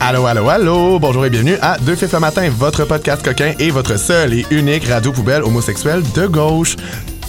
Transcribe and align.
Allô, 0.00 0.26
allô, 0.26 0.48
allô! 0.48 0.98
Bonjour 1.00 1.26
et 1.26 1.30
bienvenue 1.30 1.56
à 1.60 1.76
Deux 1.78 1.96
Fifs 1.96 2.12
le 2.12 2.20
matin, 2.20 2.48
votre 2.50 2.84
podcast 2.84 3.22
coquin 3.22 3.52
et 3.58 3.70
votre 3.70 3.98
seul 3.98 4.32
et 4.32 4.46
unique 4.50 4.86
radio 4.86 5.10
poubelle 5.12 5.42
homosexuelle 5.42 6.02
de 6.14 6.26
gauche. 6.26 6.76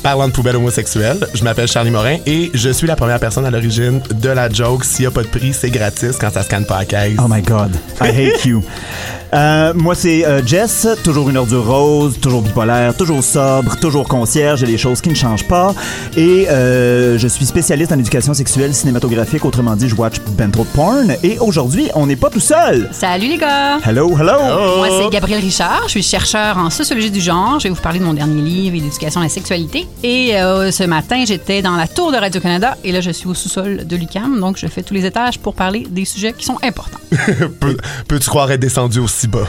Parlant 0.03 0.27
de 0.27 0.33
poubelle 0.33 0.55
homosexuelle, 0.55 1.27
je 1.33 1.43
m'appelle 1.43 1.67
Charlie 1.67 1.89
Morin 1.89 2.17
et 2.27 2.51
je 2.53 2.69
suis 2.69 2.87
la 2.87 2.95
première 2.95 3.19
personne 3.19 3.45
à 3.45 3.51
l'origine 3.51 4.01
de 4.11 4.29
la 4.29 4.49
joke. 4.49 4.85
S'il 4.85 5.01
n'y 5.01 5.07
a 5.07 5.11
pas 5.11 5.23
de 5.23 5.27
prix, 5.27 5.51
c'est 5.51 5.71
gratis 5.71 6.15
quand 6.17 6.31
ça 6.31 6.43
scanne 6.43 6.65
pas 6.65 6.77
à 6.77 6.85
caisse. 6.85 7.17
Oh 7.17 7.27
my 7.27 7.41
god, 7.41 7.75
I 8.01 8.09
hate 8.09 8.45
you. 8.45 8.63
Euh, 9.33 9.73
moi, 9.75 9.93
c'est 9.93 10.25
euh, 10.25 10.41
Jess, 10.43 10.87
toujours 11.03 11.29
une 11.29 11.37
ordure 11.37 11.65
rose, 11.65 12.19
toujours 12.19 12.41
bipolaire, 12.41 12.95
toujours 12.97 13.23
sobre, 13.23 13.75
toujours 13.79 14.07
concierge, 14.07 14.63
et 14.63 14.65
les 14.65 14.77
choses 14.79 15.01
qui 15.01 15.09
ne 15.09 15.13
changent 15.15 15.47
pas. 15.47 15.75
Et 16.17 16.47
euh, 16.49 17.17
je 17.19 17.27
suis 17.27 17.45
spécialiste 17.45 17.91
en 17.91 17.99
éducation 17.99 18.33
sexuelle 18.33 18.73
cinématographique, 18.73 19.45
autrement 19.45 19.75
dit, 19.75 19.87
je 19.87 19.95
watch 19.95 20.15
ben 20.31 20.49
trop 20.49 20.63
de 20.63 20.69
porn. 20.69 21.13
Et 21.21 21.37
aujourd'hui, 21.39 21.89
on 21.93 22.07
n'est 22.07 22.15
pas 22.15 22.29
tout 22.31 22.39
seul. 22.39 22.89
Salut 22.91 23.27
les 23.27 23.37
gars! 23.37 23.77
Hello, 23.85 24.17
hello. 24.17 24.77
Moi, 24.77 24.87
c'est 24.99 25.09
Gabriel 25.11 25.41
Richard. 25.41 25.83
Je 25.85 25.89
suis 25.91 26.03
chercheur 26.03 26.57
en 26.57 26.71
sociologie 26.71 27.11
du 27.11 27.21
genre. 27.21 27.59
Je 27.59 27.67
vais 27.67 27.73
vous 27.73 27.81
parler 27.81 27.99
de 27.99 28.05
mon 28.05 28.13
dernier 28.13 28.41
livre, 28.41 28.77
L'éducation 28.77 29.21
à 29.21 29.25
la 29.25 29.29
sexualité. 29.29 29.87
Et 30.01 30.37
euh, 30.37 30.71
ce 30.71 30.83
matin, 30.85 31.23
j'étais 31.27 31.61
dans 31.61 31.75
la 31.75 31.87
tour 31.87 32.11
de 32.11 32.17
Radio-Canada 32.17 32.77
et 32.83 32.91
là, 32.91 33.01
je 33.01 33.11
suis 33.11 33.27
au 33.27 33.33
sous-sol 33.35 33.85
de 33.85 33.95
l'UCAM. 33.95 34.39
Donc, 34.39 34.57
je 34.57 34.65
fais 34.65 34.81
tous 34.81 34.93
les 34.95 35.05
étages 35.05 35.37
pour 35.37 35.53
parler 35.53 35.85
des 35.89 36.05
sujets 36.05 36.33
qui 36.33 36.45
sont 36.45 36.57
importants. 36.63 36.99
Peux- 37.59 37.77
Peux-tu 38.07 38.27
croire 38.29 38.51
être 38.51 38.59
descendu 38.59 38.99
aussi 38.99 39.18
bas? 39.27 39.47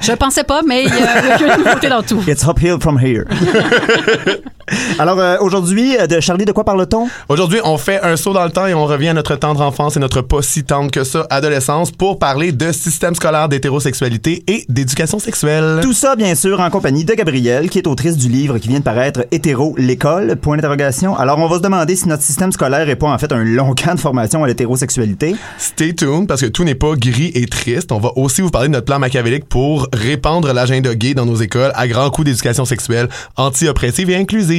Je 0.00 0.12
pensais 0.12 0.44
pas, 0.44 0.62
mais 0.66 0.84
il 0.84 0.88
y 0.88 0.92
a 0.92 1.20
il 1.22 1.46
y 1.46 1.50
a 1.50 1.54
une 1.56 1.64
nouveauté 1.64 1.88
dans 1.88 2.02
tout. 2.02 2.22
It's 2.26 2.44
uphill 2.44 2.78
from 2.80 2.98
here. 2.98 3.24
Alors, 4.98 5.18
euh, 5.18 5.36
aujourd'hui, 5.40 5.96
euh, 5.98 6.06
de 6.06 6.20
Charlie, 6.20 6.44
de 6.44 6.52
quoi 6.52 6.64
parle-t-on? 6.64 7.08
Aujourd'hui, 7.28 7.60
on 7.64 7.78
fait 7.78 8.00
un 8.02 8.16
saut 8.16 8.32
dans 8.32 8.44
le 8.44 8.50
temps 8.50 8.66
et 8.66 8.74
on 8.74 8.86
revient 8.86 9.08
à 9.08 9.14
notre 9.14 9.36
tendre 9.36 9.60
enfance 9.60 9.96
et 9.96 10.00
notre 10.00 10.20
pas 10.20 10.42
si 10.42 10.64
tendre 10.64 10.90
que 10.90 11.04
ça, 11.04 11.26
adolescence, 11.30 11.90
pour 11.90 12.18
parler 12.18 12.52
de 12.52 12.72
système 12.72 13.14
scolaire 13.14 13.48
d'hétérosexualité 13.48 14.44
et 14.46 14.64
d'éducation 14.68 15.18
sexuelle. 15.18 15.80
Tout 15.82 15.92
ça, 15.92 16.16
bien 16.16 16.34
sûr, 16.34 16.60
en 16.60 16.70
compagnie 16.70 17.04
de 17.04 17.14
Gabrielle, 17.14 17.70
qui 17.70 17.78
est 17.78 17.86
autrice 17.86 18.16
du 18.16 18.28
livre 18.28 18.58
qui 18.58 18.68
vient 18.68 18.78
de 18.78 18.84
paraître 18.84 19.26
Hétéro, 19.30 19.74
l'école, 19.76 20.36
point 20.36 20.56
d'interrogation. 20.56 21.16
Alors, 21.16 21.38
on 21.38 21.48
va 21.48 21.56
se 21.56 21.62
demander 21.62 21.96
si 21.96 22.08
notre 22.08 22.22
système 22.22 22.52
scolaire 22.52 22.88
est 22.88 22.96
pas 22.96 23.08
en 23.08 23.18
fait 23.18 23.32
un 23.32 23.44
long 23.44 23.74
camp 23.82 23.94
de 23.94 24.00
formation 24.00 24.44
à 24.44 24.46
l'hétérosexualité. 24.46 25.34
Stay 25.58 25.94
tuned 25.94 26.28
parce 26.28 26.40
que 26.40 26.46
tout 26.46 26.64
n'est 26.64 26.74
pas 26.74 26.94
gris 26.94 27.32
et 27.34 27.46
triste. 27.46 27.92
On 27.92 27.98
va 27.98 28.10
aussi 28.16 28.42
vous 28.42 28.50
parler 28.50 28.68
de 28.68 28.72
notre 28.72 28.86
plan 28.86 28.98
machiavélique 28.98 29.48
pour 29.48 29.88
répandre 29.92 30.52
l'agenda 30.52 30.94
gay 30.94 31.14
dans 31.14 31.26
nos 31.26 31.36
écoles 31.36 31.72
à 31.74 31.88
grands 31.88 32.10
coups 32.10 32.26
d'éducation 32.26 32.64
sexuelle 32.64 33.08
anti-oppressive 33.36 34.10
et 34.10 34.16
inclusive. 34.16 34.51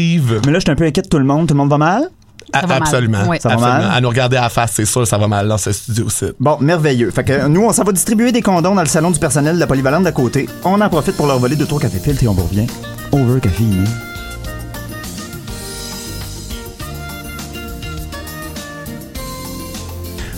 Mais 0.46 0.52
là, 0.52 0.60
je 0.60 0.64
suis 0.64 0.72
un 0.72 0.76
peu 0.76 0.86
inquiète 0.86 1.06
de 1.06 1.10
tout 1.10 1.20
le 1.20 1.26
monde. 1.26 1.48
Tout 1.48 1.54
le 1.54 1.60
monde 1.60 1.70
va 1.70 1.78
mal? 1.78 2.10
A- 2.52 2.62
va 2.62 2.68
mal. 2.68 2.78
absolument. 2.84 3.20
Oui. 3.28 3.38
Ça 3.42 3.50
va 3.50 3.56
Absolument. 3.56 3.78
mal? 3.88 3.92
À 3.98 4.02
nous 4.02 4.10
regarder 4.10 4.38
à 4.38 4.42
la 4.42 4.50
face, 4.50 4.74
c'est 4.76 4.86
sûr, 4.86 5.08
ça 5.08 5.18
va 5.18 5.28
mal 5.28 5.48
dans 5.48 5.58
ce 5.58 5.72
studio-ci. 5.72 6.26
Bon, 6.40 6.58
merveilleux. 6.60 7.10
Fait 7.12 7.24
que 7.24 7.48
nous, 7.48 7.62
on 7.64 7.74
s'en 7.74 7.84
va 7.84 7.92
distribuer 7.92 8.32
des 8.32 8.42
condoms 8.42 8.76
dans 8.76 8.82
le 8.82 8.88
salon 8.88 9.10
du 9.12 9.20
personnel 9.20 9.56
de 9.56 9.60
la 9.60 9.68
polyvalente 9.68 10.04
d'à 10.04 10.12
côté. 10.12 10.48
On 10.64 10.80
en 10.80 10.90
profite 10.90 11.16
pour 11.16 11.26
leur 11.28 11.40
voler 11.40 11.56
deux 11.56 11.66
trois 11.66 11.80
café 11.80 11.98
filtres 12.00 12.24
et 12.24 12.28
on 12.28 12.34
vous 12.34 12.44
revient. 12.44 12.68
Over 13.12 13.40
caféiné. 13.40 13.86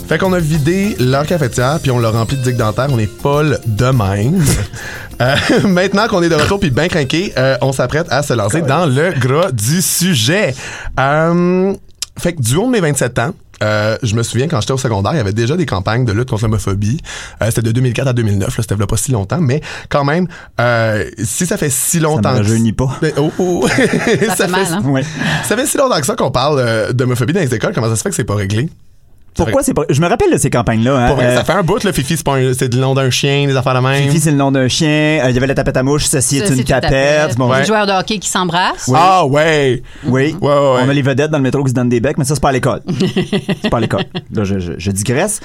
Fait 0.08 0.20
qu'on 0.20 0.34
a 0.34 0.40
vidé 0.40 0.96
leur 1.00 1.26
cafetière 1.26 1.80
puis 1.82 1.90
on 1.90 1.98
l'a 2.00 2.12
rempli 2.12 2.38
de 2.38 2.44
digues 2.44 2.58
dentaires. 2.58 2.88
On 2.92 3.00
est 3.00 3.08
Paul 3.08 3.60
de 3.66 3.86
même. 3.86 4.44
Euh, 5.22 5.34
maintenant 5.64 6.10
qu'on 6.10 6.22
est 6.24 6.28
de 6.28 6.36
retour 6.36 6.60
puis 6.60 6.72
bien 6.72 6.90
craqué, 6.90 7.32
euh, 7.38 7.56
on 7.62 7.72
s'apprête 7.72 8.06
à 8.10 8.22
se 8.22 8.34
lancer 8.34 8.62
dans 8.62 8.86
le 8.86 9.14
gras 9.18 9.50
du 9.50 9.82
sujet. 9.82 10.54
Euh, 11.00 11.74
fait 12.20 12.34
que 12.34 12.42
du 12.42 12.58
haut 12.58 12.66
de 12.66 12.72
mes 12.72 12.82
27 12.82 13.20
ans, 13.20 13.34
euh, 13.64 13.98
je 14.04 14.14
me 14.14 14.24
souviens 14.24 14.50
quand 14.50 14.60
j'étais 14.60 14.74
au 14.74 14.78
secondaire, 14.78 15.14
il 15.14 15.18
y 15.18 15.22
avait 15.22 15.32
déjà 15.32 15.56
des 15.56 15.66
campagnes 15.66 16.04
de 16.04 16.12
lutte 16.12 16.30
contre 16.30 16.44
l'homophobie. 16.44 17.00
Euh, 17.42 17.46
c'était 17.46 17.62
de 17.62 17.72
2004 17.72 18.08
à 18.10 18.14
2009, 18.14 18.58
là, 18.58 18.62
c'était 18.62 18.76
là 18.76 18.88
pas 18.88 18.98
si 18.98 19.12
longtemps, 19.12 19.40
mais 19.40 19.62
quand 19.88 20.04
même, 20.04 20.28
euh, 20.60 21.10
si 21.24 21.46
ça 21.46 21.56
fait 21.56 21.70
si 21.70 22.02
longtemps... 22.02 22.34
me 22.34 22.44
que- 22.44 22.72
pas. 22.74 22.98
Mais, 23.02 23.14
oh, 23.18 23.32
oh. 23.40 23.68
Ça 24.28 24.36
fait 24.36 24.48
mal, 24.48 24.66
hein? 24.70 24.82
Ouais. 24.86 25.04
Ça 25.46 25.56
fait 25.56 25.66
si 25.66 25.78
longtemps 25.78 26.00
que 26.02 26.06
ça 26.06 26.16
qu'on 26.18 26.32
parle 26.32 26.60
euh, 26.60 26.92
d'homophobie 26.92 27.32
dans 27.32 27.40
les 27.40 27.56
écoles, 27.56 27.72
comment 27.74 27.88
ça 27.88 27.96
se 27.96 28.02
fait 28.02 28.10
que 28.10 28.16
c'est 28.16 28.26
pas 28.26 28.36
réglé? 28.36 28.70
Pourquoi 29.36 29.64
c'est 29.64 29.74
pas. 29.74 29.84
Je 29.90 30.00
me 30.02 30.08
rappelle 30.08 30.32
de 30.32 30.38
ces 30.38 30.50
campagnes-là. 30.50 30.96
Hein. 30.98 31.08
Pour 31.08 31.18
vrai, 31.18 31.26
Euh, 31.26 31.36
ça 31.36 31.44
fait 31.44 31.54
un 31.54 31.64
bout, 31.64 31.84
le 31.84 31.92
Fifi, 31.92 32.16
c'est 32.18 32.24
pas 32.26 32.36
un- 32.38 32.54
c'est 32.54 32.74
le 32.74 32.80
nom 32.80 32.94
d'un 32.94 33.10
chien, 33.10 33.46
des 33.48 33.56
affaires 33.56 33.74
de 33.76 33.80
même. 33.86 34.04
Fifi, 34.04 34.20
c'est 34.20 34.32
le 34.32 34.38
nom 34.38 34.52
d'un 34.52 34.68
chien. 34.68 34.88
Euh, 35.24 35.30
Il 35.30 35.36
y 35.36 35.38
avait 35.38 35.48
la 35.48 35.54
tapette 35.56 35.76
à 35.78 35.84
mouche. 35.84 36.06
Ceci 36.06 36.38
est 36.38 36.46
Ça, 36.46 36.54
une 36.54 36.58
c'est 36.60 36.64
tapette. 36.64 37.36
Bon, 37.38 37.50
Ouais. 37.50 37.60
Les 37.60 37.66
joueurs 37.66 37.86
de 37.86 37.92
hockey 37.92 38.18
qui 38.20 38.30
s'embrassent. 38.30 38.90
Ah 38.94 39.26
ouais! 39.26 39.82
Oui. 40.06 40.36
Ouais, 40.42 40.48
ouais, 40.48 40.54
ouais. 40.54 40.82
On 40.86 40.90
a 40.90 40.94
les 40.94 41.02
vedettes 41.02 41.32
dans 41.32 41.38
le 41.38 41.44
métro 41.44 41.64
qui 41.64 41.70
se 41.70 41.76
donnent 41.76 41.90
des 41.90 42.00
becs, 42.00 42.18
mais 42.18 42.24
ça, 42.24 42.36
c'est 42.36 42.42
pas 42.42 42.50
à 42.50 42.54
l'école. 42.54 42.82
c'est 43.62 43.70
pas 43.70 43.78
à 43.78 43.82
l'école. 43.82 44.04
Là, 44.34 44.44
je, 44.46 44.60
je, 44.60 44.74
je 44.78 44.92
digresse. 44.92 45.42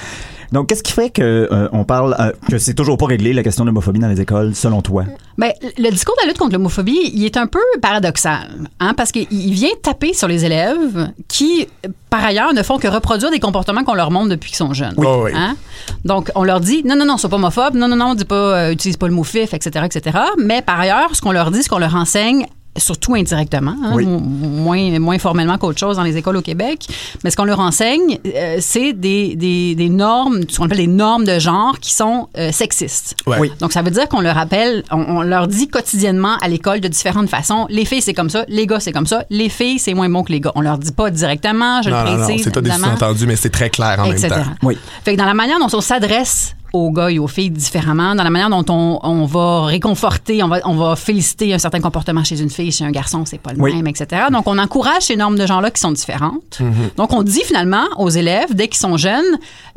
Donc, 0.52 0.68
qu'est-ce 0.68 0.82
qui 0.82 0.92
fait 0.92 1.10
que 1.10 1.48
euh, 1.50 1.68
on 1.72 1.84
parle 1.84 2.16
euh, 2.18 2.32
que 2.48 2.58
c'est 2.58 2.74
toujours 2.74 2.98
pas 2.98 3.06
réglé 3.06 3.32
la 3.32 3.42
question 3.42 3.64
de 3.64 3.68
l'homophobie 3.68 4.00
dans 4.00 4.08
les 4.08 4.20
écoles, 4.20 4.54
selon 4.54 4.82
toi? 4.82 5.04
Ben, 5.38 5.52
le 5.78 5.90
discours 5.90 6.14
de 6.16 6.22
la 6.22 6.28
lutte 6.28 6.38
contre 6.38 6.52
l'homophobie, 6.52 7.10
il 7.14 7.24
est 7.24 7.36
un 7.36 7.46
peu 7.46 7.60
paradoxal, 7.80 8.68
hein, 8.80 8.94
parce 8.94 9.12
qu'il 9.12 9.26
il 9.30 9.52
vient 9.52 9.70
taper 9.82 10.12
sur 10.12 10.26
les 10.28 10.44
élèves 10.44 11.12
qui, 11.28 11.68
par 12.10 12.24
ailleurs, 12.24 12.52
ne 12.52 12.62
font 12.62 12.78
que 12.78 12.88
reproduire 12.88 13.30
des 13.30 13.38
comportements 13.38 13.84
qu'on 13.84 13.94
leur 13.94 14.10
montre 14.10 14.28
depuis 14.28 14.50
qu'ils 14.50 14.58
sont 14.58 14.74
jeunes. 14.74 14.94
Oui. 14.96 15.06
Oui, 15.06 15.20
oui. 15.24 15.32
Hein? 15.34 15.56
Donc, 16.04 16.30
on 16.34 16.42
leur 16.42 16.60
dit, 16.60 16.82
non, 16.84 16.96
non, 16.96 17.04
non, 17.04 17.16
sois 17.16 17.30
pas 17.30 17.36
homophobe, 17.36 17.74
non, 17.74 17.88
non, 17.88 17.96
non, 17.96 18.14
dis 18.14 18.24
pas, 18.24 18.34
euh, 18.34 18.72
utilise 18.72 18.96
pas 18.96 19.06
le 19.06 19.14
mot 19.14 19.24
fif, 19.24 19.54
etc., 19.54 19.86
etc. 19.86 20.18
Mais 20.38 20.62
par 20.62 20.80
ailleurs, 20.80 21.14
ce 21.14 21.20
qu'on 21.20 21.32
leur 21.32 21.50
dit, 21.50 21.62
ce 21.62 21.68
qu'on 21.68 21.78
leur 21.78 21.94
enseigne, 21.94 22.46
surtout 22.76 23.14
indirectement, 23.14 23.74
hein, 23.82 23.92
Oui. 23.94 24.06
moins, 24.06 24.98
moins 25.00 25.18
formellement 25.18 25.58
qu'autre 25.58 25.78
chose 25.78 25.96
dans 25.96 26.02
les 26.02 26.16
écoles 26.16 26.36
au 26.36 26.42
Québec. 26.42 26.86
Mais 27.24 27.30
ce 27.30 27.36
qu'on 27.36 27.44
leur 27.44 27.60
enseigne, 27.60 28.18
euh, 28.26 28.58
c'est 28.60 28.92
des, 28.92 29.34
des, 29.34 29.74
des 29.74 29.88
normes, 29.88 30.42
ce 30.48 30.58
qu'on 30.58 30.66
appelle 30.66 30.78
des 30.78 30.86
normes 30.86 31.24
de 31.24 31.38
genre 31.38 31.78
qui 31.80 31.92
sont 31.92 32.28
euh, 32.38 32.52
sexistes. 32.52 33.16
Ouais. 33.26 33.38
Oui. 33.40 33.52
Donc, 33.60 33.72
ça 33.72 33.82
veut 33.82 33.90
dire 33.90 34.08
qu'on 34.08 34.20
leur 34.20 34.34
rappelle, 34.36 34.84
on, 34.90 35.00
on 35.00 35.22
leur 35.22 35.48
dit 35.48 35.68
quotidiennement 35.68 36.36
à 36.42 36.48
l'école 36.48 36.80
de 36.80 36.88
différentes 36.88 37.28
façons, 37.28 37.66
les 37.70 37.84
filles, 37.84 38.02
c'est 38.02 38.14
comme 38.14 38.30
ça, 38.30 38.44
les 38.48 38.66
gars, 38.66 38.80
c'est 38.80 38.92
comme 38.92 39.06
ça, 39.06 39.24
les 39.30 39.48
filles, 39.48 39.78
c'est 39.78 39.94
moins 39.94 40.08
bon 40.08 40.22
que 40.22 40.32
les 40.32 40.40
gars. 40.40 40.52
On 40.54 40.60
leur 40.60 40.78
dit 40.78 40.92
pas 40.92 41.10
directement, 41.10 41.82
je 41.82 41.90
Non, 41.90 42.04
le 42.04 42.10
non, 42.10 42.16
non, 42.18 42.24
précise, 42.24 42.44
c'est 42.44 42.54
pas 42.54 42.60
des 42.60 42.70
sous-entendus, 42.70 43.26
mais 43.26 43.36
c'est 43.36 43.50
très 43.50 43.70
clair 43.70 43.98
en 44.00 44.04
etc. 44.10 44.28
même 44.30 44.44
temps. 44.44 44.50
Oui. 44.62 44.78
Fait 45.04 45.12
que 45.14 45.18
dans 45.18 45.26
la 45.26 45.34
manière 45.34 45.58
dont 45.58 45.68
on 45.76 45.80
s'adresse 45.80 46.54
aux 46.72 46.90
gars 46.92 47.10
et 47.10 47.18
aux 47.18 47.26
filles 47.26 47.50
différemment, 47.50 48.14
dans 48.14 48.22
la 48.22 48.30
manière 48.30 48.50
dont 48.50 48.64
on, 48.68 49.00
on 49.02 49.24
va 49.24 49.64
réconforter, 49.64 50.42
on 50.42 50.48
va, 50.48 50.60
on 50.64 50.74
va 50.76 50.94
féliciter 50.96 51.52
un 51.52 51.58
certain 51.58 51.80
comportement 51.80 52.22
chez 52.22 52.40
une 52.40 52.50
fille, 52.50 52.70
chez 52.70 52.84
un 52.84 52.90
garçon, 52.90 53.24
c'est 53.24 53.38
pas 53.38 53.52
le 53.52 53.60
Oui. 53.60 53.74
même, 53.74 53.86
etc. 53.86 54.26
Donc, 54.30 54.46
on 54.46 54.56
encourage 54.58 55.02
ces 55.02 55.16
normes 55.16 55.36
de 55.36 55.46
genre-là 55.46 55.70
qui 55.70 55.80
sont 55.80 55.92
différentes. 55.92 56.58
Mm-hmm. 56.60 56.96
Donc, 56.96 57.12
on 57.12 57.22
dit 57.22 57.42
finalement 57.44 57.84
aux 57.98 58.10
élèves, 58.10 58.54
dès 58.54 58.68
qu'ils 58.68 58.78
sont 58.78 58.96
jeunes, 58.96 59.24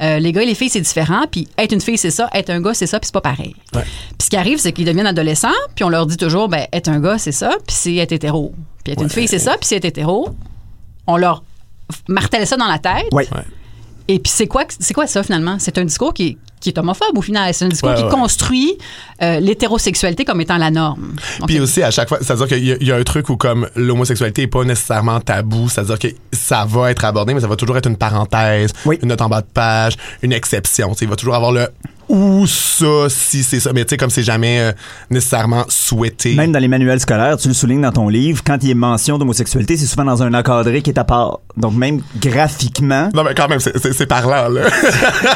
euh, 0.02 0.20
les 0.20 0.32
gars 0.32 0.44
et 0.44 0.46
les 0.46 0.56
filles, 0.56 0.70
c'est 0.70 0.82
différent, 0.82 1.24
puis 1.32 1.48
être 1.58 1.72
une 1.74 1.82
fille, 1.82 1.98
c'est 1.98 2.12
ça, 2.12 2.30
être 2.34 2.50
un 2.50 2.62
gars, 2.62 2.74
c'est 2.74 2.88
ça, 2.88 3.00
puis 3.00 3.08
c'est 3.08 3.14
pas 3.14 3.22
pareil. 3.22 3.56
Ouais. 3.76 3.82
Puis 3.84 4.26
ce 4.26 4.30
qui 4.30 4.38
arrive, 4.38 4.60
c'est 4.60 4.72
qu'ils 4.72 4.86
deviennent 4.86 5.08
adolescents, 5.08 5.48
puis 5.76 5.84
on 5.84 5.90
leur 5.90 6.06
dit 6.06 6.18
toujours, 6.18 6.48
ben, 6.50 6.68
être 6.72 6.90
un 6.90 7.00
gars, 7.00 7.18
c'est 7.18 7.32
ça, 7.32 7.50
puis 7.66 7.76
c'est 7.76 7.96
être 7.96 8.12
hétéro. 8.12 8.54
Puis 8.84 8.94
être 8.94 9.02
une 9.02 9.10
fille, 9.10 9.28
c'est 9.28 9.40
ça, 9.40 9.52
puis 9.52 9.68
c'est 9.68 9.78
être 9.78 9.86
hétéro. 9.86 10.30
On 11.08 11.18
leur 11.18 11.44
martèle 12.08 12.46
ça 12.48 12.56
dans 12.58 12.68
la 12.68 12.80
tête. 12.80 13.08
Oui. 13.12 13.24
Ouais. 13.34 13.42
Et 14.08 14.20
puis 14.20 14.32
c'est 14.34 14.48
quoi, 14.48 14.64
c'est 14.80 14.94
quoi 14.94 15.08
ça 15.08 15.24
finalement? 15.24 15.58
C'est 15.60 15.78
un 15.78 15.86
discours 15.86 16.14
qui, 16.14 16.38
qui 16.64 16.70
est 16.70 16.78
homophobe 16.80 17.18
au 17.18 17.22
final. 17.22 17.54
C'est 17.54 17.66
un 17.66 17.70
discours 17.70 17.90
Ouais, 17.90 17.96
qui 17.98 18.04
ouais. 18.04 18.10
construit 18.10 18.78
euh, 19.22 19.40
l'hétérosexualité 19.40 20.26
comme 20.26 20.42
étant 20.42 20.58
la 20.58 20.72
norme. 20.72 21.16
Donc, 21.40 21.48
Puis 21.48 21.60
aussi, 21.60 21.84
à 21.84 21.92
chaque 21.92 22.10
fois, 22.10 22.18
c'est-à-dire 22.22 22.48
qu'il 22.48 22.66
y, 22.66 22.72
a- 22.72 22.78
il 22.82 22.88
y 22.88 22.92
a 22.92 22.96
un 22.96 23.04
truc 23.04 23.30
où 23.30 23.38
comme 23.38 23.68
l'homosexualité 23.76 24.44
est 24.44 24.48
pas 24.48 24.64
nécessairement 24.64 25.20
tabou, 25.20 25.70
c'est-à-dire 25.70 26.00
que 26.00 26.08
ça 26.32 26.66
va 26.68 26.90
être 26.92 27.06
abordé, 27.06 27.34
mais 27.34 27.42
ça 27.42 27.48
va 27.48 27.56
toujours 27.56 27.78
être 27.78 27.88
une 27.88 27.98
parenthèse, 27.98 28.72
Oui. 28.86 28.98
une 29.02 29.10
note 29.10 29.22
en 29.22 29.30
bas 29.30 29.42
de 29.42 29.48
page, 29.54 29.94
une 30.22 30.34
exception. 30.34 30.90
Tu 30.92 31.00
sais, 31.00 31.06
il 31.06 31.10
va 31.10 31.16
toujours 31.16 31.36
avoir 31.36 31.52
le 31.52 31.68
ou 32.10 32.46
ça, 32.48 33.08
si 33.10 33.44
c'est 33.44 33.60
ça. 33.60 33.72
Mais 33.74 33.84
tu 33.86 33.90
sais, 33.92 33.98
comme 33.98 34.10
c'est 34.10 34.24
jamais 34.24 34.60
euh, 34.60 34.72
nécessairement 35.10 35.66
souhaité. 35.70 36.36
Même 36.36 36.52
dans 36.52 36.60
les 36.60 36.68
manuels 36.68 37.00
scolaires, 37.00 37.38
tu 37.38 37.48
le 37.48 37.54
soulignes 37.54 37.82
dans 37.82 37.92
ton 37.92 38.10
livre, 38.10 38.42
quand 38.46 38.58
il 38.62 38.70
y 38.70 38.72
a 38.72 38.76
mention 38.76 39.18
d'homosexualité, 39.18 39.78
c'est 39.78 39.86
souvent 39.86 40.06
dans 40.06 40.22
un 40.24 40.34
encadré 40.34 40.82
qui 40.82 40.90
est 40.90 41.00
à 41.00 41.04
part. 41.04 41.40
Donc, 41.58 41.74
même 41.76 42.02
graphiquement, 42.20 43.10
Non, 43.14 43.24
mais 43.24 43.34
quand 43.36 43.48
même, 43.48 43.60
c'est- 43.60 43.78
c'est 43.80 43.94
c'est 43.94 44.06
parlant, 44.08 44.50
là. 44.50 44.62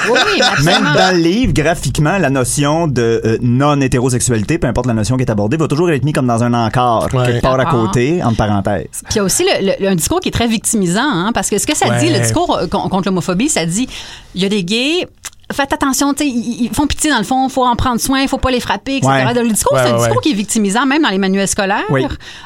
oui, 0.10 0.20
oui, 0.38 0.42
mais 0.64 0.72
Même 0.72 0.84
dans 0.96 1.16
le 1.16 1.22
livre, 1.22 1.54
graphiquement, 1.54 2.18
la 2.18 2.30
notion 2.30 2.88
de 2.88 3.22
euh, 3.24 3.38
non-hétérosexualité, 3.42 4.58
peu 4.58 4.68
importe 4.68 4.88
la 4.88 4.94
notion 4.94 5.16
qui 5.18 5.24
est 5.24 5.32
abordée, 5.32 5.58
va 5.58 5.68
toujours 5.68 5.90
être 5.92 6.04
mise 6.04 6.14
comme 6.14 6.28
dans 6.28 6.44
un 6.44 6.54
encart, 6.54 7.08
Ouais. 7.14 7.26
quelque 7.26 7.42
part 7.42 7.54
à 7.54 7.58
D'accord. 7.58 7.86
côté, 7.88 8.22
entre 8.24 8.38
parenthèses. 8.38 8.88
Puis 8.92 9.14
il 9.14 9.18
y 9.18 9.20
a 9.20 9.24
aussi 9.24 9.44
le- 9.44 9.76
le- 9.80 9.90
un 9.90 9.96
discours 9.96 10.20
qui 10.20 10.30
est 10.30 10.32
très 10.32 10.48
victimisant, 10.48 11.02
hein, 11.04 11.32
parce 11.34 11.50
que 11.50 11.58
ce 11.58 11.66
que 11.68 11.76
ça 11.76 11.88
Ouais. 11.88 12.00
dit, 12.00 12.10
le 12.12 12.20
discours 12.20 12.58
euh, 12.58 12.68
con- 12.68 12.90
contre 12.90 13.08
l'homophobie, 13.08 13.50
ça 13.50 13.66
dit 13.66 13.88
il 14.36 14.42
y 14.42 14.46
a 14.46 14.50
des 14.50 14.64
gays, 14.64 15.08
faites 15.54 15.72
attention, 15.74 16.14
tu 16.14 16.24
sais, 16.24 16.30
ils, 16.30 16.66
ils 16.66 16.70
font 16.74 16.88
pitié 16.88 17.10
dans 17.10 17.18
le 17.18 17.24
fond, 17.24 17.48
faut 17.50 17.66
en 17.66 17.76
prendre 17.76 18.00
soin, 18.02 18.22
il 18.22 18.28
faut 18.28 18.38
pas 18.38 18.52
les 18.52 18.60
frapper, 18.60 18.98
etc. 18.98 19.08
Ouais. 19.10 19.34
Le 19.34 19.50
discours, 19.50 19.74
Ouais, 19.74 19.82
c'est 19.84 19.90
un 19.90 19.94
ouais, 19.94 19.98
discours 20.00 20.18
ouais. 20.18 20.22
qui 20.24 20.32
est 20.32 20.36
victimisant, 20.36 20.86
même 20.86 21.02
dans 21.04 21.10
les 21.10 21.18
manuels 21.18 21.48
scolaires. 21.48 21.86
Oui. 21.90 22.06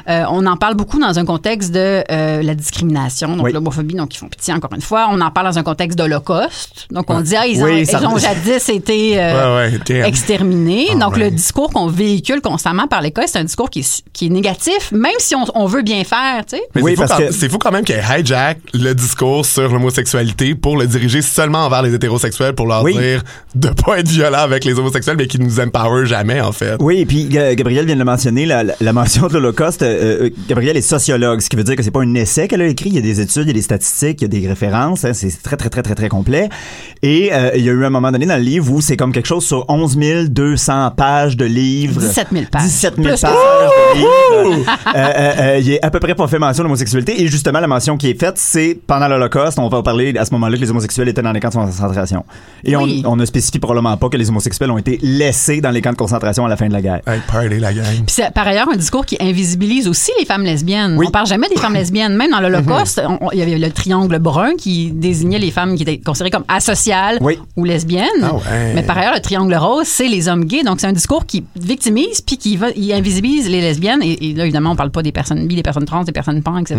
Euh, 0.10 0.24
on 0.30 0.46
en 0.46 0.56
parle 0.58 0.76
beaucoup 0.76 1.00
dans 1.00 1.18
un 1.18 1.26
contexte 1.26 1.72
de 1.72 2.04
euh, 2.12 2.42
la 2.44 2.54
discrimination, 2.56 3.36
donc 3.36 3.46
Oui. 3.46 3.54
l'homophobie, 3.54 3.96
donc 3.96 4.14
ils 4.14 4.18
font 4.18 4.28
pitié 4.28 4.54
encore 4.54 4.72
une 4.76 4.82
fois. 4.82 5.08
On 5.12 5.20
en 5.22 5.32
parle 5.32 5.48
dans 5.48 5.58
un 5.60 5.64
contexte 5.64 5.98
d'Holocauste, 5.98 6.88
donc 6.92 7.10
on 7.10 7.22
dit 7.22 7.36
ah 7.36 7.48
ils 7.48 7.62
ont, 7.62 7.66
Oui, 7.66 7.86
ils 7.90 7.96
ont 8.08 8.18
jadis 8.18 8.70
été 8.70 9.20
euh, 9.20 9.56
Ouais, 9.68 9.72
ouais, 9.72 9.80
damn. 9.86 10.06
exterminés. 10.06 10.88
Ah, 10.92 10.96
donc 10.96 11.14
ouais. 11.14 11.26
le 11.26 11.32
discours 11.32 11.72
qu'on 11.72 11.88
véhicule 11.88 12.42
constamment 12.42 12.88
par 12.88 13.02
l'école, 13.02 13.26
c'est 13.28 13.40
un 13.40 13.44
discours 13.44 13.70
qui 13.70 13.80
est, 13.80 14.04
qui 14.14 14.28
est 14.28 14.30
négatif, 14.30 14.92
même 14.92 15.12
si 15.18 15.36
on, 15.36 15.46
on 15.56 15.66
veut 15.66 15.82
bien 15.82 16.04
faire, 16.04 16.46
tu 16.46 16.58
sais. 16.58 16.64
Mais 16.76 16.82
Oui, 16.82 16.92
c'est 16.92 16.96
fou, 17.02 17.08
parce 17.08 17.20
quand- 17.20 17.28
que- 17.28 17.34
c'est 17.34 17.50
fou 17.50 17.58
quand 17.58 17.72
même 17.72 17.84
qu'il 17.84 17.96
hijack 17.98 18.60
le 18.74 18.94
discours 18.94 19.46
sur 19.46 19.70
l'homosexualité 19.72 20.56
pour 20.56 20.78
le 20.78 20.88
diriger 20.88 21.22
seulement 21.22 21.66
envers 21.66 21.82
les 21.82 21.94
hétérosexuels 21.94 22.54
pour 22.54 22.68
leur 22.68 22.84
Oui. 22.96 23.02
dire 23.02 23.24
de 23.56 23.70
pas 23.70 24.00
être 24.00 24.08
violent 24.08 24.40
avec 24.40 24.64
les 24.66 24.78
homosexuels, 24.80 25.18
mais 25.18 25.28
qui 25.28 25.40
nous 25.40 25.60
empower 25.60 26.06
jamais, 26.06 26.40
en 26.42 26.52
fait. 26.52 26.76
Oui, 26.80 27.00
et 27.02 27.06
puis 27.06 27.26
Ga- 27.26 27.54
Gabrielle 27.56 27.86
vient 27.86 27.96
de 27.96 28.00
le 28.00 28.06
mentionner, 28.06 28.46
la, 28.46 28.64
la- 28.64 28.76
la 28.80 28.94
mention 28.94 29.28
de 29.28 29.34
l'Holocauste. 29.34 29.82
euh, 29.82 30.26
euh, 30.26 30.30
Gabrielle 30.48 30.78
est 30.78 30.82
sociologue, 30.82 31.42
ce 31.42 31.50
qui 31.50 31.56
veut 31.58 31.64
dire 31.64 31.76
que 31.76 31.84
c'est 31.84 31.92
pas 31.92 32.02
un 32.02 32.14
essai 32.16 32.48
qu'elle 32.48 32.62
a 32.62 32.68
écrit. 32.68 32.90
Il 32.90 32.96
y 32.96 33.00
a 33.00 33.02
des 33.02 33.20
études, 33.20 33.44
il 33.44 33.48
y 33.48 33.52
a 33.52 33.54
des 33.54 33.62
statistiques, 33.62 34.22
il 34.22 34.24
y 34.24 34.26
a 34.26 34.42
des 34.42 34.48
références. 34.48 35.04
hein, 35.06 35.14
c'est 35.14 35.42
très, 35.44 35.58
très, 35.58 35.70
très, 35.70 35.82
très, 35.84 35.96
très 35.96 36.10
complet. 36.10 36.50
Et 37.02 37.30
euh, 37.34 37.52
il 37.56 37.64
y 37.66 37.70
a 37.70 37.74
eu 37.74 37.84
un 37.86 37.90
moment 37.90 38.12
donné 38.12 38.26
dans 38.26 38.38
le 38.38 38.42
livre 38.44 38.72
où 38.72 38.82
c'est 38.82 38.96
comme 38.98 39.12
quelque 39.12 39.28
chose 39.28 39.46
sur 39.46 39.66
11 39.70 39.98
200 40.30 40.92
pages 40.96 41.36
de 41.38 41.46
livres. 41.46 42.00
17 42.00 42.28
000 42.32 42.46
pages. 42.52 42.62
17 42.64 42.96
000 42.96 43.08
Plus 43.08 43.22
pages 43.22 43.32
de 43.32 43.98
livres. 44.00 44.66
Euh, 44.96 44.98
euh, 44.98 45.32
euh, 45.56 45.60
il 45.62 45.72
est 45.72 45.84
à 45.86 45.90
peu 45.92 46.00
près 46.00 46.16
pas 46.16 46.28
fait 46.28 46.40
mention 46.40 46.64
de 46.64 46.68
l'homosexualité. 46.68 47.22
Et 47.22 47.28
justement, 47.28 47.60
la 47.60 47.68
mention 47.68 47.98
qui 47.98 48.10
est 48.10 48.20
faite, 48.20 48.36
c'est 48.38 48.78
pendant 48.88 49.08
l'Holocauste, 49.08 49.60
on 49.60 49.68
va 49.70 49.82
parler 49.84 50.14
à 50.18 50.26
ce 50.26 50.32
moment-là 50.34 50.56
que 50.58 50.62
les 50.62 50.70
homosexuels 50.72 51.10
étaient 51.10 51.22
dans 51.22 51.32
les 51.32 51.40
camps 51.40 51.50
de 51.50 51.56
concentration. 51.56 52.24
Et 52.64 52.76
Oui. 52.84 53.04
on, 53.06 53.12
on 53.14 53.16
ne 53.16 53.26
spécifie 53.26 53.60
probablement 53.60 53.96
pas 53.98 54.10
que 54.10 54.18
les 54.18 54.30
homosexuels 54.30 54.72
ont 54.72 54.78
été 54.78 55.00
laissés 55.02 55.62
dans 55.62 55.72
les 55.72 55.82
camps 55.82 55.92
de 55.92 55.98
concentration 55.98 56.46
à 56.46 56.50
la 56.50 56.58
fin 56.58 56.68
de 56.68 56.74
la 56.74 56.82
guerre. 56.82 57.02
Hey, 57.08 57.20
party, 57.28 57.60
la 57.60 57.74
gang. 57.74 57.84
Puis 57.86 58.04
c'est 58.08 58.32
par 58.34 58.48
ailleurs 58.48 58.70
un 58.72 58.76
discours 58.78 59.06
qui 59.06 59.18
invisibilise 59.20 59.88
aussi 59.88 60.12
les 60.20 60.26
femmes 60.26 60.44
lesbiennes. 60.44 60.96
Oui. 60.98 61.06
On 61.08 61.12
parle 61.12 61.28
jamais 61.28 61.48
des 61.50 61.56
femmes 61.56 61.74
lesbiennes. 61.74 62.16
Même 62.16 62.32
dans 62.32 62.40
l'Holocauste, 62.40 63.02
on- 63.08 63.18
on- 63.28 63.32
il 63.32 63.40
y 63.40 63.42
avait 63.42 63.58
le 63.58 63.72
triangle 63.72 64.20
brun 64.20 64.56
qui 64.58 64.92
désignait 64.92 65.40
les 65.40 65.52
femmes 65.52 65.76
qui 65.76 65.84
étaient 65.84 65.98
considérées 66.00 66.32
comme 66.32 66.46
asociales 66.48 67.18
Oui. 67.22 67.38
ou 67.58 67.64
lesbiennes. 67.66 68.06
Ah. 68.24 68.36
Mais 68.76 68.84
par 68.84 68.98
ailleurs, 68.98 69.14
le 69.16 69.22
triangle 69.22 69.56
rose, 69.56 69.88
c'est 69.88 70.08
les 70.08 70.28
hommes 70.28 70.46
gays. 70.46 70.64
Donc 70.64 70.80
c'est 70.80 70.88
un 70.88 70.94
discours 70.94 71.26
qui 71.26 71.44
victimise 71.56 72.22
puis 72.22 72.38
qui 72.38 72.58
va, 72.58 72.68
il 72.76 72.92
invisibilise 72.94 73.50
les 73.50 73.62
lesbiennes. 73.62 74.02
Et, 74.04 74.30
et 74.30 74.34
là, 74.34 74.44
évidemment, 74.44 74.72
on 74.72 74.76
parle 74.76 74.92
pas 74.92 75.04
des 75.04 75.12
personnes 75.12 75.48
bi, 75.48 75.56
des 75.56 75.64
personnes 75.64 75.86
trans, 75.86 76.04
des 76.04 76.12
personnes 76.12 76.42
pan, 76.42 76.58
etc. 76.58 76.78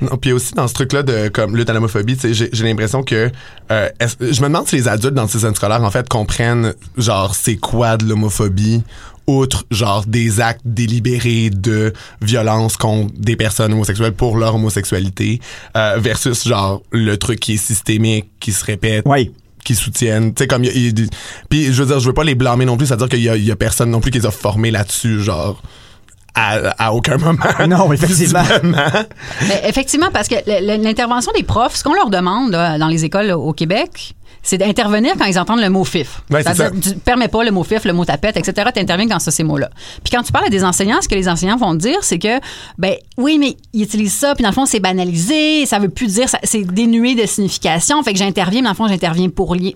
Non, 0.00 0.16
puis 0.16 0.32
aussi 0.32 0.54
dans 0.54 0.68
ce 0.68 0.74
truc-là 0.74 1.02
de 1.02 1.28
comme 1.28 1.56
lutte 1.56 1.70
à 1.70 1.72
l'homophobie, 1.72 2.16
j'ai 2.22 2.48
j'ai 2.52 2.64
l'impression 2.64 3.02
que 3.02 3.30
euh, 3.70 3.88
je 4.20 4.40
me 4.42 4.48
demande 4.48 4.68
si 4.68 4.76
les 4.76 4.88
adultes 4.88 5.14
dans 5.14 5.22
le 5.22 5.28
système 5.28 5.54
scolaire 5.54 5.82
en 5.82 5.90
fait 5.90 6.08
comprennent 6.08 6.74
genre 6.98 7.34
c'est 7.34 7.56
quoi 7.56 7.96
de 7.96 8.04
l'homophobie 8.04 8.82
outre 9.26 9.64
genre 9.70 10.04
des 10.06 10.40
actes 10.42 10.60
délibérés 10.66 11.48
de 11.48 11.94
violence 12.20 12.76
contre 12.76 13.14
des 13.16 13.36
personnes 13.36 13.72
homosexuelles 13.72 14.12
pour 14.12 14.36
leur 14.36 14.54
homosexualité 14.56 15.40
euh, 15.76 15.96
versus 15.98 16.46
genre 16.46 16.82
le 16.90 17.16
truc 17.16 17.40
qui 17.40 17.54
est 17.54 17.56
systémique 17.56 18.26
qui 18.38 18.52
se 18.52 18.62
répète 18.66 19.04
Oui. 19.06 19.32
qui 19.64 19.74
soutiennent 19.74 20.34
tu 20.34 20.42
sais 20.42 20.46
comme 20.46 20.62
il 20.64 20.66
y 20.66 20.70
a- 20.70 20.74
il 20.90 21.00
y 21.00 21.04
a- 21.04 21.06
puis 21.48 21.72
je 21.72 21.82
veux 21.82 21.86
dire 21.86 22.00
je 22.00 22.06
veux 22.06 22.12
pas 22.12 22.24
les 22.24 22.34
blâmer 22.34 22.66
non 22.66 22.76
plus 22.76 22.86
c'est 22.88 22.92
à 22.92 22.96
dire 22.98 23.08
qu'il 23.08 23.22
y 23.22 23.30
a, 23.30 23.36
y 23.36 23.50
a 23.50 23.56
personne 23.56 23.90
non 23.90 24.00
plus 24.00 24.10
qui 24.10 24.18
les 24.18 24.26
a 24.26 24.30
formés 24.30 24.70
là-dessus 24.70 25.22
genre 25.22 25.62
à, 26.34 26.86
à 26.86 26.92
aucun 26.92 27.16
moment 27.16 27.44
Non, 27.68 27.92
effectivement. 27.92 28.42
Mais 29.48 29.62
effectivement, 29.66 30.08
parce 30.12 30.28
que 30.28 30.34
l'intervention 30.76 31.32
des 31.36 31.42
profs, 31.44 31.76
ce 31.76 31.84
qu'on 31.84 31.94
leur 31.94 32.10
demande 32.10 32.50
là, 32.52 32.78
dans 32.78 32.88
les 32.88 33.04
écoles 33.04 33.26
là, 33.26 33.38
au 33.38 33.52
Québec, 33.52 34.14
c'est 34.46 34.58
d'intervenir 34.58 35.12
quand 35.18 35.24
ils 35.24 35.38
entendent 35.38 35.60
le 35.62 35.70
mot 35.70 35.84
fif. 35.84 36.20
Ouais, 36.30 36.42
ça. 36.42 36.70
tu 36.70 36.96
permets 36.96 37.28
pas 37.28 37.44
le 37.44 37.50
mot 37.50 37.62
fif, 37.64 37.84
le 37.86 37.94
mot 37.94 38.04
tapette, 38.04 38.36
etc. 38.36 38.68
Tu 38.74 38.80
interviens 38.80 39.06
dans 39.06 39.18
ce- 39.18 39.30
ces 39.30 39.42
mots-là. 39.42 39.70
Puis 40.02 40.10
quand 40.14 40.22
tu 40.22 40.32
parles 40.32 40.44
à 40.46 40.50
des 40.50 40.64
enseignants, 40.64 41.00
ce 41.00 41.08
que 41.08 41.14
les 41.14 41.30
enseignants 41.30 41.56
vont 41.56 41.72
te 41.72 41.78
dire, 41.78 41.96
c'est 42.02 42.18
que, 42.18 42.40
ben 42.76 42.94
oui, 43.16 43.38
mais 43.38 43.56
ils 43.72 43.84
utilisent 43.84 44.12
ça, 44.14 44.34
puis 44.34 44.42
dans 44.42 44.50
le 44.50 44.54
fond, 44.54 44.66
c'est 44.66 44.80
banalisé, 44.80 45.64
ça 45.64 45.78
veut 45.78 45.88
plus 45.88 46.08
dire, 46.14 46.28
ça- 46.28 46.40
c'est 46.42 46.62
dénué 46.62 47.14
de 47.14 47.24
signification. 47.24 48.02
Fait 48.02 48.12
que 48.12 48.18
j'interviens, 48.18 48.60
mais 48.60 48.64
dans 48.66 48.70
le 48.72 48.76
fond, 48.76 48.86
j'interviens 48.88 49.30
pour, 49.30 49.52
rien. 49.52 49.70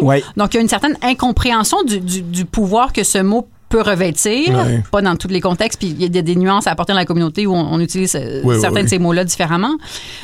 Ouais. 0.00 0.24
Donc, 0.36 0.54
il 0.54 0.56
y 0.56 0.60
a 0.60 0.62
une 0.62 0.68
certaine 0.68 0.96
incompréhension 1.02 1.82
du, 1.82 2.00
du- 2.00 2.22
du 2.22 2.44
pouvoir 2.46 2.94
que 2.94 3.04
ce 3.04 3.18
mot 3.18 3.48
peut 3.70 3.80
revêtir, 3.80 4.52
pas 4.90 5.00
dans 5.00 5.16
tous 5.16 5.28
les 5.28 5.40
contextes, 5.40 5.78
puis 5.78 5.88
il 5.88 6.02
y 6.02 6.04
a 6.04 6.08
des, 6.08 6.22
des 6.22 6.36
nuances 6.36 6.66
à 6.66 6.72
apporter 6.72 6.92
dans 6.92 6.98
la 6.98 7.04
communauté 7.06 7.46
où 7.46 7.54
on, 7.54 7.72
on 7.72 7.80
utilise 7.80 8.14
euh, 8.16 8.42
Oui, 8.44 8.56
certains 8.60 8.76
oui. 8.80 8.82
de 8.84 8.88
ces 8.88 8.98
mots-là 8.98 9.24
différemment. 9.24 9.74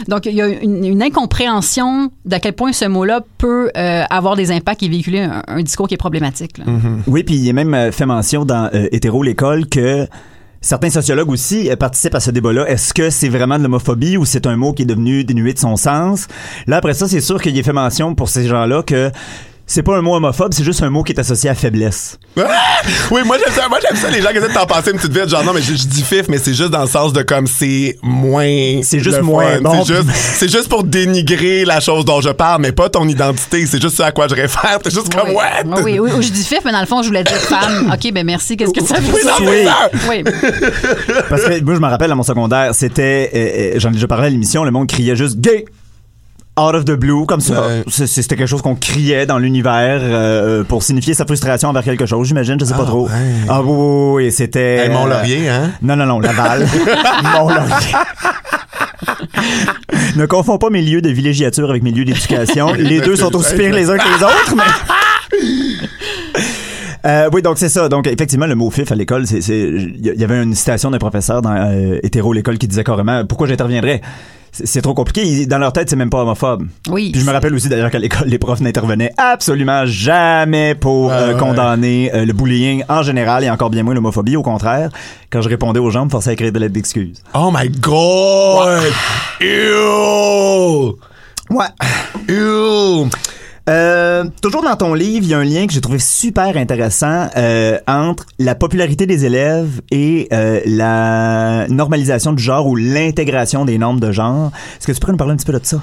Donc, 0.09 0.27
il 0.27 0.35
y 0.35 0.43
a 0.43 0.49
une, 0.49 0.85
une 0.85 1.03
incompréhension 1.03 2.11
d'à 2.25 2.41
quel 2.41 2.53
point 2.55 2.73
ce 2.73 2.85
mot-là 2.87 3.21
peut 3.39 3.71
euh, 3.77 4.03
avoir 4.11 4.37
des 4.37 4.51
impacts 4.51 4.83
et 4.83 4.89
véhiculer 4.89 5.21
un, 5.21 5.43
un 5.47 5.63
discours 5.63 5.89
qui 5.89 5.95
est 5.95 5.97
problématique. 5.97 6.59
là. 6.59 6.65
Oui, 7.07 7.23
puis 7.23 7.37
il 7.37 7.49
est 7.49 7.53
même 7.53 7.73
euh, 7.73 7.93
fait 7.93 8.05
mention 8.07 8.45
dans 8.45 8.69
euh, 8.75 8.89
Hétéro 8.93 9.23
l'école 9.23 9.67
que 9.69 10.07
certains 10.61 10.91
sociologues 10.91 11.31
aussi 11.31 11.71
euh, 11.71 11.77
participent 11.77 12.17
à 12.17 12.21
ce 12.21 12.33
débat-là. 12.33 12.69
Est-ce 12.69 12.93
que 12.93 13.11
c'est 13.11 13.29
vraiment 13.29 13.59
de 13.59 13.63
l'homophobie 13.63 14.17
ou 14.17 14.25
c'est 14.25 14.47
un 14.47 14.57
mot 14.57 14.73
qui 14.73 14.83
est 14.83 14.87
devenu 14.87 15.23
dénué 15.23 15.53
de 15.53 15.59
son 15.61 15.77
sens? 15.77 16.27
Là, 16.67 16.79
après 16.79 16.95
ça, 16.95 17.07
c'est 17.07 17.21
sûr 17.21 17.41
qu'il 17.41 17.57
est 17.57 17.63
fait 17.63 17.73
mention 17.73 18.15
pour 18.17 18.29
ces 18.29 18.47
gens-là 18.49 18.83
que 18.83 19.13
c'est 19.69 19.83
pas 19.83 19.97
un 19.97 20.01
mot 20.03 20.15
homophobe, 20.15 20.55
c'est 20.55 20.63
juste 20.65 20.83
un 20.83 20.91
mot 20.91 21.03
qui 21.03 21.13
est 21.13 21.19
associé 21.19 21.51
à 21.51 21.55
faiblesse. 21.55 22.19
oui, 22.37 23.21
moi 23.27 23.37
j'aime 23.39 23.53
ça. 23.53 23.69
Moi 23.69 23.79
j'aime 23.83 23.97
ça 23.97 24.09
les 24.11 24.23
gens 24.23 24.29
qui 24.31 24.37
essaient 24.37 24.49
de 24.49 24.55
t'en 24.55 24.67
passer 24.67 24.91
une 24.93 24.97
petite 24.99 25.13
vite, 25.13 25.29
genre 25.29 25.43
non 25.43 25.53
mais 25.53 25.61
je, 25.63 25.75
je 25.75 25.87
dis 25.87 26.03
fif, 26.03 26.29
mais 26.29 26.39
c'est 26.39 26.55
juste 26.55 26.71
dans 26.71 26.83
le 26.83 26.87
sens 26.87 27.13
de 27.13 27.23
comme 27.23 27.47
c'est 27.47 27.99
moins. 28.03 28.81
C'est 28.83 29.01
juste 29.01 29.23
moins 29.23 29.61
bon. 29.61 29.85
C'est 29.85 29.95
juste, 29.95 30.09
c'est 30.15 30.51
juste 30.53 30.69
pour 30.69 30.85
dénigrer 30.85 31.65
la 31.65 31.81
chose 31.81 32.05
dont 32.05 32.21
je 32.21 32.29
parle, 32.31 32.63
mais 32.63 32.73
pas 32.73 32.89
ton 32.89 33.09
identité. 33.09 33.67
C'est 33.67 33.81
juste 33.83 33.97
ce 33.97 34.03
à 34.03 34.13
quoi 34.13 34.29
je 34.29 34.35
réfère. 34.35 34.79
C'est 34.85 34.93
juste 34.95 35.13
comme 35.13 35.29
oui. 35.31 35.35
what? 35.35 35.83
Oui, 35.83 35.99
oui, 35.99 36.11
oui, 36.15 36.23
je 36.23 36.31
dis 36.31 36.45
fif, 36.45 36.61
mais 36.65 36.73
dans 36.73 36.81
le 36.81 36.87
fond, 36.87 37.03
je 37.03 37.09
voulais 37.09 37.25
dire 37.25 37.37
femme. 37.37 37.91
OK, 37.95 38.13
ben 38.13 38.25
merci. 38.25 38.57
Qu'est-ce 38.57 38.73
que 38.73 38.85
ça 38.85 39.01
veut 39.01 39.13
Oui, 39.13 39.23
dire? 39.23 39.67
ça- 39.67 39.91
Oui. 40.09 40.23
Parce 41.29 41.43
que 41.45 41.61
moi, 41.65 41.75
je 41.75 41.81
me 41.81 41.87
rappelle 41.89 42.11
à 42.13 42.15
mon 42.15 42.23
secondaire, 42.23 42.75
c'était, 42.75 43.31
euh, 43.35 43.75
euh, 43.77 43.81
j'en 43.81 43.91
ai 43.91 43.95
déjà 43.95 44.07
parlé 44.07 44.27
à 44.27 44.31
l'émission, 44.31 44.63
le 44.65 44.71
monde 44.71 44.89
criait 44.89 45.17
juste 45.17 45.39
gay. 45.41 45.65
Out 46.59 46.75
of 46.75 46.85
the 46.87 46.93
blue, 46.93 47.27
comme 47.27 47.41
ça. 47.43 47.67
Ouais. 47.67 47.85
C'était 47.89 48.35
quelque 48.37 48.47
chose 48.49 48.63
qu'on 48.63 48.77
criait 48.77 49.27
dans 49.27 49.39
l'univers 49.39 50.01
euh, 50.03 50.65
pour 50.65 50.83
signifier 50.83 51.13
sa 51.13 51.27
frustration 51.27 51.69
envers 51.69 51.83
quelque 51.85 52.07
chose, 52.07 52.27
j'imagine, 52.29 52.59
je 52.59 52.65
sais 52.65 52.73
pas 52.73 52.81
Ah, 52.85 52.87
trop. 52.87 53.07
ouais. 53.07 53.13
Ah 53.49 53.61
oui, 53.63 53.69
oui, 53.71 54.25
oui, 54.25 54.33
c'était... 54.33 54.77
Hey, 54.87 54.89
euh, 54.89 54.93
Mont-Laurier, 54.95 55.49
hein? 55.51 55.73
Non, 55.83 55.97
non, 55.97 56.07
non, 56.07 56.19
Laval. 56.19 56.67
Mont-Laurier. 57.25 57.95
ne 60.17 60.25
confonds 60.27 60.57
pas 60.57 60.71
mes 60.71 60.81
lieux 60.81 61.03
de 61.03 61.11
villégiature 61.11 61.69
avec 61.69 61.83
mes 61.83 61.91
lieux 61.93 62.07
d'éducation. 62.07 62.73
Les 62.79 63.01
deux 63.03 63.17
sont 63.17 63.35
aussi 63.37 63.55
pires 63.55 63.75
les 63.75 63.91
uns 63.91 63.99
que 63.99 64.09
les 64.17 64.25
autres, 64.25 64.55
mais... 64.57 65.39
Euh, 67.05 67.31
oui, 67.33 67.41
donc 67.41 67.57
c'est 67.57 67.69
ça. 67.69 67.89
Donc 67.89 68.09
effectivement, 68.09 68.47
le 68.47 68.57
mot 68.57 68.69
fif 68.69 68.91
à 68.91 68.97
l'école, 68.97 69.29
c'est, 69.29 69.41
c'est, 69.41 69.57
il 69.61 70.01
y 70.05 70.25
avait 70.25 70.43
une 70.43 70.57
citation 70.57 70.91
d'un 70.91 70.99
professeur 70.99 71.41
dans 71.41 71.53
euh, 71.55 72.01
hétéro 72.03 72.33
l'école 72.33 72.59
qui 72.59 72.67
disait 72.67 72.83
carrément 72.83 73.25
pourquoi 73.25 73.47
j'interviendrais? 73.47 74.01
C'est, 74.65 74.81
trop 74.81 74.95
compliqué. 74.95 75.45
Dans 75.47 75.59
leur 75.59 75.73
tête, 75.73 75.91
c'est 75.91 75.97
même 75.97 76.09
pas 76.09 76.23
homophobe. 76.23 76.67
Oui. 76.89 77.11
Puis 77.13 77.21
je 77.21 77.27
me 77.27 77.33
rappelle 77.33 77.55
aussi 77.55 77.69
d'ailleurs 77.69 77.91
qu'à 77.91 77.99
l'école, 77.99 78.27
les 78.27 78.39
profs 78.39 78.61
n'intervenaient 78.61 79.13
absolument 79.19 79.85
jamais 79.85 80.75
pour 80.75 81.13
euh, 81.13 81.33
ouais. 81.33 81.39
condamner 81.39 82.11
euh, 82.15 82.25
le 82.25 82.33
bullying 82.33 82.83
en 82.89 83.03
général 83.03 83.45
et 83.45 83.51
encore 83.51 83.69
bien 83.69 83.83
moins 83.83 83.95
l'homophobie. 83.95 84.37
Au 84.37 84.43
contraire, 84.43 84.91
quand 85.31 85.43
je 85.43 85.49
répondais 85.49 85.81
aux 85.81 85.91
gens, 85.91 86.07
me 86.07 86.11
forçait 86.11 86.31
à 86.31 86.33
écrire 86.33 86.53
des 86.53 86.61
lettres 86.61 86.73
d'excuses. 86.73 87.23
Oh 87.35 87.51
my 87.53 87.69
god! 87.69 88.93
Ew! 89.41 90.97
Ouais. 91.51 91.67
Ew! 92.29 93.11
Euh, 93.69 94.25
toujours 94.43 94.63
dans 94.63 94.77
ton 94.77 94.95
livre, 94.95 95.25
il 95.25 95.31
y 95.31 95.35
a 95.35 95.39
un 95.39 95.45
lien 95.45 95.67
que 95.67 95.73
j'ai 95.73 95.81
trouvé 95.81 95.99
super 95.99 96.57
intéressant 96.57 97.29
euh, 97.37 97.79
entre 97.89 98.25
la 98.39 98.55
popularité 98.55 99.07
des 99.07 99.25
élèves 99.25 99.81
et 99.91 100.29
euh, 100.33 100.61
la 100.67 101.67
normalisation 101.69 102.33
du 102.33 102.43
genre 102.43 102.67
ou 102.69 102.77
l'intégration 102.77 103.65
des 103.65 103.77
normes 103.79 103.99
de 103.99 104.13
genre. 104.13 104.53
Est-ce 104.79 104.87
que 104.87 104.93
tu 104.93 105.01
pourrais 105.01 105.13
nous 105.13 105.19
parler 105.19 105.33
un 105.33 105.37
petit 105.37 105.47
peu 105.47 105.53
de 105.53 105.65
ça? 105.65 105.81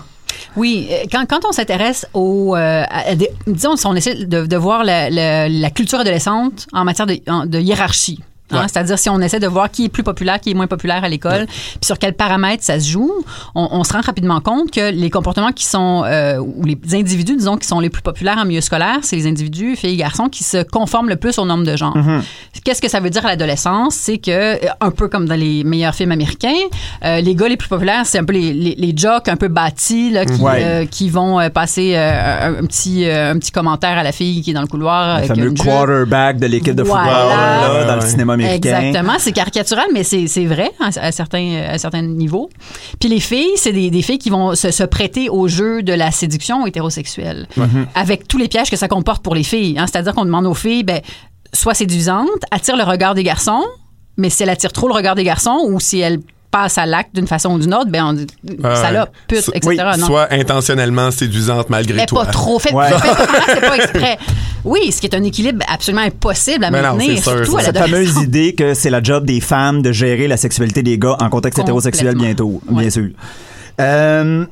Oui, 0.55 0.89
quand, 1.11 1.25
quand 1.27 1.41
on 1.47 1.51
s'intéresse 1.51 2.05
au, 2.13 2.55
euh, 2.55 2.83
disons, 3.47 3.75
si 3.75 3.85
on 3.85 3.95
essaie 3.95 4.15
de, 4.25 4.45
de 4.45 4.57
voir 4.57 4.83
la, 4.83 5.09
la- 5.09 5.49
la 5.49 5.69
culture 5.69 5.99
adolescente 5.99 6.67
en 6.73 6.85
matière 6.85 7.05
de 7.07 7.59
hiérarchie. 7.59 8.19
Hein, 8.51 8.61
Ouais. 8.61 8.67
C'est-à-dire 8.71 8.99
si 8.99 9.09
on 9.09 9.19
essaie 9.19 9.39
de 9.39 9.47
voir 9.47 9.71
qui 9.71 9.85
est 9.85 9.89
plus 9.89 10.03
populaire, 10.03 10.39
qui 10.39 10.51
est 10.51 10.53
moins 10.53 10.67
populaire 10.67 11.03
à 11.03 11.09
l'école, 11.09 11.45
puis 11.47 11.79
sur 11.81 11.97
quels 11.97 12.13
paramètres 12.13 12.63
ça 12.63 12.79
se 12.79 12.87
joue, 12.89 13.11
on, 13.55 13.67
on 13.71 13.83
se 13.83 13.93
rend 13.93 14.01
rapidement 14.01 14.39
compte 14.41 14.69
que 14.71 14.91
les 14.91 15.09
comportements 15.09 15.51
qui 15.51 15.65
sont, 15.65 16.03
euh, 16.05 16.37
ou 16.37 16.63
les 16.65 16.77
individus, 16.93 17.35
disons, 17.35 17.57
qui 17.57 17.67
sont 17.67 17.79
les 17.79 17.89
plus 17.89 18.01
populaires 18.01 18.37
en 18.37 18.45
milieu 18.45 18.61
scolaire, 18.61 18.97
c'est 19.01 19.15
les 19.15 19.27
individus, 19.27 19.75
filles 19.75 19.93
et 19.93 19.97
garçons, 19.97 20.29
qui 20.29 20.43
se 20.43 20.61
conforment 20.63 21.09
le 21.09 21.15
plus 21.15 21.37
aux 21.39 21.45
normes 21.45 21.65
de 21.65 21.75
genre. 21.75 21.95
Qu'est-ce 22.63 22.81
que 22.81 22.89
ça 22.89 22.99
veut 22.99 23.09
dire 23.09 23.25
à 23.25 23.29
l'adolescence? 23.29 23.95
C'est 23.95 24.17
que, 24.17 24.31
euh, 24.31 24.57
un 24.81 24.91
peu 24.91 25.07
comme 25.07 25.27
dans 25.27 25.35
les 25.39 25.63
meilleurs 25.63 25.95
films 25.95 26.11
américains, 26.11 26.49
euh, 27.03 27.19
les 27.21 27.35
gars 27.35 27.47
les 27.47 27.57
plus 27.57 27.67
populaires, 27.69 28.05
c'est 28.05 28.19
un 28.19 28.23
peu 28.23 28.33
les, 28.33 28.53
les, 28.53 28.75
les 28.77 28.93
jocks 28.95 29.27
un 29.29 29.35
peu 29.35 29.47
bâtis, 29.47 30.11
là, 30.11 30.25
qui, 30.25 30.41
Ouais. 30.41 30.63
euh, 30.63 30.85
qui 30.85 31.09
vont 31.09 31.39
passer 31.49 31.93
euh, 31.95 32.47
un, 32.49 32.63
un 32.63 32.65
petit, 32.65 33.05
euh, 33.05 33.31
un 33.31 33.39
petit 33.39 33.51
commentaire 33.51 33.97
à 33.97 34.03
la 34.03 34.11
fille 34.11 34.41
qui 34.41 34.51
est 34.51 34.53
dans 34.53 34.61
le 34.61 34.67
couloir. 34.67 35.07
Le 35.19 35.23
avec 35.25 35.27
fameux 35.29 35.51
quarterback 35.53 36.37
de 36.37 36.45
l'équipe 36.47 36.75
de 36.75 36.83
Voilà. 36.83 37.03
football 37.03 37.77
là, 37.79 37.83
dans 37.85 37.95
le 37.95 38.01
cinéma 38.01 38.32
américain. 38.33 38.79
Exactement, 38.79 39.13
c'est 39.19 39.31
caricatural, 39.31 39.85
mais 39.93 40.03
c'est 40.03 40.45
vrai 40.45 40.71
à, 40.79 40.87
à 40.99 41.11
certains, 41.11 41.63
à 41.69 41.77
certains 41.77 42.01
niveaux. 42.01 42.49
Puis 42.99 43.09
les 43.09 43.19
filles, 43.19 43.51
c'est 43.55 43.71
des, 43.73 43.89
des 43.89 44.01
filles 44.01 44.17
qui 44.19 44.29
vont 44.29 44.55
se, 44.55 44.71
se 44.71 44.83
prêter 44.83 45.29
au 45.29 45.47
jeu 45.47 45.81
de 45.83 45.93
la 45.93 46.11
séduction 46.11 46.65
hétérosexuelle, 46.67 47.47
avec 47.95 48.27
tous 48.27 48.37
les 48.37 48.47
pièges 48.47 48.69
que 48.69 48.77
ça 48.77 48.87
comporte 48.87 49.23
pour 49.23 49.35
les 49.35 49.43
filles. 49.43 49.77
hein. 49.79 49.85
C'est-à-dire 49.87 50.13
qu'on 50.13 50.25
demande 50.25 50.45
aux 50.45 50.53
filles, 50.53 50.83
ben, 50.83 51.01
soit 51.53 51.73
séduisante, 51.73 52.27
attire 52.51 52.75
le 52.77 52.83
regard 52.83 53.13
des 53.15 53.23
garçons, 53.23 53.63
mais 54.17 54.29
si 54.29 54.43
elle 54.43 54.49
attire 54.49 54.71
trop 54.73 54.87
le 54.87 54.93
regard 54.93 55.15
des 55.15 55.23
garçons 55.23 55.67
ou 55.69 55.79
si 55.79 55.99
elle 55.99 56.19
passe 56.53 56.77
à 56.77 56.85
l'acte 56.85 57.15
d'une 57.15 57.25
façon 57.27 57.53
ou 57.55 57.59
d'une 57.59 57.73
autre, 57.73 57.89
ben 57.89 58.05
on 58.05 58.13
dit 58.13 58.27
salope, 58.61 59.09
pute, 59.27 59.41
So- 59.41 59.51
etc. 59.55 59.67
oui, 59.67 59.99
non? 59.99 60.05
Soit 60.05 60.27
intentionnellement 60.31 61.09
séduisante 61.09 61.69
malgré 61.71 61.95
mais 61.95 62.05
toi. 62.05 62.25
pas 62.25 62.31
trop. 62.31 62.59
Fait, 62.59 62.71
Ouais. 62.73 62.89
fait- 62.89 62.99
fait- 62.99 63.53
c'est 63.55 63.61
pas 63.61 63.75
exprès. 63.75 64.17
Oui, 64.63 64.91
ce 64.91 65.01
qui 65.01 65.07
est 65.07 65.15
un 65.15 65.23
équilibre 65.23 65.65
absolument 65.67 66.03
impossible 66.03 66.63
à 66.63 66.69
Mais 66.71 66.81
non, 66.83 66.89
maintenir, 66.93 67.17
c'est 67.17 67.23
sûr, 67.23 67.37
surtout 67.45 67.57
à 67.57 67.61
c'est 67.61 67.65
Cette 67.65 67.77
fameuse 67.79 68.17
idée 68.21 68.53
que 68.53 68.75
c'est 68.75 68.91
la 68.91 69.01
job 69.01 69.25
des 69.25 69.41
femmes 69.41 69.81
de 69.81 69.91
gérer 69.91 70.27
la 70.27 70.37
sexualité 70.37 70.83
des 70.83 70.97
gars 70.99 71.17
en 71.19 71.29
contexte 71.29 71.57
hétérosexuel 71.59 72.15
bientôt, 72.15 72.61
bien 72.69 72.89
sûr. 72.91 73.09
Euh, 73.81 74.45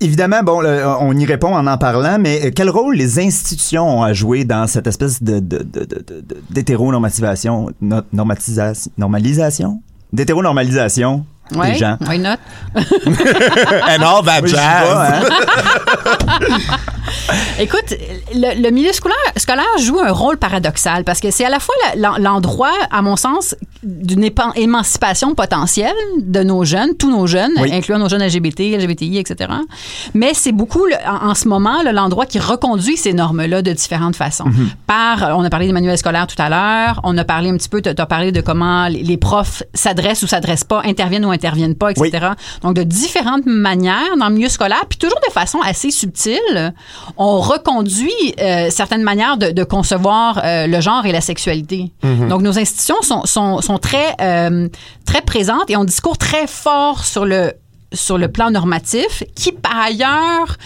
évidemment, 0.00 0.42
bon, 0.44 0.60
le- 0.60 0.84
on 1.00 1.12
y 1.18 1.26
répond 1.26 1.54
en 1.54 1.66
en 1.66 1.76
parlant, 1.78 2.18
mais 2.20 2.52
quel 2.52 2.70
rôle 2.70 2.94
les 2.96 3.18
institutions 3.18 3.98
ont 3.98 4.02
à 4.04 4.12
jouer 4.12 4.44
dans 4.44 4.66
cette 4.68 4.86
espèce 4.86 5.22
de, 5.22 5.40
de, 5.40 5.58
de, 5.58 5.80
de- 5.84 5.84
de- 5.84 6.42
d'hétéronormativation, 6.50 7.70
no- 7.80 8.02
normatisation, 8.12 8.90
normalisation? 8.96 9.80
D'hétéronormalisation 10.12 11.24
Ouais, 11.54 11.72
des 11.72 11.78
gens. 11.78 11.96
why 12.08 12.18
not? 12.18 12.36
And 12.74 14.02
all 14.02 14.24
that 14.24 14.40
Oui, 14.42 14.48
jazz. 14.50 14.88
hein? 14.90 15.20
Écoute, 17.58 17.94
le, 18.34 18.60
le 18.62 18.70
milieu 18.70 18.92
scolaire, 18.92 19.16
scolaire 19.36 19.64
joue 19.80 20.00
un 20.00 20.12
rôle 20.12 20.36
paradoxal 20.36 21.04
parce 21.04 21.20
que 21.20 21.30
c'est 21.30 21.44
à 21.44 21.48
la 21.48 21.60
fois 21.60 21.74
l'endroit, 22.18 22.72
à 22.90 23.00
mon 23.02 23.16
sens, 23.16 23.54
d'une 23.82 24.28
émancipation 24.56 25.34
potentielle 25.34 25.94
de 26.18 26.42
nos 26.42 26.64
jeunes, 26.64 26.96
tous 26.96 27.10
nos 27.10 27.26
jeunes, 27.26 27.52
Oui. 27.60 27.72
incluant 27.72 27.98
nos 27.98 28.08
jeunes 28.08 28.22
LGBT, 28.26 28.76
LGBTI, 28.76 29.18
etc. 29.18 29.50
Mais 30.14 30.32
c'est 30.34 30.52
beaucoup, 30.52 30.84
le- 30.86 30.96
en, 31.08 31.30
en 31.30 31.34
ce 31.34 31.48
moment, 31.48 31.82
l'endroit 31.84 32.26
qui 32.26 32.38
reconduit 32.38 32.96
ces 32.96 33.12
normes-là 33.12 33.62
de 33.62 33.72
différentes 33.72 34.16
façons. 34.16 34.46
Mhm. 34.46 34.70
Par, 34.86 35.36
on 35.38 35.44
a 35.44 35.50
parlé 35.50 35.66
des 35.66 35.72
manuels 35.72 35.98
scolaires 35.98 36.26
tout 36.26 36.40
à 36.40 36.48
l'heure, 36.48 37.00
on 37.04 37.16
a 37.16 37.24
parlé 37.24 37.50
un 37.50 37.56
petit 37.56 37.68
peu, 37.68 37.80
tu 37.80 37.88
as 37.88 38.06
parlé 38.06 38.32
de 38.32 38.40
comment 38.40 38.88
les, 38.88 39.02
les 39.02 39.16
profs 39.16 39.62
s'adressent 39.74 40.22
ou 40.22 40.26
s'adressent 40.26 40.64
pas, 40.64 40.82
interviennent 40.84 41.24
ou 41.24 41.30
interviennent 41.36 41.74
pas, 41.74 41.90
etc. 41.90 42.28
Donc, 42.62 42.74
de 42.74 42.82
différentes 42.82 43.46
manières 43.46 44.16
dans 44.18 44.28
le 44.28 44.34
milieu 44.34 44.48
scolaire, 44.48 44.84
puis 44.88 44.98
toujours 44.98 45.20
de 45.26 45.32
façon 45.32 45.58
assez 45.60 45.90
subtile, 45.90 46.74
on 47.16 47.40
reconduit 47.40 48.34
euh, 48.40 48.68
certaines 48.70 49.02
manières 49.02 49.36
de, 49.36 49.50
de 49.50 49.64
concevoir 49.64 50.40
euh, 50.44 50.66
le 50.66 50.80
genre 50.80 51.06
et 51.06 51.12
la 51.12 51.20
sexualité. 51.20 51.92
Donc, 52.28 52.42
nos 52.42 52.58
institutions 52.58 53.02
sont, 53.02 53.24
sont, 53.24 53.60
sont 53.60 53.78
très, 53.78 54.14
euh, 54.20 54.68
très 55.04 55.22
présentes 55.22 55.70
et 55.70 55.76
ont 55.76 55.82
un 55.82 55.84
discours 55.84 56.18
très 56.18 56.46
fort 56.46 57.04
sur 57.04 57.24
le 57.24 57.52
sur 57.92 58.18
le 58.18 58.28
plan 58.28 58.50
normatif, 58.50 59.22
qui 59.34 59.52
par 59.52 59.76
ailleurs 59.78 60.56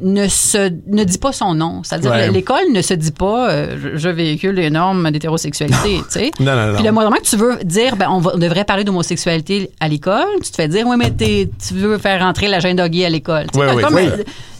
ne 0.00 0.26
se 0.26 0.72
ne 0.88 1.04
dit 1.04 1.18
pas 1.18 1.32
son 1.32 1.54
nom. 1.54 1.82
C'est-à-dire 1.84 2.10
Ouais. 2.10 2.30
l'école 2.30 2.72
ne 2.72 2.80
se 2.82 2.94
dit 2.94 3.12
pas 3.12 3.50
euh, 3.50 3.96
je, 3.96 4.08
véhicule 4.08 4.54
les 4.56 4.70
normes 4.70 5.10
d'hétérosexualité, 5.10 5.98
tu 5.98 6.04
sais. 6.08 6.30
Non, 6.40 6.56
non, 6.56 6.68
non. 6.68 6.74
Puis 6.76 6.84
le 6.84 6.92
moment 6.92 7.10
que 7.12 7.22
tu 7.28 7.36
veux 7.36 7.58
dire 7.62 7.96
ben 7.96 8.08
on, 8.10 8.18
va- 8.20 8.32
on 8.34 8.38
devrait 8.38 8.64
parler 8.64 8.84
d'homosexualité 8.84 9.70
à 9.80 9.88
l'école, 9.88 10.24
tu 10.42 10.50
te 10.50 10.56
fais 10.56 10.68
dire 10.68 10.86
oui 10.86 10.96
mais 10.98 11.12
tu 11.12 11.74
veux 11.74 11.98
faire 11.98 12.20
rentrer 12.22 12.48
l'agenda 12.48 12.88
gay 12.88 13.04
à 13.04 13.10
l'école. 13.10 13.46
Ouais, 13.54 13.82
comme- 13.82 13.94
oui. 13.94 14.08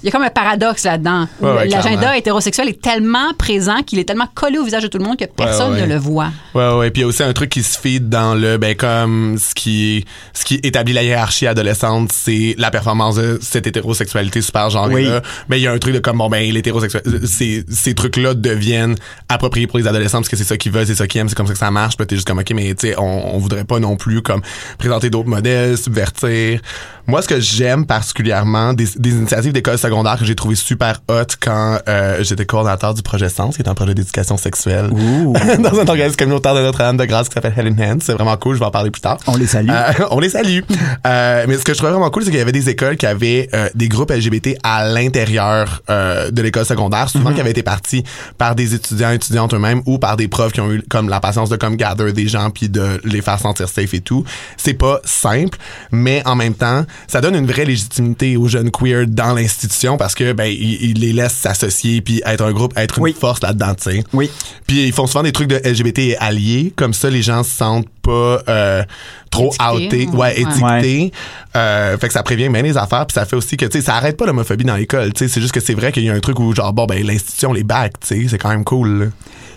Il 0.03 0.07
y 0.07 0.09
a 0.09 0.13
comme 0.13 0.23
un 0.23 0.31
paradoxe 0.31 0.85
là-dedans. 0.85 1.29
Ouais, 1.41 1.53
ouais, 1.53 1.69
L'agenda 1.69 2.17
hétérosexuel 2.17 2.69
est 2.69 2.81
tellement 2.83 3.33
présent 3.39 3.83
qu'il 3.83 3.99
est 3.99 4.05
tellement 4.05 4.29
collé 4.35 4.59
au 4.59 4.65
visage 4.65 4.83
de 4.83 4.89
tout 4.89 4.99
le 4.99 5.05
monde 5.05 5.17
que 5.17 5.25
personne 5.25 5.75
ouais. 5.75 5.83
ne 5.83 5.87
le 5.87 5.97
voit. 5.97 6.31
Ouais, 6.55 6.75
ouais. 6.75 6.91
Puis 6.91 7.01
il 7.01 7.03
y 7.03 7.05
a 7.05 7.09
aussi 7.09 7.23
un 7.23 7.33
truc 7.33 7.51
qui 7.51 7.63
se 7.63 7.79
fait 7.79 8.01
dans 8.01 8.35
le, 8.35 8.57
ben, 8.57 8.75
comme 8.75 9.37
ce 9.39 9.55
qui, 9.55 10.05
ce 10.33 10.45
qui 10.45 10.61
établit 10.63 10.93
la 10.93 11.05
hiérarchie 11.05 11.47
adolescente, 11.47 12.11
c'est 12.13 12.55
la 12.59 12.71
performance 12.71 13.17
de 13.17 13.39
cette 13.41 13.67
hétérosexualité 13.67 14.41
super 14.41 14.71
genrée 14.71 14.95
Oui. 14.95 15.05
là. 15.05 15.23
Mais 15.49 15.61
il 15.61 15.63
y 15.63 15.67
a 15.67 15.73
un 15.73 15.79
truc 15.79 15.95
de 15.95 16.01
comme, 16.01 16.19
bon, 16.19 16.29
ben, 16.29 16.51
l'hétérosexuel, 16.53 17.03
ces, 17.25 17.65
ces 17.71 17.95
trucs-là 17.95 18.35
deviennent 18.35 18.97
appropriés 19.29 19.67
pour 19.67 19.79
les 19.79 19.87
adolescents 19.87 20.19
parce 20.19 20.29
que 20.29 20.37
c'est 20.37 20.45
ça 20.45 20.57
qu'ils 20.57 20.73
veulent, 20.73 20.87
c'est 20.87 20.95
ça 20.97 21.07
qu'ils 21.07 21.21
aiment, 21.21 21.29
c'est 21.29 21.37
comme 21.37 21.47
ça 21.47 21.53
que 21.53 21.59
ça 21.59 21.71
marche. 21.71 21.97
Puis 21.97 22.07
t'es 22.07 22.17
juste 22.17 22.27
comme, 22.27 22.39
ok, 22.39 22.51
mais 22.55 22.75
tu 22.75 22.89
sais, 22.89 22.99
on, 22.99 23.37
on 23.37 23.39
voudrait 23.39 23.65
pas 23.65 23.79
non 23.79 23.97
plus, 23.97 24.21
comme, 24.23 24.43
présenter 24.79 25.11
d'autres 25.11 25.29
modèles, 25.29 25.79
subvertir. 25.79 26.61
Moi, 27.07 27.21
ce 27.21 27.29
que 27.29 27.41
j'aime 27.41 27.85
particulièrement 27.85 28.75
des, 28.75 28.87
des 28.97 29.11
initiatives 29.11 29.53
d'école 29.53 29.77
secondaire 29.77 30.19
que 30.19 30.25
j'ai 30.25 30.37
trouvé 30.37 30.55
super 30.55 31.01
hot 31.09 31.25
quand 31.41 31.79
euh, 31.89 32.23
j'étais 32.23 32.47
coordinateur 32.47 32.95
du 32.95 33.03
projet 33.03 33.29
Sens, 33.29 33.57
qui 33.57 33.63
est 33.63 33.69
un 33.69 33.75
projet 33.75 33.95
d'éducation 33.95 34.37
sexuelle 34.37 34.91
dans 35.59 35.81
un 35.81 35.89
organisme 35.89 36.17
communautaire 36.17 36.55
de 36.55 36.61
Notre-Dame 36.61 36.97
de 36.97 37.05
Grâce 37.05 37.29
qui 37.29 37.35
s'appelle 37.35 37.55
Helen 37.57 37.77
Hands. 37.81 37.99
C'est 38.01 38.13
vraiment 38.13 38.37
cool, 38.37 38.55
je 38.55 38.61
vais 38.61 38.67
en 38.67 38.71
parler 38.71 38.91
plus 38.91 39.01
tard. 39.01 39.19
On 39.27 39.37
les 39.37 39.47
salue. 39.47 39.71
Euh, 39.71 39.93
on 40.11 40.21
les 40.21 40.29
salue. 40.29 40.61
Euh, 41.07 41.45
mais 41.49 41.59
ce 41.59 41.65
que 41.65 41.73
je 41.73 41.79
trouvais 41.79 41.93
vraiment 41.93 42.11
cool, 42.11 42.23
c'est 42.23 42.31
qu'il 42.31 42.39
y 42.39 42.43
avait 42.43 42.53
des 42.53 42.71
écoles 42.71 42.97
qui 42.97 43.07
avaient 43.07 43.49
euh, 43.53 43.69
des 43.75 43.89
groupes 43.89 44.11
LGBT 44.13 44.57
à 44.63 44.87
l'intérieur 44.87 45.83
euh, 45.91 46.31
de 46.31 46.41
l'école 46.41 46.67
secondaire, 46.67 47.09
souvent 47.09 47.33
qui 47.33 47.41
avaient 47.41 47.51
été 47.51 47.65
partis 47.65 48.05
par 48.39 48.55
des 48.55 48.75
étudiants, 48.75 49.11
étudiantes 49.11 49.55
eux-mêmes 49.55 49.83
ou 49.87 49.99
par 49.99 50.17
des 50.17 50.29
profs 50.29 50.53
qui 50.53 50.61
ont 50.61 50.71
eu 50.71 50.83
comme 50.89 51.09
la 51.09 51.19
patience 51.19 51.49
de 51.49 51.57
comme 51.57 51.77
gather 51.77 52.13
des 52.13 52.29
gens 52.29 52.51
puis 52.51 52.69
de 52.69 53.01
les 53.05 53.23
faire 53.23 53.41
sentir 53.41 53.69
safe 53.69 53.93
et 53.95 54.01
tout. 54.01 54.25
C'est 54.57 54.75
pas 54.75 55.01
simple, 55.05 55.59
mais 55.91 56.23
en 56.27 56.37
même 56.37 56.55
temps, 56.55 56.85
ça 57.09 57.21
donne 57.21 57.35
une 57.35 57.47
vraie 57.47 57.65
légitimité 57.65 58.37
aux 58.37 58.49
jeunes 58.49 58.71
queer 58.71 59.07
dans 59.07 59.35
l'institution 59.35 59.97
parce 59.97 60.15
que 60.15 60.33
ben 60.33 60.45
ils, 60.47 60.91
ils 60.91 60.99
les 61.01 61.13
laissent 61.13 61.35
s'associer 61.35 62.01
puis 62.01 62.23
être 62.25 62.45
un 62.45 62.53
groupe, 62.53 62.73
être 62.77 62.99
une 62.99 63.05
Oui. 63.05 63.17
force 63.19 63.43
là-dedans, 63.43 63.75
tu 63.75 63.91
sais. 63.91 64.05
Oui. 64.13 64.31
Puis 64.67 64.87
ils 64.87 64.93
font 64.93 65.07
souvent 65.07 65.23
des 65.23 65.33
trucs 65.33 65.49
de 65.49 65.57
LGBT 65.57 66.17
alliés, 66.21 66.73
comme 66.77 66.95
ça 66.95 67.11
les 67.11 67.23
gens 67.23 67.43
se 67.43 67.51
sentent 67.51 67.89
pas 68.03 68.43
euh, 68.49 68.83
trop 69.31 69.53
outés, 69.75 70.07
ouais. 70.09 70.17
ouais, 70.17 70.41
étiquetés. 70.41 71.13
Euh, 71.57 71.97
fait 71.99 72.09
que 72.09 72.13
ça 72.15 72.23
prévient 72.23 72.49
bien 72.49 72.63
les 72.63 72.77
affaires, 72.77 73.07
puis 73.07 73.15
ça 73.15 73.25
fait 73.25 73.37
aussi 73.37 73.57
que 73.57 73.67
tu 73.67 73.79
sais 73.79 73.85
ça 73.85 73.95
arrête 73.97 74.17
pas 74.17 74.27
l'homophobie 74.27 74.65
dans 74.65 74.77
l'école, 74.77 75.13
tu 75.13 75.21
sais, 75.21 75.29
c'est 75.33 75.41
juste 75.41 75.53
que 75.55 75.61
c'est 75.61 75.75
vrai 75.75 75.93
qu'il 75.93 76.05
y 76.05 76.11
a 76.11 76.15
un 76.15 76.21
truc 76.21 76.39
où 76.41 76.55
genre 76.55 76.73
bon 76.73 76.87
ben 76.87 77.05
l'institution 77.07 77.53
les 77.53 77.65
back, 77.65 77.93
tu 78.01 78.23
sais, 78.23 78.29
c'est 78.29 78.39
quand 78.39 78.51
même 78.51 78.65
cool. 78.65 78.99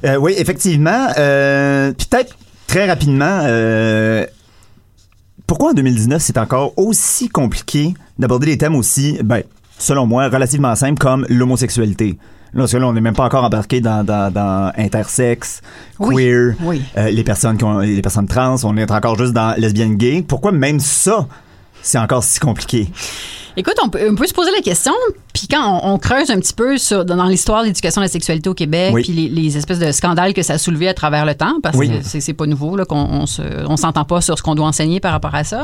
là. 0.04 0.12
Euh, 0.12 0.16
oui, 0.18 0.34
effectivement. 0.38 1.08
Euh, 1.18 1.92
Peut-être 1.94 2.36
très 2.68 2.86
rapidement, 2.88 3.42
euh, 3.44 4.26
pourquoi 5.48 5.72
en 5.72 5.74
2019 5.74 6.22
c'est 6.22 6.38
encore 6.38 6.74
aussi 6.78 7.30
compliqué 7.30 7.94
d'aborder 8.20 8.48
des 8.48 8.58
thèmes 8.58 8.76
aussi, 8.76 9.20
ben, 9.24 9.44
selon 9.78 10.06
moi, 10.06 10.28
relativement 10.30 10.76
simples 10.76 11.00
comme 11.00 11.26
l'homosexualité? 11.30 12.18
Parce 12.56 12.72
que 12.72 12.78
là, 12.78 12.88
on 12.88 12.94
n'est 12.94 13.02
même 13.02 13.14
pas 13.16 13.26
encore 13.26 13.44
embarqué 13.44 13.82
dans, 13.82 14.04
dans, 14.06 14.32
dans 14.32 14.72
intersexe, 14.78 15.62
Oui, 16.00 16.16
queer, 16.16 16.54
oui. 16.62 16.82
euh, 16.98 17.10
les 17.10 17.24
personnes 17.26 17.58
qui 17.58 17.66
ont, 17.66 17.80
les 17.80 18.02
personnes 18.02 18.28
trans, 18.28 18.56
on 18.64 18.78
est 18.78 18.90
encore 18.90 19.18
juste 19.18 19.34
dans 19.34 19.54
lesbienne 19.60 19.96
gay. 19.96 20.24
Pourquoi 20.26 20.54
même 20.54 20.80
ça, 20.80 21.28
c'est 21.82 21.98
encore 21.98 22.24
si 22.24 22.40
compliqué? 22.40 22.88
Écoute, 23.58 23.76
on 23.84 23.90
peut, 23.90 24.00
on 24.10 24.16
peut 24.16 24.28
se 24.28 24.34
poser 24.34 24.52
la 24.52 24.62
question, 24.62 24.92
puis 25.34 25.48
quand 25.50 25.80
on, 25.84 25.94
on 25.94 25.98
creuse 25.98 26.30
un 26.30 26.40
petit 26.40 26.54
peu 26.54 26.78
sur, 26.78 27.06
dans 27.06 27.24
l'histoire 27.26 27.62
de 27.62 27.68
l'éducation 27.68 28.02
de 28.02 28.06
la 28.06 28.12
sexualité 28.12 28.50
au 28.50 28.54
Québec, 28.54 28.92
Oui. 28.94 29.04
puis 29.04 29.14
les, 29.14 29.30
les 29.30 29.58
espèces 29.58 29.80
de 29.80 29.92
scandales 29.92 30.34
que 30.34 30.42
ça 30.44 30.54
a 30.54 30.58
soulevé 30.58 30.88
à 30.90 30.94
travers 30.94 31.26
le 31.26 31.36
temps, 31.36 31.56
parce 31.64 31.78
Oui. 31.78 31.90
que 31.90 32.04
c'est 32.04 32.34
pas 32.34 32.46
nouveau 32.46 32.76
là, 32.76 32.86
qu'on 32.86 32.98
on 32.98 33.26
se, 33.26 33.42
on 33.68 33.78
s'entend 33.78 34.04
pas 34.06 34.22
sur 34.22 34.38
ce 34.38 34.44
qu'on 34.44 34.56
doit 34.56 34.68
enseigner 34.68 35.00
par 35.00 35.12
rapport 35.14 35.34
à 35.36 35.44
ça. 35.44 35.64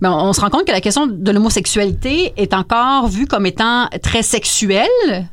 Mais 0.00 0.08
on, 0.08 0.32
se 0.32 0.40
rend 0.40 0.50
compte 0.50 0.64
que 0.66 0.72
la 0.72 0.80
question 0.80 1.06
de 1.06 1.30
l'homosexualité 1.32 2.32
est 2.36 2.54
encore 2.54 3.08
vue 3.08 3.26
comme 3.26 3.46
étant 3.46 3.88
très 4.02 4.22
sexuelle. 4.22 4.86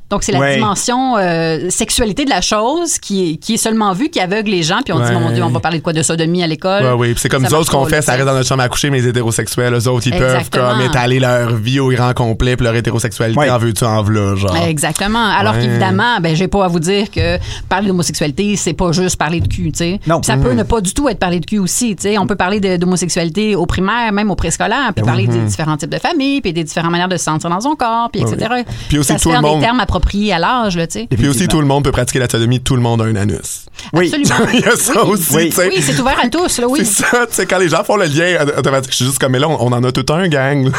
Donc 0.09 0.23
c'est 0.23 0.31
la 0.31 0.53
dimension 0.53 1.17
euh, 1.17 1.69
sexualité 1.69 2.25
de 2.25 2.29
la 2.29 2.41
chose 2.41 2.97
qui 2.99 3.31
est, 3.31 3.35
qui 3.37 3.55
est 3.55 3.57
seulement 3.57 3.93
vue, 3.93 4.09
qui 4.09 4.19
aveugle 4.19 4.51
les 4.51 4.63
gens, 4.63 4.79
puis 4.83 4.93
on 4.93 4.99
dit 4.99 5.11
mon 5.11 5.31
Dieu, 5.31 5.43
on 5.43 5.49
va 5.49 5.59
parler 5.59 5.79
de 5.79 5.83
quoi 5.83 5.93
de 5.93 6.03
sodomie 6.03 6.43
à 6.43 6.47
l'école. 6.47 6.93
Oui, 6.97 7.13
Puis 7.13 7.21
c'est 7.21 7.29
comme 7.29 7.43
nous 7.43 7.53
autres 7.53 7.71
qu'on 7.71 7.85
fait, 7.85 8.01
ça 8.01 8.13
reste 8.13 8.25
dans 8.25 8.33
notre 8.33 8.47
chambre 8.47 8.63
à 8.63 8.69
coucher, 8.69 8.89
mais 8.89 8.99
les 9.01 9.07
hétérosexuels, 9.07 9.73
eux 9.73 9.87
autres, 9.87 10.07
ils 10.07 10.11
peuvent 10.17 10.35
Exactement. 10.35 10.71
comme 10.73 10.81
étaler 10.81 11.19
leur 11.19 11.55
vie 11.55 11.79
au 11.79 11.86
grand 11.95 12.13
complet, 12.13 12.55
puis 12.55 12.63
leur 12.65 12.75
hétérosexualité 12.75 13.39
Ouais. 13.39 13.49
en 13.49 13.57
veux-tu 13.57 13.83
en 13.83 14.01
v'là, 14.03 14.35
genre. 14.35 14.55
Exactement. 14.57 15.23
Alors 15.25 15.55
Ouais. 15.55 15.61
qu'évidemment, 15.61 16.19
ben 16.21 16.35
j'ai 16.35 16.47
pas 16.47 16.65
à 16.65 16.67
vous 16.67 16.79
dire 16.79 17.09
que 17.11 17.37
parler 17.69 17.87
d'homosexualité, 17.87 18.55
c'est 18.55 18.73
pas 18.73 18.91
juste 18.91 19.17
parler 19.17 19.39
de 19.39 19.47
cul, 19.47 19.71
tu 19.71 19.77
sais. 19.79 19.99
Non. 20.07 20.21
Puis 20.21 20.27
Ça 20.27 20.37
peut 20.37 20.53
ne 20.53 20.63
pas 20.63 20.81
du 20.81 20.93
tout 20.93 21.07
être 21.09 21.19
parler 21.19 21.39
de 21.39 21.45
cul 21.45 21.59
aussi, 21.59 21.95
tu 21.95 22.03
sais. 22.03 22.17
On 22.17 22.27
peut 22.27 22.35
parler 22.35 22.59
d'homosexualité 22.77 23.55
au 23.55 23.65
primaire, 23.65 24.11
même 24.11 24.31
au 24.31 24.35
préscolaire, 24.35 24.91
puis 24.95 25.03
parler 25.05 25.27
des 25.27 25.39
différents 25.39 25.77
types 25.77 25.89
de 25.91 25.99
familles, 25.99 26.41
puis 26.41 26.53
des 26.53 26.63
différentes 26.63 26.91
manières 26.91 27.07
de 27.07 27.17
se 27.17 27.23
sentir 27.23 27.49
dans 27.49 27.61
son 27.61 27.75
corps, 27.75 28.09
puis 28.11 28.21
etc. 28.21 28.63
Puis 28.89 28.97
aussi 28.99 29.07
ça 29.13 29.17
se 29.17 29.23
tout 29.23 29.29
fait 29.29 29.35
le 29.37 29.41
dans 29.41 29.47
monde- 29.49 29.59
des 29.59 29.65
termes 29.65 29.79
appropriés 29.79 30.33
à 30.33 30.39
l'âge, 30.39 30.75
tu 30.75 30.81
sais. 30.89 31.07
Puis 31.09 31.27
aussi, 31.27 31.47
tout 31.47 31.59
le 31.61 31.67
monde 31.67 31.83
peut 31.83 31.91
pratiquer 31.91 32.19
la 32.19 32.29
sodomie, 32.29 32.59
tout 32.59 32.75
le 32.75 32.81
monde 32.81 33.01
a 33.01 33.05
un 33.05 33.15
anus. 33.15 33.65
Oui. 33.93 34.11
Absolument. 34.13 34.49
Il 34.53 34.59
y 34.61 34.63
a 34.65 34.75
ça 34.75 35.03
Oui. 35.05 35.11
aussi, 35.11 35.35
Oui. 35.35 35.49
tu 35.49 35.55
sais. 35.55 35.67
Oui, 35.67 35.81
c'est 35.81 35.99
ouvert 35.99 36.17
à 36.23 36.27
tous, 36.29 36.59
là, 36.59 36.67
oui. 36.67 36.79
C'est 36.83 37.03
ça, 37.05 37.25
tu 37.27 37.33
sais, 37.35 37.45
quand 37.45 37.57
les 37.59 37.69
gens 37.69 37.83
font 37.83 37.95
le 37.95 38.05
lien 38.05 38.45
automatique, 38.57 38.91
je 38.91 38.95
suis 38.97 39.05
juste 39.05 39.19
comme, 39.19 39.31
mais 39.31 39.39
là, 39.39 39.47
on, 39.49 39.57
on 39.67 39.71
en 39.71 39.83
a 39.83 39.91
tout 39.91 40.05
un, 40.13 40.27
gang. 40.27 40.71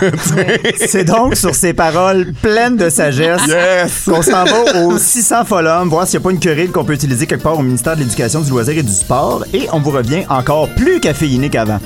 C'est 0.98 1.04
donc 1.04 1.36
sur 1.36 1.54
ces 1.54 1.74
paroles 1.74 2.32
pleines 2.42 2.76
de 2.76 2.90
sagesse 2.90 3.46
Yes! 3.46 4.02
qu'on 4.04 4.20
s'en 4.20 4.42
va 4.42 4.82
au 4.82 4.98
600 4.98 5.44
Folum, 5.44 5.88
voir 5.88 6.08
s'il 6.08 6.18
n'y 6.18 6.24
a 6.24 6.24
pas 6.24 6.30
une 6.32 6.40
querelle 6.40 6.72
qu'on 6.72 6.84
peut 6.84 6.94
utiliser 6.94 7.24
quelque 7.24 7.44
part 7.44 7.56
au 7.56 7.62
ministère 7.62 7.94
de 7.94 8.00
l'Éducation, 8.00 8.40
du 8.40 8.50
Loisir 8.50 8.76
et 8.76 8.82
du 8.82 8.90
Sport. 8.90 9.44
Et 9.54 9.68
on 9.72 9.78
vous 9.78 9.92
revient 9.92 10.24
encore 10.28 10.68
plus 10.70 10.98
caféiné 10.98 11.50
qu'avant. 11.50 11.78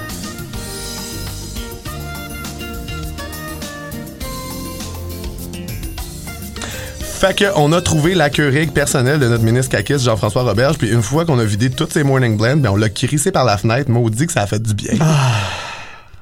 Fait 7.21 7.37
que 7.37 7.45
on 7.57 7.71
a 7.73 7.83
trouvé 7.83 8.15
la 8.15 8.31
queue 8.31 8.67
personnelle 8.73 9.21
de 9.21 9.29
notre 9.29 9.45
ministre 9.45 9.77
Kakis, 9.77 9.99
Jean-François 9.99 10.43
Roberge, 10.43 10.79
puis 10.79 10.91
une 10.91 11.03
fois 11.03 11.27
qu'on 11.27 11.39
a 11.39 11.45
vidé 11.45 11.69
toutes 11.69 11.93
ses 11.93 12.03
morning 12.03 12.39
blends, 12.39 12.57
ben 12.57 12.71
on 12.71 12.77
l'a 12.77 12.89
crissé 12.89 13.31
par 13.31 13.45
la 13.45 13.59
fenêtre, 13.59 13.91
maudit 13.91 14.27
que 14.27 14.33
ça 14.33 14.41
a 14.41 14.47
fait 14.47 14.63
du 14.63 14.73
bien. 14.73 14.95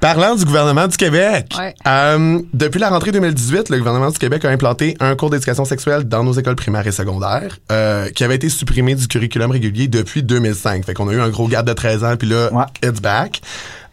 Parlant 0.01 0.35
du 0.35 0.47
gouvernement 0.47 0.89
du 0.89 0.97
Québec, 0.97 1.53
Ouais. 1.59 1.75
euh, 1.87 2.41
depuis 2.55 2.79
la 2.81 2.89
rentrée 2.89 3.13
2018, 3.13 3.69
le 3.69 3.77
gouvernement 3.79 4.11
du 4.11 4.19
Québec 4.19 4.43
a 4.47 4.49
implanté 4.49 4.97
un 4.99 5.15
cours 5.15 5.29
d'éducation 5.29 5.67
sexuelle 5.67 6.05
dans 6.05 6.25
nos 6.25 6.33
écoles 6.33 6.57
primaires 6.57 6.87
et 6.87 6.93
secondaires 6.93 7.59
euh, 7.71 8.09
qui 8.09 8.25
avait 8.25 8.37
été 8.37 8.49
supprimé 8.49 8.95
du 8.95 9.07
curriculum 9.09 9.51
régulier 9.51 9.89
depuis 9.89 10.23
2005. 10.23 10.87
Fait 10.87 10.95
qu'on 10.95 11.09
a 11.09 11.13
eu 11.13 11.21
un 11.21 11.29
gros 11.29 11.49
gap 11.49 11.67
de 11.67 11.75
13 11.75 12.03
ans, 12.05 12.17
puis 12.17 12.29
là, 12.31 12.49
Ouais. 12.51 12.65
it's 12.83 13.03
back. 13.03 13.43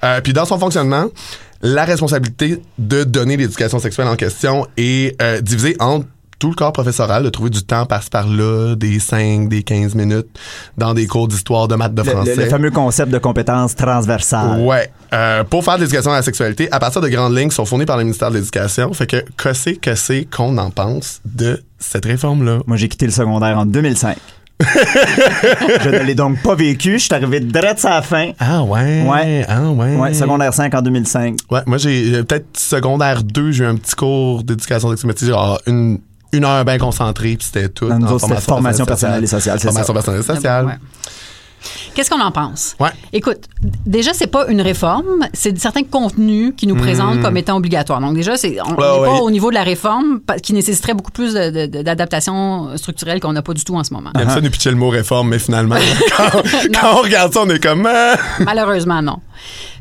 Euh, 0.05 0.21
puis 0.21 0.31
dans 0.31 0.45
son 0.45 0.57
fonctionnement, 0.57 1.07
la 1.61 1.83
responsabilité 1.83 2.61
de 2.77 3.03
donner 3.03 3.35
l'éducation 3.35 3.79
sexuelle 3.79 4.07
en 4.07 4.15
question 4.15 4.65
est 4.77 5.21
euh, 5.21 5.41
divisée 5.41 5.75
entre 5.79 6.05
tout 6.39 6.49
le 6.49 6.55
corps 6.55 6.71
professoral, 6.73 7.23
de 7.23 7.29
trouver 7.29 7.49
du 7.49 7.63
temps 7.63 7.85
par-ci 7.85 8.09
par-là, 8.09 8.75
des 8.75 8.99
5, 8.99 9.49
des 9.49 9.63
15 9.63 9.95
minutes, 9.95 10.27
dans 10.77 10.93
des 10.93 11.07
cours 11.07 11.27
d'histoire, 11.27 11.67
de 11.67 11.75
maths, 11.75 11.93
de 11.95 12.03
Le, 12.03 12.09
français. 12.09 12.35
le- 12.35 12.43
le 12.43 12.49
fameux 12.49 12.71
concept 12.71 13.11
de 13.11 13.17
compétences 13.17 13.75
transversales. 13.75 14.59
Ouais. 14.61 14.91
Euh, 15.13 15.43
pour 15.43 15.63
faire 15.63 15.75
de 15.77 15.81
l'éducation 15.81 16.11
à 16.11 16.15
la 16.17 16.21
sexualité, 16.21 16.67
à 16.71 16.79
partir 16.79 17.01
de 17.01 17.07
grandes 17.09 17.35
lignes 17.37 17.49
qui 17.49 17.55
sont 17.55 17.65
fournies 17.65 17.85
par 17.85 17.97
le 17.97 18.03
ministère 18.03 18.29
de 18.29 18.35
l'Éducation. 18.37 18.93
Fait 18.93 19.07
que, 19.07 19.23
que 19.35 19.53
c'est 19.53 19.75
que 19.75 19.95
c'est 19.95 20.25
qu'on 20.25 20.57
en 20.57 20.69
pense 20.69 21.21
de 21.25 21.63
cette 21.79 22.05
réforme-là? 22.05 22.59
Moi, 22.67 22.77
j'ai 22.77 22.87
quitté 22.89 23.05
le 23.05 23.11
secondaire 23.11 23.57
en 23.57 23.65
2005. 23.65 24.17
je 25.83 25.89
ne 25.89 25.99
l'ai 26.03 26.15
donc 26.15 26.41
pas 26.41 26.55
vécu. 26.55 26.93
Je 26.93 27.03
suis 27.05 27.13
arrivé 27.13 27.39
direct 27.39 27.83
à 27.85 27.89
la 27.91 28.01
fin. 28.01 28.31
Ah 28.39 28.63
ouais? 28.63 29.03
Ouais. 29.07 29.45
Ah 29.47 29.69
ouais? 29.69 29.95
Ouais, 29.95 30.13
secondaire 30.13 30.53
5 30.53 30.73
en 30.73 30.81
2005. 30.81 31.37
Ouais, 31.51 31.59
moi 31.67 31.77
j'ai 31.77 32.15
euh, 32.15 32.23
peut-être 32.23 32.57
secondaire 32.57 33.21
2, 33.23 33.51
j'ai 33.51 33.63
eu 33.63 33.67
un 33.67 33.75
petit 33.75 33.95
cours 33.95 34.43
d'éducation 34.43 34.89
sexuelle, 34.95 35.29
genre 35.29 35.59
une, 35.67 35.99
une 36.33 36.45
heure 36.45 36.65
bien 36.65 36.77
concentrée, 36.77 37.35
puis 37.37 37.45
c'était 37.45 37.69
tout. 37.69 37.87
Dans 37.87 37.99
nous 37.99 38.07
en 38.07 38.11
autres, 38.13 38.27
c'était 38.27 38.41
formation 38.41 38.85
personnelle 38.85 39.23
et 39.23 39.27
sociale, 39.27 39.59
c'est 39.59 39.67
Formation 39.67 39.93
personnelle 39.93 40.21
et 40.21 40.23
sociale. 40.23 40.65
Ouais. 40.65 40.73
Qu'est-ce 41.95 42.11
qu'on 42.11 42.21
en 42.21 42.31
pense? 42.31 42.75
Ouais. 42.79 42.91
Écoute, 43.11 43.39
déjà, 43.85 44.13
c'est 44.13 44.27
pas 44.27 44.47
une 44.47 44.61
réforme, 44.61 45.27
c'est 45.33 45.57
certains 45.57 45.83
contenus 45.83 46.53
qui 46.55 46.67
nous 46.67 46.75
présentent 46.75 47.21
comme 47.21 47.35
étant 47.37 47.57
obligatoires. 47.57 47.99
Donc, 47.99 48.13
déjà, 48.13 48.37
c'est, 48.37 48.57
on 48.61 48.69
n'est. 48.69 48.77
Ouais, 48.77 49.07
pas 49.07 49.21
au 49.21 49.31
niveau 49.31 49.49
de 49.49 49.55
la 49.55 49.63
réforme 49.63 50.19
qui 50.43 50.53
nécessiterait 50.53 50.93
beaucoup 50.93 51.11
plus 51.11 51.33
d'adaptation 51.33 52.77
structurelle 52.77 53.19
qu'on 53.19 53.33
n'a 53.33 53.41
pas 53.41 53.53
du 53.53 53.63
tout 53.63 53.75
en 53.75 53.83
ce 53.83 53.93
moment. 53.93 54.11
Il 54.13 54.21
aime 54.21 54.29
ça 54.29 54.41
nous 54.41 54.51
pitcher 54.51 54.69
le 54.69 54.75
mot 54.75 54.89
réforme, 54.89 55.29
mais 55.29 55.39
finalement, 55.39 55.75
quand, 56.17 56.43
quand 56.73 56.99
on 56.99 57.01
regarde 57.01 57.33
ça, 57.33 57.41
on 57.43 57.49
est 57.49 57.61
comme. 57.61 57.87
Ah! 57.91 58.15
Malheureusement, 58.39 59.01
non. 59.01 59.17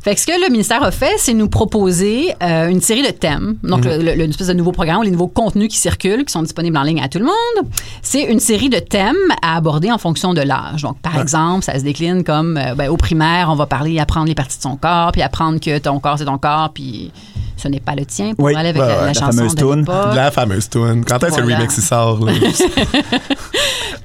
Fait 0.02 0.14
que 0.14 0.20
ce 0.20 0.26
que 0.26 0.32
le 0.44 0.50
ministère 0.50 0.82
a 0.82 0.90
fait, 0.90 1.14
c'est 1.18 1.34
nous 1.34 1.48
proposer 1.48 2.32
euh, 2.42 2.68
une 2.68 2.80
série 2.80 3.02
de 3.02 3.10
thèmes. 3.10 3.56
Donc, 3.64 3.84
Mhm. 3.84 3.90
le- 4.02 4.14
le- 4.14 4.24
une 4.24 4.30
espèce 4.30 4.46
de 4.46 4.52
nouveau 4.52 4.72
programme, 4.72 5.02
les 5.02 5.10
nouveaux 5.10 5.26
contenus 5.26 5.68
qui 5.68 5.78
circulent, 5.78 6.24
qui 6.24 6.32
sont 6.32 6.42
disponibles 6.42 6.76
en 6.76 6.82
ligne 6.82 7.00
à 7.02 7.08
tout 7.08 7.18
le 7.18 7.24
monde. 7.24 7.70
C'est 8.02 8.22
une 8.22 8.40
série 8.40 8.68
de 8.68 8.78
thèmes 8.78 9.16
à 9.42 9.56
aborder 9.56 9.90
en 9.90 9.98
fonction 9.98 10.32
de 10.34 10.42
l'âge. 10.42 10.82
Donc, 10.82 10.98
par 11.00 11.20
exemple, 11.20 11.64
ça 11.64 11.78
se 11.78 11.82
décline 11.84 12.22
comme 12.24 12.56
euh, 12.56 12.74
ben, 12.74 12.88
au 12.88 12.96
primaire, 12.96 13.48
on 13.50 13.56
va 13.56 13.66
parler, 13.66 13.98
apprendre 13.98 14.26
les 14.28 14.34
parties 14.34 14.58
de 14.58 14.62
son 14.62 14.76
corps, 14.76 15.10
puis 15.12 15.22
apprendre 15.22 15.58
que 15.60 15.78
ton 15.78 15.98
corps, 15.98 16.18
c'est 16.18 16.24
ton 16.24 16.38
corps, 16.38 16.70
puis 16.72 17.10
ce 17.56 17.68
n'est 17.68 17.80
pas 17.80 17.94
le 17.94 18.04
tien, 18.04 18.34
pour 18.34 18.44
Oui. 18.46 18.54
aller 18.54 18.68
avec 18.68 18.82
Ouais, 18.82 18.88
la, 18.88 18.94
ouais, 18.94 19.00
la 19.00 19.06
la 19.06 19.14
chanson 19.14 19.32
fameuse 19.38 19.54
de 19.54 19.64
l'époque. 19.74 20.14
La 20.14 20.30
fameuse 20.30 20.68
tune. 20.68 21.04
Quand 21.06 21.24
est-ce 21.24 21.36
que 21.36 21.40
le 21.40 21.54
remix 21.54 21.76
il 21.76 21.82
sort? 21.82 22.24
Là? 22.24 22.32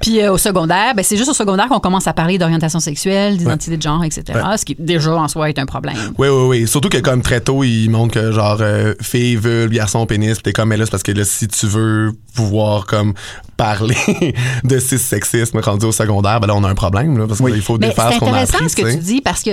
Puis 0.00 0.20
euh, 0.20 0.32
au 0.32 0.38
secondaire, 0.38 0.94
ben, 0.96 1.04
c'est 1.04 1.16
juste 1.16 1.30
au 1.30 1.34
secondaire 1.34 1.68
qu'on 1.68 1.78
commence 1.78 2.06
à 2.06 2.12
parler 2.12 2.38
d'orientation 2.38 2.80
sexuelle, 2.80 3.36
d'identité 3.36 3.76
de 3.76 3.82
genre, 3.82 4.02
etc. 4.04 4.22
Ouais. 4.34 4.56
Ce 4.56 4.64
qui 4.64 4.74
déjà 4.78 5.14
en 5.14 5.28
soi 5.28 5.48
est 5.48 5.58
un 5.58 5.66
problème. 5.66 5.81
Oui, 6.18 6.28
oui, 6.28 6.46
oui. 6.48 6.66
Surtout 6.68 6.88
que 6.88 6.98
comme 6.98 7.22
très 7.22 7.40
tôt, 7.40 7.64
ils 7.64 7.88
montrent 7.88 8.14
que 8.14 8.32
genre 8.32 8.58
euh, 8.60 8.94
fille, 9.00 9.36
vulve, 9.36 9.70
garçon, 9.72 10.06
pénis, 10.06 10.36
pis 10.38 10.42
t'es 10.44 10.52
comme 10.52 10.68
mais 10.68 10.76
là 10.76 10.84
c'est 10.84 10.90
parce 10.90 11.02
que 11.02 11.12
là 11.12 11.24
si 11.24 11.48
tu 11.48 11.66
veux 11.66 12.12
pouvoir 12.34 12.86
comme 12.86 13.14
parler 13.56 13.94
de 14.64 14.78
cis-sexisme 14.78 15.58
rendu 15.60 15.86
au 15.86 15.92
secondaire, 15.92 16.40
ben 16.40 16.46
là 16.48 16.54
on 16.56 16.64
a 16.64 16.68
un 16.68 16.74
problème 16.74 17.18
là 17.18 17.26
parce 17.26 17.40
Oui. 17.40 17.52
qu'il 17.52 17.62
faut 17.62 17.78
Mais 17.78 17.88
défaire 17.88 18.08
c'est 18.08 18.14
ce 18.14 18.18
qu'on 18.20 18.26
a 18.26 18.30
intéressant 18.30 18.54
appris. 18.58 18.70
ce 18.70 18.76
que 18.76 18.90
tu 18.90 18.96
dis 18.98 19.20
parce 19.20 19.42
que 19.42 19.50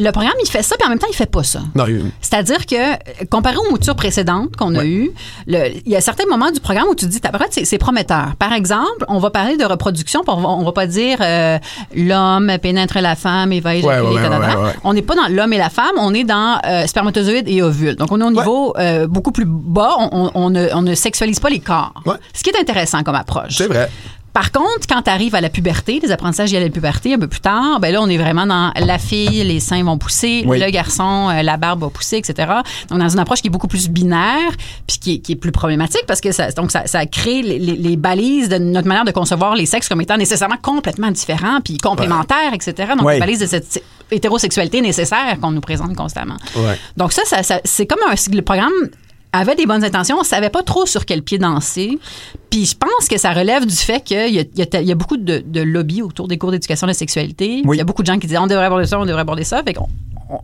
le 0.00 0.12
programme, 0.12 0.34
il 0.44 0.48
fait 0.48 0.62
ça, 0.62 0.76
puis 0.78 0.86
en 0.86 0.90
même 0.90 1.00
temps, 1.00 1.08
il 1.10 1.16
fait 1.16 1.28
pas 1.28 1.42
ça. 1.42 1.58
Non, 1.74 1.84
il- 1.88 2.12
C'est-à-dire 2.20 2.66
que, 2.66 3.24
comparé 3.26 3.56
aux 3.56 3.68
moutures 3.72 3.96
précédentes 3.96 4.54
qu'on 4.54 4.76
a 4.76 4.78
Ouais. 4.78 4.86
eues, 4.86 5.10
le- 5.48 5.70
il 5.84 5.90
y 5.90 5.96
a 5.96 6.00
certains 6.00 6.26
moments 6.30 6.52
du 6.52 6.60
programme 6.60 6.86
où 6.88 6.94
tu 6.94 7.06
te 7.06 7.10
dis, 7.10 7.18
c'est 7.50 7.64
c'est 7.64 7.78
prometteur. 7.78 8.36
Par 8.38 8.52
exemple, 8.52 9.04
on 9.08 9.18
va 9.18 9.30
parler 9.30 9.56
de 9.56 9.64
reproduction, 9.64 10.22
on 10.28 10.36
va, 10.40 10.48
on 10.50 10.62
va 10.64 10.70
pas 10.70 10.86
dire 10.86 11.18
euh, 11.20 11.58
l'homme 11.96 12.52
pénètre 12.62 12.98
la 13.00 13.16
femme 13.16 13.52
et 13.52 13.58
va 13.58 13.74
éjaculer. 13.74 14.02
ouais, 14.02 14.14
ouais, 14.16 14.22
tadada. 14.22 14.56
ouais, 14.60 14.64
ouais. 14.66 14.72
On 14.84 14.92
n'est 14.94 15.02
pas 15.02 15.16
dans 15.16 15.26
l'homme 15.28 15.52
et 15.52 15.58
la 15.58 15.67
femme, 15.68 15.94
on 15.98 16.12
est 16.14 16.24
dans 16.24 16.60
euh, 16.64 16.86
spermatozoïde 16.86 17.48
et 17.48 17.62
ovule. 17.62 17.96
Donc, 17.96 18.10
on 18.12 18.20
est 18.20 18.24
au 18.24 18.30
niveau 18.30 18.74
euh, 18.78 19.06
beaucoup 19.06 19.32
plus 19.32 19.44
bas, 19.46 19.96
on, 19.98 20.08
on- 20.12 20.30
on 20.34 20.50
ne, 20.50 20.68
on 20.74 20.82
ne 20.82 20.94
sexualise 20.94 21.40
pas 21.40 21.50
les 21.50 21.60
corps. 21.60 21.94
Ouais. 22.06 22.16
Ce 22.34 22.42
qui 22.42 22.50
est 22.50 22.58
intéressant 22.60 23.02
comme 23.02 23.14
approche. 23.14 23.56
c'est 23.56 23.66
vrai. 23.68 23.90
Par 24.38 24.52
contre, 24.52 24.86
quand 24.88 25.02
tu 25.02 25.10
arrives 25.10 25.34
à 25.34 25.40
la 25.40 25.48
puberté, 25.48 25.98
les 26.00 26.12
apprentissages 26.12 26.52
liés 26.52 26.58
à 26.58 26.60
la 26.60 26.68
puberté 26.68 27.12
un 27.12 27.18
peu 27.18 27.26
plus 27.26 27.40
tard, 27.40 27.80
ben 27.80 27.92
là, 27.92 28.00
on 28.00 28.08
est 28.08 28.18
vraiment 28.18 28.46
dans 28.46 28.70
la 28.76 28.96
fille, 28.98 29.42
les 29.42 29.58
seins 29.58 29.82
vont 29.82 29.98
pousser, 29.98 30.44
Oui. 30.46 30.60
le 30.60 30.70
garçon, 30.70 31.28
euh, 31.28 31.42
la 31.42 31.56
barbe 31.56 31.80
va 31.80 31.90
pousser, 31.90 32.18
etc. 32.18 32.48
Donc, 32.88 33.00
dans 33.00 33.08
une 33.08 33.18
approche 33.18 33.40
qui 33.42 33.48
est 33.48 33.50
beaucoup 33.50 33.66
plus 33.66 33.88
binaire, 33.88 34.52
puis 34.86 34.98
qui 35.00 35.14
est, 35.14 35.18
qui 35.18 35.32
est 35.32 35.36
plus 35.36 35.50
problématique 35.50 36.04
parce 36.06 36.20
que 36.20 36.30
ça, 36.30 36.52
donc 36.52 36.70
ça, 36.70 36.86
ça 36.86 37.04
crée 37.06 37.42
les, 37.42 37.58
les- 37.58 37.74
les 37.76 37.96
balises 37.96 38.48
de 38.48 38.58
notre 38.58 38.86
manière 38.86 39.04
de 39.04 39.10
concevoir 39.10 39.56
les 39.56 39.66
sexes 39.66 39.88
comme 39.88 40.00
étant 40.02 40.16
nécessairement 40.16 40.58
complètement 40.62 41.10
différents, 41.10 41.60
puis 41.60 41.76
complémentaires, 41.78 42.54
etc. 42.54 42.92
Donc, 42.96 43.08
Oui. 43.08 43.14
les 43.14 43.18
balises 43.20 43.40
de 43.40 43.46
cette 43.46 43.82
hétérosexualité 44.12 44.80
nécessaire 44.80 45.36
qu'on 45.40 45.50
nous 45.50 45.60
présente 45.60 45.96
constamment. 45.96 46.36
Ouais. 46.54 46.78
Donc 46.96 47.12
ça, 47.12 47.22
ça, 47.24 47.42
ça- 47.42 47.60
c'est 47.64 47.86
comme 47.86 47.98
un, 48.08 48.14
le 48.32 48.42
programme 48.42 48.70
avait 49.32 49.54
des 49.54 49.66
bonnes 49.66 49.84
intentions, 49.84 50.16
on 50.18 50.24
savait 50.24 50.50
pas 50.50 50.62
trop 50.62 50.86
sur 50.86 51.04
quel 51.04 51.22
pied 51.22 51.38
danser. 51.38 51.98
Puis 52.50 52.64
je 52.66 52.74
pense 52.76 53.08
que 53.08 53.18
ça 53.18 53.32
relève 53.32 53.66
du 53.66 53.74
fait 53.74 54.00
qu'il 54.02 54.30
y 54.32 54.38
a, 54.40 54.80
y 54.80 54.86
y 54.86 54.94
beaucoup 54.94 55.16
de, 55.16 55.42
de 55.44 55.60
lobbies 55.60 56.02
autour 56.02 56.28
des 56.28 56.38
cours 56.38 56.50
d'éducation 56.50 56.86
de 56.86 56.90
la 56.90 56.94
sexualité. 56.94 57.62
Oui. 57.64 57.76
Il 57.76 57.78
y 57.78 57.82
a 57.82 57.84
beaucoup 57.84 58.02
de 58.02 58.06
gens 58.06 58.18
qui 58.18 58.26
disent 58.26 58.38
on 58.38 58.46
devrait 58.46 58.64
aborder 58.64 58.86
ça, 58.86 58.98
on 58.98 59.06
devrait 59.06 59.20
aborder 59.22 59.44
ça. 59.44 59.62
Fait 59.62 59.76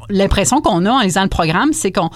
l'impression 0.09 0.61
qu'on 0.61 0.85
a 0.87 0.90
en 0.90 1.01
lisant 1.01 1.23
le 1.23 1.29
programme, 1.29 1.73
c'est 1.73 1.92
qu'on 1.92 2.11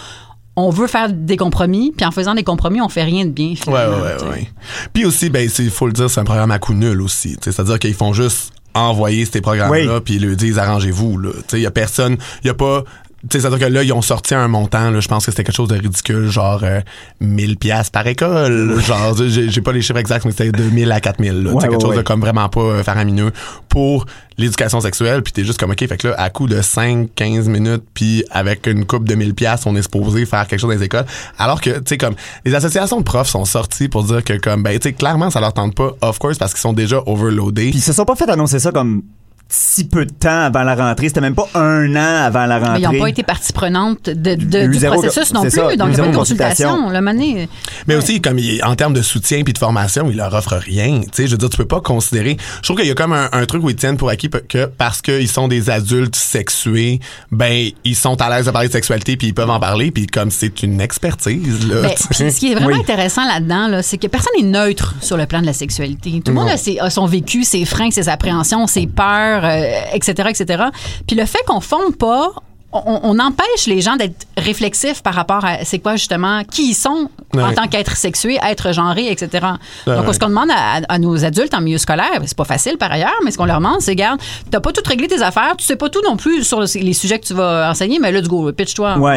on 0.57 0.70
veut 0.70 0.88
faire 0.88 1.12
des 1.12 1.37
compromis, 1.37 1.92
puis 1.96 2.04
en 2.04 2.11
faisant 2.11 2.35
des 2.35 2.42
compromis, 2.42 2.81
on 2.81 2.88
fait 2.88 3.04
rien 3.04 3.24
de 3.24 3.31
bien. 3.31 3.54
Ouais, 3.66 3.72
ouais, 3.72 4.28
ouais. 4.28 4.48
Puis 4.92 5.04
aussi, 5.04 5.31
ben, 5.31 5.48
il 5.59 5.70
faut 5.70 5.87
le 5.87 5.92
dire, 5.92 6.11
c'est 6.11 6.20
un 6.20 6.24
programme 6.24 6.50
à 6.50 6.59
coût 6.59 6.74
nul 6.74 7.00
aussi. 7.00 7.37
C'est-à-dire 7.40 7.78
qu'ils 7.78 7.94
font 7.94 8.12
juste 8.12 8.52
envoyer 8.74 9.24
ces 9.24 9.40
programmes-là, 9.40 9.94
Oui. 9.94 10.00
puis 10.04 10.14
ils 10.16 10.26
leur 10.26 10.37
disent 10.37 10.59
arrangez-vous. 10.59 11.20
Il 11.52 11.61
y 11.61 11.66
a 11.66 11.70
personne, 11.70 12.16
il 12.42 12.48
y 12.48 12.50
a 12.50 12.54
pas. 12.54 12.83
C'est-à-dire 13.31 13.59
que 13.59 13.64
là, 13.64 13.83
ils 13.83 13.92
ont 13.92 14.02
sorti 14.02 14.35
un 14.35 14.46
montant, 14.46 14.90
là, 14.90 15.00
je 15.00 15.09
pense 15.09 15.26
que 15.26 15.33
c'était 15.33 15.42
quelque 15.42 15.57
chose 15.57 15.68
de 15.68 15.74
ridicule, 15.74 16.28
genre 16.28 16.61
euh, 16.62 16.81
1000 17.20 17.57
pièces 17.57 17.90
par 17.90 18.07
école. 18.07 18.81
genre, 18.81 19.16
j'ai 19.16 19.61
pas 19.61 19.72
les 19.72 19.83
chiffres 19.83 19.98
exacts, 19.98 20.24
mais 20.24 20.31
c'était 20.31 20.52
de 20.52 20.62
1000 20.62 20.92
à 20.92 21.00
4000. 21.00 21.42
Là, 21.42 21.50
Ouais, 21.50 21.61
quelque 21.61 21.74
ouais, 21.74 21.81
chose 21.81 21.96
de 21.96 22.02
comme 22.02 22.20
vraiment 22.20 22.48
pas 22.48 22.61
euh, 22.61 22.83
faramineux 22.85 23.33
pour 23.68 24.07
l'éducation 24.37 24.81
sexuelle. 24.81 25.22
Puis 25.22 25.33
t'es 25.33 25.44
juste 25.44 25.59
comme, 25.59 25.72
OK, 25.72 25.85
fait 25.87 25.96
que 25.96 26.09
là, 26.09 26.14
à 26.16 26.31
coup 26.31 26.46
de 26.46 26.62
5, 26.62 27.09
15 27.16 27.48
minutes, 27.48 27.83
puis 27.92 28.24
avec 28.31 28.68
une 28.68 28.85
coupe 28.85 29.09
de 29.09 29.16
1000 29.16 29.35
pièces 29.35 29.66
on 29.66 29.74
est 29.74 29.83
supposé 29.83 30.24
faire 30.24 30.46
quelque 30.46 30.61
chose 30.61 30.70
dans 30.70 30.78
les 30.78 30.85
écoles. 30.85 31.07
Alors 31.38 31.61
que, 31.61 31.70
tu 31.70 31.83
sais, 31.87 31.98
comme, 31.98 32.14
les 32.44 32.54
associations 32.54 32.98
de 32.98 33.04
profs 33.04 33.28
sont 33.28 33.44
sorties 33.44 33.88
pour 33.88 34.04
dire 34.04 34.22
que, 34.22 34.35
comme, 34.35 34.62
ben, 34.62 34.78
tu 34.78 34.90
sais, 34.90 34.92
clairement, 34.92 35.31
ça 35.31 35.40
leur 35.40 35.52
tente 35.52 35.74
pas, 35.74 35.90
of 36.02 36.18
course, 36.20 36.38
parce 36.38 36.52
qu'ils 36.52 36.61
sont 36.61 36.72
déjà 36.72 37.02
overloadés. 37.07 37.70
Puis 37.70 37.81
ils 37.81 37.83
se 37.83 37.92
sont 37.92 38.04
pas 38.04 38.14
fait 38.14 38.31
annoncer 38.31 38.61
ça 38.61 38.70
comme 38.70 39.02
si 39.50 39.87
peu 39.88 40.04
de 40.04 40.12
temps 40.12 40.42
avant 40.42 40.62
la 40.62 40.74
rentrée. 40.74 41.08
C'était 41.08 41.20
même 41.22 41.34
pas 41.34 41.48
un 41.54 41.94
an 41.96 42.24
avant 42.26 42.44
la 42.46 42.58
rentrée. 42.58 42.72
Mais 42.74 42.80
ils 42.80 42.92
n'ont 42.92 42.98
pas 43.04 43.08
été 43.08 43.22
partie 43.22 43.52
prenante 43.52 44.11
de, 44.11 44.34
du 44.34 44.78
zéro- 44.78 45.00
processus 45.00 45.32
non 45.32 45.42
plus. 45.42 45.50
ça, 45.50 45.62
donc, 45.76 45.88
il 45.88 45.94
n'y 45.94 46.00
a 46.00 46.04
pas 46.04 46.11
de 46.11 46.16
consultation. 46.16 46.68
consultation. 46.68 46.90
Le 46.90 47.00
mané, 47.00 47.48
Mais 47.87 47.94
aussi, 47.94 48.20
comme 48.20 48.38
il- 48.38 48.62
en 48.62 48.74
termes 48.74 48.92
de 48.92 49.00
soutien 49.02 49.42
puis 49.44 49.52
de 49.54 49.58
formation, 49.58 50.08
il 50.11 50.16
leur 50.16 50.34
offre 50.34 50.56
rien. 50.56 51.00
Tu 51.00 51.08
sais, 51.12 51.26
je 51.26 51.32
veux 51.32 51.38
dire, 51.38 51.48
tu 51.48 51.56
peux 51.56 51.64
pas 51.66 51.80
considérer. 51.80 52.37
Je 52.58 52.62
trouve 52.62 52.76
qu'il 52.76 52.87
y 52.87 52.90
a 52.90 52.94
comme 52.94 53.12
un, 53.14 53.28
un 53.32 53.46
truc 53.46 53.62
où 53.64 53.70
ils 53.70 53.76
tiennent 53.76 53.96
pour 53.96 54.11
acquis 54.11 54.28
que 54.48 54.66
parce 54.66 55.00
qu'ils 55.00 55.28
sont 55.28 55.48
des 55.48 55.70
adultes 55.70 56.16
sexués, 56.16 57.00
ben 57.32 57.70
ils 57.84 57.96
sont 57.96 58.20
à 58.20 58.28
l'aise 58.28 58.46
de 58.46 58.50
parler 58.50 58.68
de 58.68 58.72
sexualité 58.72 59.16
puis 59.16 59.28
ils 59.28 59.34
peuvent 59.34 59.50
en 59.50 59.61
parler 59.61 59.90
puis 59.90 60.06
comme 60.06 60.30
c'est 60.30 60.62
une 60.62 60.80
expertise 60.80 61.66
là. 61.68 61.82
Ben, 61.82 61.94
ce 61.96 62.38
qui 62.38 62.52
est 62.52 62.54
vraiment 62.54 62.68
Oui. 62.68 62.80
intéressant 62.80 63.24
là-dedans, 63.26 63.68
là, 63.68 63.82
c'est 63.82 63.96
que 63.98 64.06
personne 64.08 64.32
n'est 64.38 64.46
neutre 64.46 64.94
sur 65.00 65.16
le 65.16 65.26
plan 65.26 65.40
de 65.40 65.46
la 65.46 65.52
sexualité. 65.52 66.20
Tout 66.24 66.32
le 66.32 66.34
monde 66.34 66.48
a, 66.48 66.56
ses- 66.56 66.78
a 66.80 66.90
son 66.90 67.06
vécu, 67.06 67.44
ses 67.44 67.64
freins, 67.64 67.90
ses 67.90 68.08
appréhensions, 68.08 68.66
ses 68.66 68.87
peurs, 68.87 69.38
euh, 69.44 69.81
etc., 69.94 70.29
etc. 70.31 70.64
Puis 71.07 71.16
le 71.16 71.27
fait 71.27 71.38
qu'on 71.46 71.61
fonde 71.61 71.96
pas, 71.96 72.31
on, 72.70 73.01
on 73.03 73.18
empêche 73.18 73.66
les 73.66 73.81
gens 73.81 73.96
d'être 73.96 74.27
réflexifs 74.37 75.03
par 75.03 75.14
rapport 75.14 75.42
à 75.42 75.64
c'est 75.64 75.79
quoi 75.79 75.96
justement 75.96 76.44
qui 76.44 76.72
ils 76.72 76.74
sont 76.74 77.09
en 77.35 77.53
tant 77.55 77.66
qu'être 77.66 77.96
sexué, 77.96 78.38
être 78.46 78.72
genré, 78.74 79.11
etc. 79.11 79.46
Ouais, 79.87 79.96
Donc 79.96 80.12
ce 80.12 80.18
qu'on 80.18 80.29
demande 80.29 80.51
à, 80.51 80.83
à 80.87 80.98
nos 80.98 81.24
adultes 81.24 81.55
en 81.55 81.62
milieu 81.62 81.79
scolaire, 81.79 82.20
c'est 82.27 82.37
pas 82.37 82.44
facile 82.44 82.77
par 82.77 82.92
ailleurs, 82.92 83.14
mais 83.24 83.31
ce 83.31 83.38
qu'on 83.38 83.46
leur 83.46 83.57
demande, 83.57 83.81
c'est 83.81 83.94
garde, 83.96 84.20
t'as 84.51 84.61
pas 84.61 84.70
tout 84.72 84.83
réglé 84.87 85.09
tes 85.09 85.22
affaires, 85.22 85.55
tu 85.57 85.64
sais 85.64 85.77
pas 85.77 85.88
tout 85.88 86.03
non 86.05 86.18
plus 86.18 86.44
sur 86.44 86.61
le- 86.61 86.66
les 86.79 86.92
sujets 86.92 87.18
que 87.18 87.24
tu 87.27 87.33
vas 87.33 87.70
enseigner, 87.70 87.98
mais 88.01 88.12
let's 88.12 88.29
go, 88.29 88.53
pitch-toi 88.53 88.98
Ouais. 88.98 89.16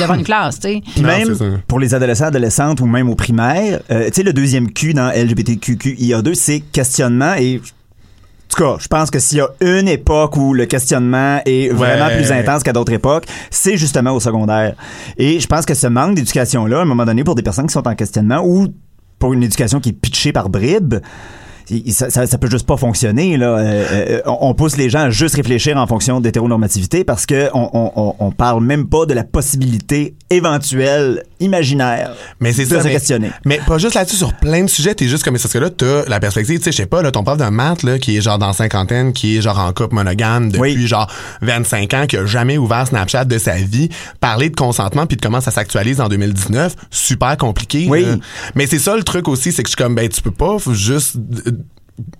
devant 0.00 0.14
une 0.14 0.24
classe, 0.24 0.58
tu 0.58 0.68
sais. 0.68 0.82
Même 1.02 1.60
pour 1.68 1.80
les 1.80 1.94
adolescents, 1.94 2.24
adolescentes 2.28 2.80
ou 2.80 2.86
même 2.86 3.10
aux 3.10 3.14
primaires, 3.16 3.80
euh, 3.90 4.06
tu 4.06 4.14
sais, 4.14 4.22
le 4.22 4.32
deuxième 4.32 4.72
Q 4.72 4.94
dans 4.94 5.10
LGBTQIA2, 5.10 6.32
c'est 6.34 6.60
questionnement 6.60 7.34
et 7.34 7.60
en 8.50 8.56
tout 8.56 8.62
cas, 8.64 8.76
je 8.80 8.88
pense 8.88 9.10
que 9.10 9.18
s'il 9.18 9.38
y 9.38 9.40
a 9.42 9.48
une 9.60 9.88
époque 9.88 10.36
où 10.38 10.54
le 10.54 10.64
questionnement 10.64 11.40
est 11.44 11.68
vraiment 11.68 12.06
Ouais. 12.06 12.16
plus 12.16 12.32
intense 12.32 12.62
qu'à 12.62 12.72
d'autres 12.72 12.92
époques, 12.92 13.24
c'est 13.50 13.76
justement 13.76 14.12
au 14.12 14.20
secondaire. 14.20 14.74
Et 15.18 15.38
je 15.38 15.46
pense 15.46 15.66
que 15.66 15.74
ce 15.74 15.86
manque 15.86 16.14
d'éducation-là, 16.14 16.78
à 16.78 16.82
un 16.82 16.86
moment 16.86 17.04
donné, 17.04 17.24
pour 17.24 17.34
des 17.34 17.42
personnes 17.42 17.66
qui 17.66 17.74
sont 17.74 17.86
en 17.86 17.94
questionnement 17.94 18.42
ou 18.42 18.68
pour 19.18 19.34
une 19.34 19.42
éducation 19.42 19.80
qui 19.80 19.90
est 19.90 19.92
pitchée 19.92 20.32
par 20.32 20.48
bribes, 20.48 20.94
ça, 21.90 22.08
ça, 22.08 22.26
ça 22.26 22.38
peut 22.38 22.48
juste 22.48 22.66
pas 22.66 22.78
fonctionner 22.78 23.36
là. 23.36 23.58
Euh, 23.58 23.84
euh, 23.92 24.20
on 24.24 24.54
pousse 24.54 24.78
les 24.78 24.88
gens 24.88 25.00
à 25.00 25.10
juste 25.10 25.34
réfléchir 25.34 25.76
en 25.76 25.86
fonction 25.86 26.18
d'hétéronormativité 26.18 27.04
parce 27.04 27.26
que 27.26 27.50
on, 27.52 27.68
on- 27.74 28.14
on 28.18 28.30
parle 28.30 28.64
même 28.64 28.88
pas 28.88 29.04
de 29.04 29.12
la 29.12 29.24
possibilité 29.24 30.14
éventuelle, 30.30 31.22
imaginaire, 31.40 32.12
Mais 32.40 32.52
c'est 32.52 32.64
ça. 32.66 32.80
se 32.80 32.84
Mais, 32.86 32.92
questionner. 32.92 33.30
mais 33.44 33.60
pas 33.66 33.78
juste 33.78 33.94
là-dessus, 33.94 34.16
sur 34.16 34.32
plein 34.34 34.64
de 34.64 34.68
sujets, 34.70 34.94
t'es 34.94 35.06
juste 35.08 35.24
comme, 35.24 35.34
parce 35.34 35.52
que 35.52 35.58
là, 35.58 35.70
t'as 35.70 36.04
la 36.06 36.20
perspective, 36.20 36.58
tu 36.58 36.64
sais, 36.64 36.72
je 36.72 36.76
sais 36.78 36.86
pas, 36.86 37.02
là, 37.02 37.10
ton 37.10 37.22
prof 37.22 37.38
de 37.38 37.44
maths, 37.44 37.82
là, 37.82 37.98
qui 37.98 38.16
est 38.16 38.20
genre 38.20 38.38
dans 38.38 38.52
cinquantaine, 38.52 39.12
qui 39.12 39.36
est 39.36 39.40
genre 39.42 39.58
en 39.58 39.72
couple 39.72 39.94
monogame 39.94 40.48
depuis 40.50 40.60
Oui. 40.76 40.86
genre 40.86 41.10
25 41.42 41.94
ans, 41.94 42.06
qui 42.06 42.16
a 42.16 42.26
jamais 42.26 42.58
ouvert 42.58 42.86
Snapchat 42.86 43.24
de 43.24 43.38
sa 43.38 43.56
vie, 43.56 43.88
parler 44.20 44.50
de 44.50 44.56
consentement 44.56 45.06
puis 45.06 45.16
de 45.16 45.22
comment 45.22 45.40
ça 45.40 45.50
s'actualise 45.50 46.00
en 46.00 46.08
2019, 46.08 46.74
super 46.90 47.36
compliqué. 47.36 47.86
Oui. 47.88 48.04
là. 48.04 48.16
Mais 48.54 48.66
c'est 48.66 48.78
ça 48.78 48.96
le 48.96 49.02
truc 49.04 49.28
aussi, 49.28 49.52
c'est 49.52 49.62
que 49.62 49.68
je 49.68 49.74
suis 49.76 49.82
comme, 49.82 49.94
ben, 49.94 50.08
tu 50.08 50.20
peux 50.22 50.30
pas 50.30 50.56
juste, 50.72 51.16
euh, 51.46 51.52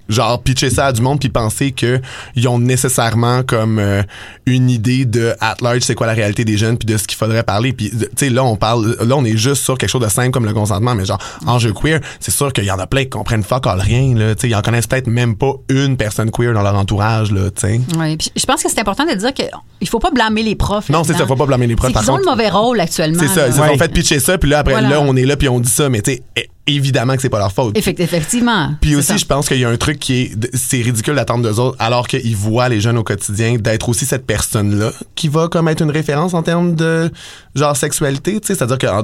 genre 0.09 0.43
pitcher 0.43 0.71
ça 0.71 0.87
à 0.87 0.93
du 0.93 1.03
monde 1.03 1.21
puis 1.21 1.29
penser 1.29 1.73
que 1.73 2.01
ils 2.35 2.49
ont 2.49 2.59
nécessairement 2.59 3.43
comme 3.43 3.79
euh, 3.79 4.03
une 4.47 4.71
idée 4.71 5.05
de 5.05 5.35
at 5.41 5.57
large 5.61 5.81
c'est 5.83 5.95
quoi 5.95 6.07
la 6.07 6.15
réalité 6.15 6.45
des 6.45 6.57
jeunes 6.57 6.79
puis 6.79 6.87
de 6.87 6.97
ce 6.97 7.07
qu'il 7.07 7.17
faudrait 7.19 7.43
parler 7.43 7.73
puis 7.73 7.91
tu 7.91 8.07
sais 8.17 8.31
là 8.31 8.43
on 8.45 8.57
parle 8.57 8.97
là 9.01 9.17
on 9.17 9.25
est 9.25 9.37
juste 9.37 9.63
sur 9.63 9.77
quelque 9.77 9.91
chose 9.91 10.03
de 10.03 10.09
simple 10.09 10.31
comme 10.31 10.47
le 10.47 10.55
consentement 10.55 10.95
mais 10.95 11.05
genre 11.05 11.19
enjeu 11.47 11.73
queer 11.73 12.01
c'est 12.21 12.31
sûr 12.31 12.53
qu'il 12.53 12.65
y 12.65 12.71
en 12.71 12.79
a 12.79 12.87
plein 12.87 13.05
qui 13.05 13.11
comprennent 13.11 13.43
fuck 13.43 13.67
all 13.67 13.81
rien 13.81 14.15
là 14.15 14.35
tu 14.35 14.43
sais 14.43 14.49
ils 14.49 14.55
en 14.55 14.63
connaissent 14.63 14.87
peut-être 14.87 15.07
même 15.09 15.37
pas 15.37 15.53
une 15.69 15.97
personne 15.97 16.31
queer 16.31 16.55
dans 16.55 16.63
leur 16.63 16.75
entourage 16.75 17.31
là 17.31 17.51
tu 17.51 17.61
sais 17.69 17.81
Oui, 17.99 18.17
puis 18.17 18.33
je 18.35 18.47
pense 18.47 18.63
que 18.63 18.71
c'est 18.71 18.81
important 18.81 19.05
de 19.05 19.15
dire 19.15 19.33
qu'il 19.35 19.89
faut 19.89 19.99
pas 20.01 20.11
blâmer 20.11 20.43
les 20.43 20.55
profs. 20.55 20.89
non 20.89 21.05
c'est 21.05 21.13
ça 21.15 21.27
faut 21.27 21.37
pas 21.37 21.47
blâmer 21.47 21.67
les 21.67 21.77
profs 21.77 21.93
qu'ils 21.93 22.11
ont 22.11 22.15
contre 22.15 22.25
le 22.25 22.31
mauvais 22.31 22.49
rôle 22.49 22.81
actuellement. 22.81 23.21
c'est 23.21 23.29
ça 23.29 23.49
ils 23.49 23.61
Ouais. 23.61 23.69
sont 23.69 23.79
fait 23.79 23.93
pitcher 23.93 24.21
ça 24.21 24.39
puis 24.39 24.49
là 24.49 24.61
après 24.61 24.73
Voilà. 24.73 24.89
là 24.89 25.01
on 25.03 25.15
est 25.17 25.25
là 25.27 25.37
puis 25.37 25.49
on 25.49 25.61
dit 25.61 25.69
ça 25.71 25.89
mais 25.89 26.01
tu 26.01 26.13
sais 26.13 26.23
é- 26.37 26.49
évidemment 26.69 27.17
que 27.17 27.23
c'est 27.23 27.29
pas 27.29 27.39
leur 27.39 27.53
faute 27.53 27.77
Effect- 27.77 28.01
Effectivement. 28.01 28.75
Puis 28.81 28.95
aussi, 28.97 29.09
ça. 29.09 29.17
je 29.17 29.25
pense 29.25 29.49
qu'il 29.49 29.59
y 29.59 29.65
a 29.65 29.69
un 29.69 29.77
truc 29.77 29.99
qui 29.99 30.23
est, 30.23 30.57
c'est 30.57 30.81
ridicule 30.83 31.15
d'attendre 31.17 31.43
d'eux 31.43 31.59
autres, 31.61 31.77
alors 31.79 32.07
qu'ils 32.07 32.37
voient 32.37 32.69
les 32.69 32.81
jeunes 32.81 32.99
au 32.99 33.03
quotidien, 33.05 33.57
d'être 33.57 33.89
aussi 33.89 34.07
cette 34.07 34.27
personne-là 34.27 34.93
qui 35.15 35.29
va 35.29 35.49
comme 35.49 35.69
être 35.69 35.83
une 35.83 35.91
référence 35.91 36.35
en 36.35 36.43
termes 36.43 36.75
de 36.75 37.11
genre 37.55 37.77
sexualité, 37.77 38.41
tu 38.41 38.47
sais, 38.49 38.55
c'est-à-dire 38.55 38.79
que 38.79 38.87
en- 38.87 39.03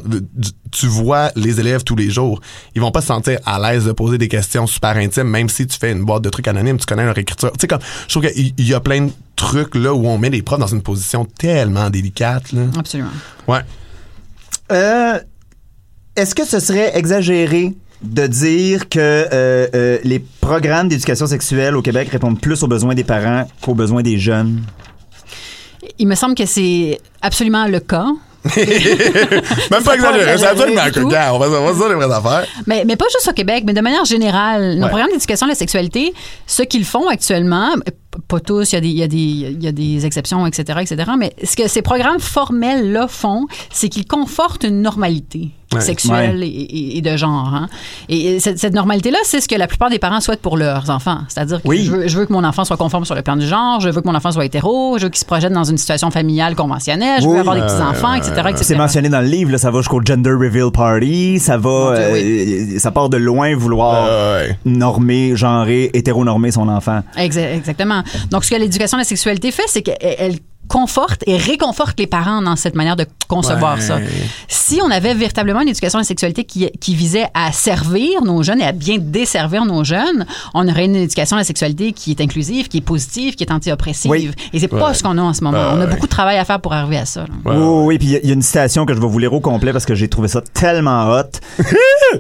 tu 0.70 0.86
vois 0.86 1.30
les 1.36 1.60
élèves 1.60 1.82
tous 1.84 1.96
les 1.96 2.10
jours, 2.10 2.40
ils 2.74 2.80
vont 2.80 2.90
pas 2.90 3.00
se 3.00 3.06
sentir 3.08 3.38
à 3.46 3.58
l'aise 3.58 3.84
de 3.86 3.92
poser 3.92 4.18
des 4.18 4.28
questions 4.28 4.66
super 4.66 4.96
intimes, 4.96 5.24
même 5.28 5.48
si 5.48 5.66
tu 5.66 5.78
fais 5.78 5.92
une 5.92 6.04
boîte 6.04 6.22
de 6.22 6.30
trucs 6.30 6.48
anonymes, 6.48 6.78
tu 6.78 6.86
connais 6.86 7.04
leur 7.04 7.16
écriture, 7.18 7.50
tu 7.52 7.58
sais 7.60 7.66
comme, 7.68 7.80
je 8.08 8.18
trouve 8.18 8.30
qu'il 8.30 8.52
il 8.56 8.68
y 8.68 8.74
a 8.74 8.80
plein 8.80 9.02
de 9.06 9.10
trucs 9.36 9.74
là 9.74 9.92
où 9.94 10.06
on 10.06 10.18
met 10.18 10.30
les 10.30 10.42
profs 10.42 10.58
dans 10.60 10.66
une 10.66 10.82
position 10.82 11.24
tellement 11.24 11.90
délicate 11.90 12.52
là. 12.52 12.62
Absolument. 12.78 13.10
Ouais. 13.48 13.60
Euh, 14.72 15.18
Est-ce 16.16 16.34
que 16.34 16.44
ce 16.44 16.60
serait 16.60 16.96
exagéré 16.96 17.72
de 18.02 18.26
dire 18.26 18.88
que 18.88 18.98
euh, 19.00 19.66
euh, 19.74 19.98
les 20.04 20.20
programmes 20.40 20.88
d'éducation 20.88 21.26
sexuelle 21.26 21.74
au 21.76 21.82
Québec 21.82 22.08
répondent 22.10 22.40
plus 22.40 22.62
aux 22.62 22.68
besoins 22.68 22.94
des 22.94 23.04
parents 23.04 23.48
qu'aux 23.60 23.74
besoins 23.74 24.02
des 24.02 24.18
jeunes? 24.18 24.62
Il 25.98 26.06
me 26.06 26.14
semble 26.14 26.34
que 26.34 26.46
c'est 26.46 26.98
absolument 27.20 27.66
le 27.66 27.80
cas. 27.80 28.06
Même 28.56 29.82
pas 29.82 29.94
exagéré, 29.94 30.36
c'est 30.36 30.46
absolument 30.46 30.82
on 31.32 31.38
va, 31.38 31.46
on 31.60 31.64
va 31.66 31.72
se 31.72 31.78
dire 31.78 31.88
les 31.88 31.94
vraies 31.94 32.14
affaires. 32.14 32.46
Mais, 32.66 32.84
mais 32.86 32.94
pas 32.94 33.06
juste 33.10 33.26
au 33.26 33.32
Québec, 33.32 33.64
mais 33.66 33.72
de 33.72 33.80
manière 33.80 34.04
générale. 34.04 34.74
Nos 34.76 34.82
Ouais. 34.82 34.88
programmes 34.90 35.10
d'éducation 35.12 35.46
à 35.46 35.48
la 35.48 35.54
sexualité, 35.54 36.12
ce 36.46 36.62
qu'ils 36.62 36.84
font 36.84 37.08
actuellement, 37.08 37.74
pas 38.28 38.40
tous, 38.40 38.72
il 38.72 38.74
y, 38.74 38.76
a 38.76 38.80
des, 38.82 38.88
il, 38.88 38.98
y 38.98 39.02
a 39.02 39.08
des, 39.08 39.16
il 39.16 39.62
y 39.64 39.66
a 39.66 39.72
des 39.72 40.04
exceptions, 40.04 40.46
etc., 40.46 40.78
etc., 40.82 41.10
mais 41.18 41.32
ce 41.42 41.56
que 41.56 41.66
ces 41.68 41.80
programmes 41.80 42.20
formels-là 42.20 43.08
font, 43.08 43.46
c'est 43.72 43.88
qu'ils 43.88 44.06
confortent 44.06 44.64
une 44.64 44.82
normalité 44.82 45.48
Ouais. 45.76 45.80
sexuelle 45.80 46.42
et, 46.42 46.46
et- 46.46 46.98
et 46.98 47.02
de 47.02 47.16
genre. 47.16 47.52
hein. 47.54 47.68
Et 48.08 48.40
cette, 48.40 48.58
cette 48.58 48.74
normalité-là, 48.74 49.18
c'est 49.24 49.40
ce 49.40 49.48
que 49.48 49.54
la 49.54 49.66
plupart 49.66 49.90
des 49.90 49.98
parents 49.98 50.20
souhaitent 50.20 50.40
pour 50.42 50.56
leurs 50.56 50.90
enfants. 50.90 51.18
C'est-à-dire 51.28 51.62
que 51.62 51.68
Oui. 51.68 51.84
je, 51.84 51.90
veux, 51.92 52.08
je 52.08 52.18
veux 52.18 52.26
que 52.26 52.32
mon 52.32 52.44
enfant 52.44 52.64
soit 52.64 52.76
conforme 52.76 53.04
sur 53.04 53.14
le 53.14 53.22
plan 53.22 53.36
du 53.36 53.46
genre, 53.46 53.80
je 53.80 53.88
veux 53.88 54.00
que 54.00 54.06
mon 54.08 54.14
enfant 54.14 54.32
soit 54.32 54.44
hétéro, 54.44 54.96
je 54.98 55.04
veux 55.04 55.08
qu'il 55.10 55.18
se 55.20 55.24
projette 55.24 55.52
dans 55.52 55.64
une 55.64 55.78
situation 55.78 56.10
familiale 56.10 56.54
conventionnelle, 56.54 57.20
je 57.22 57.26
veux 57.26 57.34
Oui. 57.34 57.38
avoir 57.40 57.54
des 57.56 57.62
petits-enfants, 57.62 58.14
etc., 58.14 58.32
etc. 58.48 58.62
C'est 58.64 58.76
mentionné 58.76 59.08
dans 59.08 59.20
le 59.20 59.26
livre, 59.26 59.50
là, 59.52 59.58
ça 59.58 59.70
va 59.70 59.78
jusqu'au 59.80 60.00
gender 60.04 60.30
reveal 60.30 60.70
party, 60.72 61.38
ça 61.38 61.56
va, 61.58 61.94
euh, 61.96 62.78
ça 62.78 62.90
part 62.90 63.08
de 63.08 63.16
loin 63.16 63.54
vouloir 63.56 64.06
Euh, 64.08 64.46
ouais. 64.48 64.58
normer, 64.64 65.36
genrer, 65.36 65.90
hétéronormer 65.94 66.50
son 66.50 66.68
enfant. 66.68 67.02
Exa- 67.16 67.54
Exactement. 67.56 68.02
Donc, 68.30 68.44
ce 68.44 68.50
que 68.50 68.56
l'éducation 68.56 68.96
à 68.96 69.00
la 69.00 69.04
sexualité 69.04 69.50
fait, 69.50 69.62
c'est 69.68 69.82
qu'elle 69.82 69.96
elle 70.00 70.36
conforte 70.68 71.22
et 71.26 71.36
réconforte 71.36 71.98
les 71.98 72.06
parents 72.06 72.42
dans 72.42 72.56
cette 72.56 72.74
manière 72.74 72.96
de 72.96 73.06
concevoir 73.28 73.76
Ouais. 73.76 73.80
ça. 73.80 73.98
Si 74.48 74.80
on 74.82 74.90
avait 74.90 75.14
véritablement 75.14 75.60
une 75.62 75.68
éducation 75.68 75.98
à 75.98 76.02
la 76.02 76.06
sexualité 76.06 76.44
qui, 76.44 76.68
qui 76.80 76.94
visait 76.94 77.26
à 77.34 77.52
servir 77.52 78.22
nos 78.22 78.42
jeunes 78.42 78.60
et 78.60 78.64
à 78.64 78.72
bien 78.72 78.96
desservir 78.98 79.64
nos 79.64 79.82
jeunes, 79.84 80.26
on 80.52 80.68
aurait 80.68 80.84
une 80.84 80.96
éducation 80.96 81.36
à 81.36 81.40
la 81.40 81.44
sexualité 81.44 81.92
qui 81.92 82.10
est 82.10 82.20
inclusive, 82.20 82.68
qui 82.68 82.78
est 82.78 82.82
positive, 82.82 83.34
qui 83.34 83.44
est 83.44 83.52
anti-oppressive. 83.52 84.10
Oui. 84.10 84.30
Et 84.52 84.58
c'est 84.60 84.68
pas 84.68 84.94
ce 84.94 85.02
qu'on 85.02 85.16
a 85.18 85.22
en 85.22 85.32
ce 85.32 85.42
moment. 85.42 85.58
On 85.72 85.80
a 85.80 85.84
ouais. 85.84 85.90
beaucoup 85.90 86.06
de 86.06 86.10
travail 86.10 86.38
à 86.38 86.44
faire 86.44 86.60
pour 86.60 86.72
arriver 86.72 86.98
à 86.98 87.06
ça. 87.06 87.24
Ouais, 87.44 87.54
oui, 87.56 87.84
oui, 87.86 87.98
puis 87.98 88.08
il 88.08 88.12
y 88.12 88.16
a- 88.16 88.20
il 88.22 88.28
y, 88.28 88.30
a 88.30 88.34
une 88.34 88.42
citation 88.42 88.84
que 88.86 88.94
je 88.94 89.00
vais 89.00 89.06
vous 89.06 89.18
lire 89.18 89.32
au 89.32 89.40
complet 89.40 89.72
parce 89.72 89.86
que 89.86 89.94
j'ai 89.94 90.08
trouvé 90.08 90.28
ça 90.28 90.40
tellement 90.52 91.10
hot. 91.10 91.22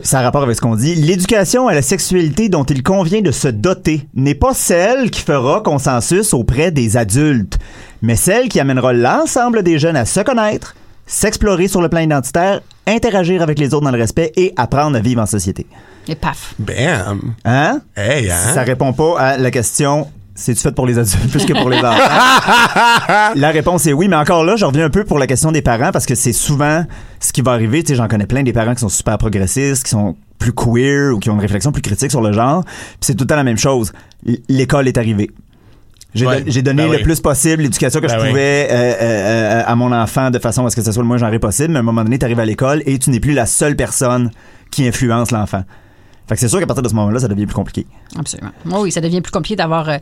ça 0.02 0.20
a 0.20 0.22
rapport 0.22 0.42
avec 0.42 0.56
ce 0.56 0.60
qu'on 0.60 0.76
dit. 0.76 0.94
L'éducation 0.94 1.68
à 1.68 1.74
la 1.74 1.82
sexualité 1.82 2.48
dont 2.48 2.64
il 2.64 2.82
convient 2.82 3.20
de 3.20 3.30
se 3.30 3.48
doter 3.48 4.06
n'est 4.14 4.34
pas 4.34 4.54
celle 4.54 5.10
qui 5.10 5.20
fera 5.20 5.60
consensus 5.60 6.32
auprès 6.34 6.70
des 6.70 6.96
adultes, 6.96 7.58
mais 8.02 8.16
celle 8.16 8.48
qui 8.48 8.60
amènera 8.60 8.92
l'ensemble 8.92 9.62
des 9.62 9.78
jeunes 9.78 9.96
à 9.96 10.04
se 10.04 10.20
connaître, 10.20 10.74
s'explorer 11.06 11.68
sur 11.68 11.82
le 11.82 11.88
plan 11.88 12.00
identitaire, 12.00 12.60
interagir 12.86 13.42
avec 13.42 13.58
les 13.58 13.74
autres 13.74 13.84
dans 13.84 13.90
le 13.90 13.98
respect 13.98 14.32
et 14.36 14.52
apprendre 14.56 14.96
à 14.96 15.00
vivre 15.00 15.22
en 15.22 15.26
société. 15.26 15.66
Et 16.06 16.14
paf. 16.14 16.54
Bam! 16.58 17.34
Hein? 17.44 17.80
Hey, 17.96 18.30
hein? 18.30 18.52
Ça 18.54 18.62
répond 18.62 18.92
pas 18.92 19.18
à 19.18 19.36
la 19.38 19.50
question 19.50 20.06
c'est-tu 20.36 20.60
fait 20.60 20.72
pour 20.72 20.86
les 20.86 20.98
adultes 20.98 21.30
plus 21.30 21.46
que 21.46 21.52
pour 21.52 21.70
les 21.70 21.78
enfants? 21.78 21.96
la 23.36 23.50
réponse 23.50 23.86
est 23.86 23.92
oui, 23.92 24.08
mais 24.08 24.16
encore 24.16 24.44
là, 24.44 24.56
je 24.56 24.64
reviens 24.64 24.84
un 24.84 24.90
peu 24.90 25.04
pour 25.04 25.20
la 25.20 25.28
question 25.28 25.52
des 25.52 25.62
parents 25.62 25.92
parce 25.92 26.06
que 26.06 26.16
c'est 26.16 26.32
souvent 26.32 26.84
ce 27.20 27.32
qui 27.32 27.40
va 27.40 27.52
arriver. 27.52 27.84
Tu 27.84 27.90
sais, 27.90 27.94
j'en 27.94 28.08
connais 28.08 28.26
plein 28.26 28.42
des 28.42 28.52
parents 28.52 28.74
qui 28.74 28.80
sont 28.80 28.88
super 28.88 29.16
progressistes, 29.16 29.84
qui 29.84 29.90
sont 29.90 30.16
plus 30.40 30.52
queer 30.52 31.14
ou 31.14 31.20
qui 31.20 31.30
ont 31.30 31.34
une 31.34 31.40
réflexion 31.40 31.70
plus 31.70 31.82
critique 31.82 32.10
sur 32.10 32.20
le 32.20 32.32
genre. 32.32 32.64
Puis 32.64 32.98
c'est 33.02 33.14
tout 33.14 33.24
le 33.24 33.28
temps 33.28 33.36
la 33.36 33.44
même 33.44 33.58
chose. 33.58 33.92
L'école 34.48 34.88
est 34.88 34.98
arrivée. 34.98 35.30
J'ai 36.14 36.26
Ouais. 36.26 36.40
don- 36.42 36.44
j'ai 36.50 36.62
donné 36.62 36.84
Ben 36.84 36.90
le 36.92 36.96
oui. 36.98 37.02
plus 37.02 37.20
possible 37.20 37.62
l'éducation 37.62 38.00
que 38.00 38.06
Ben 38.06 38.18
je 38.18 38.22
oui. 38.22 38.28
pouvais 38.28 38.68
euh, 38.70 38.74
euh, 38.74 38.94
euh, 39.02 39.62
à 39.66 39.74
mon 39.74 39.90
enfant 39.92 40.30
de 40.30 40.38
façon 40.38 40.64
à 40.64 40.70
ce 40.70 40.76
que 40.76 40.82
ce 40.82 40.92
soit 40.92 41.02
le 41.02 41.08
moins 41.08 41.16
genré 41.18 41.38
possible. 41.38 41.70
Mais 41.72 41.78
à 41.78 41.80
un 41.80 41.84
moment 41.84 42.04
donné, 42.04 42.18
tu 42.18 42.24
arrives 42.24 42.38
à 42.40 42.44
l'école 42.44 42.82
et 42.86 42.98
tu 42.98 43.10
n'es 43.10 43.20
plus 43.20 43.32
la 43.32 43.46
seule 43.46 43.74
personne 43.76 44.30
qui 44.70 44.86
influence 44.86 45.30
l'enfant. 45.32 45.64
Fait 46.28 46.34
que 46.36 46.40
c'est 46.40 46.48
sûr 46.48 46.60
qu'à 46.60 46.66
partir 46.66 46.82
de 46.82 46.88
ce 46.88 46.94
moment-là, 46.94 47.18
ça 47.18 47.28
devient 47.28 47.46
plus 47.46 47.54
compliqué. 47.54 47.86
Absolument. 48.18 48.50
Oui, 48.66 48.74
oui, 48.84 48.92
ça 48.92 49.00
devient 49.00 49.20
plus 49.20 49.32
compliqué 49.32 49.56
d'avoir. 49.56 49.88
euh, 49.88 49.98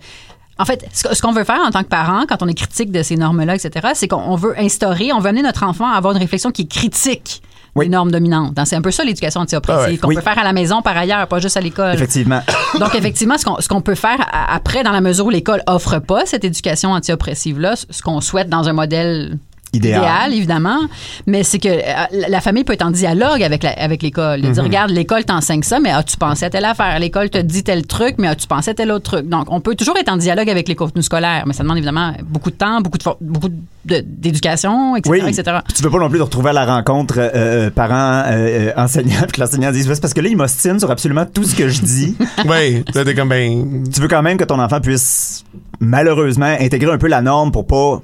En 0.59 0.65
fait, 0.67 0.85
ce 0.93 1.21
qu'on 1.23 1.33
veut 1.33 1.45
faire 1.45 1.61
en 1.67 1.71
tant 1.71 1.83
que 1.83 1.89
parent, 1.89 2.25
quand 2.29 2.43
on 2.43 2.47
est 2.49 2.55
critique 2.55 2.93
de 2.93 3.03
ces 3.03 3.17
normes-là, 3.17 3.55
etc., 3.57 3.89
c'est 3.95 4.07
qu'on 4.07 4.21
on 4.23 4.37
veut 4.37 4.55
instaurer, 4.61 5.13
on 5.13 5.19
veut 5.19 5.31
amener 5.31 5.43
notre 5.43 5.65
enfant 5.65 5.91
à 5.91 5.97
avoir 5.97 6.13
une 6.15 6.21
réflexion 6.21 6.51
qui 6.53 6.63
est 6.63 6.71
critique 6.71 7.43
Oui. 7.75 7.87
des 7.87 7.91
normes 7.91 8.11
dominantes. 8.11 8.55
Donc, 8.55 8.67
C'est 8.67 8.77
un 8.77 8.83
peu 8.83 8.91
ça 8.91 9.03
l'éducation 9.05 9.41
anti-oppressive, 9.41 9.83
Ah 9.87 9.91
ouais. 9.91 9.97
qu'on 9.99 10.09
Oui. 10.09 10.15
peut 10.17 10.21
faire 10.21 10.39
à 10.39 10.45
la 10.45 10.53
maison 10.53 10.83
par 10.83 10.97
ailleurs, 10.97 11.27
pas 11.27 11.39
juste 11.39 11.57
à 11.57 11.61
l'école. 11.61 11.95
Effectivement. 11.95 12.41
Donc, 12.81 12.95
effectivement, 12.95 13.39
ce 13.39 13.45
qu'on, 13.45 13.61
ce 13.61 13.69
qu'on 13.69 13.81
peut 13.81 13.95
faire 13.95 14.19
après, 14.49 14.83
dans 14.83 14.93
la 14.93 15.01
mesure 15.01 15.27
où 15.27 15.31
l'école 15.31 15.63
offre 15.67 15.99
pas 15.99 16.27
cette 16.27 16.45
éducation 16.45 16.91
anti-oppressive-là, 16.93 17.75
ce 17.77 18.03
qu'on 18.03 18.21
souhaite 18.21 18.49
dans 18.49 18.69
un 18.69 18.73
modèle 18.73 19.39
Idéal. 19.73 20.33
évidemment, 20.35 20.81
mais 21.27 21.43
c'est 21.45 21.59
que 21.59 21.69
euh, 21.69 22.29
la- 22.29 22.41
famille 22.41 22.65
peut 22.65 22.73
être 22.75 22.85
en 22.85 22.91
dialogue 22.91 23.43
avec, 23.43 23.63
la- 23.63 23.73
avec 23.73 24.03
l'école. 24.03 24.43
Mhm. 24.43 24.53
dire, 24.53 24.63
regarde, 24.65 24.91
l'école 24.91 25.25
t'enseigne 25.25 25.63
ça, 25.63 25.81
mais 25.81 25.91
as-tu 25.91 26.17
pensé 26.17 26.45
à 26.45 26.51
telle 26.51 26.65
affaire? 26.65 26.99
L'école 26.99 27.31
te 27.31 27.39
dit 27.39 27.63
tel 27.65 27.87
truc, 27.87 28.17
mais 28.19 28.29
as-tu 28.29 28.47
pensé 28.47 28.71
à 28.71 28.75
tel 28.75 28.91
autre 28.91 29.11
truc? 29.13 29.29
Donc, 29.29 29.47
on 29.51 29.61
peut 29.61 29.75
toujours 29.75 29.97
être 29.97 30.11
en 30.11 30.17
dialogue 30.17 30.51
avec 30.51 30.69
les 30.69 30.75
contenus 30.75 31.07
scolaires, 31.07 31.45
mais 31.47 31.53
ça 31.55 31.63
demande 31.63 31.79
évidemment 31.79 32.13
beaucoup 32.25 32.51
de 32.51 32.57
temps, 32.57 32.81
beaucoup 32.81 32.99
de, 32.99 33.05
beaucoup 33.21 33.49
de- 33.49 34.05
d'éducation, 34.07 34.97
etc., 34.97 35.11
Oui. 35.25 35.29
etc. 35.29 35.59
Puis 35.65 35.75
tu 35.75 35.83
veux 35.83 35.91
pas 35.91 35.99
non 35.99 36.09
plus 36.11 36.19
te 36.19 36.25
retrouver 36.25 36.51
à 36.51 36.53
la 36.53 36.67
rencontre 36.67 37.15
euh, 37.19 37.31
euh, 37.35 37.71
parents, 37.71 38.25
euh, 38.31 38.73
enseignants, 38.77 39.21
puis 39.23 39.33
que 39.33 39.41
l'enseignant 39.41 39.73
dise 39.73 39.87
c'est 39.93 40.01
parce 40.01 40.15
que 40.15 40.21
là, 40.21 40.29
il 40.29 40.37
m'ostine 40.37 40.79
sur 40.79 40.91
absolument 40.91 41.25
tout 41.27 41.45
ce 41.45 41.55
que 41.55 41.69
je 41.69 41.81
dis. 41.83 42.17
Oui, 42.47 42.85
là, 42.95 43.05
t'es 43.05 43.15
comme, 43.15 43.29
ben. 43.29 43.85
tu 43.93 44.01
veux 44.01 44.09
quand 44.09 44.23
même 44.23 44.37
que 44.37 44.45
ton 44.45 44.59
enfant 44.59 44.81
puisse 44.81 45.45
malheureusement 45.81 46.55
intégrer 46.61 46.93
un 46.93 46.99
peu 46.99 47.07
la 47.09 47.23
norme 47.23 47.53
pour 47.53 47.67
pas. 47.67 48.03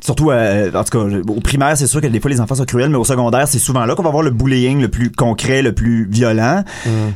Surtout, 0.00 0.30
euh, 0.30 0.70
en 0.72 0.84
tout 0.84 0.98
cas, 0.98 1.16
au 1.28 1.40
primaire, 1.40 1.76
c'est 1.76 1.86
sûr 1.86 2.00
que 2.00 2.06
des 2.06 2.20
fois 2.20 2.30
les 2.30 2.40
enfants 2.40 2.54
sont 2.54 2.64
cruels, 2.64 2.88
mais 2.90 2.96
au 2.96 3.04
secondaire, 3.04 3.46
c'est 3.46 3.58
souvent 3.58 3.84
là 3.84 3.94
qu'on 3.94 4.02
va 4.02 4.10
voir 4.10 4.22
le 4.22 4.30
bullying 4.30 4.80
le 4.80 4.88
plus 4.88 5.10
concret, 5.12 5.62
le 5.62 5.72
plus 5.72 6.06
violent. 6.10 6.64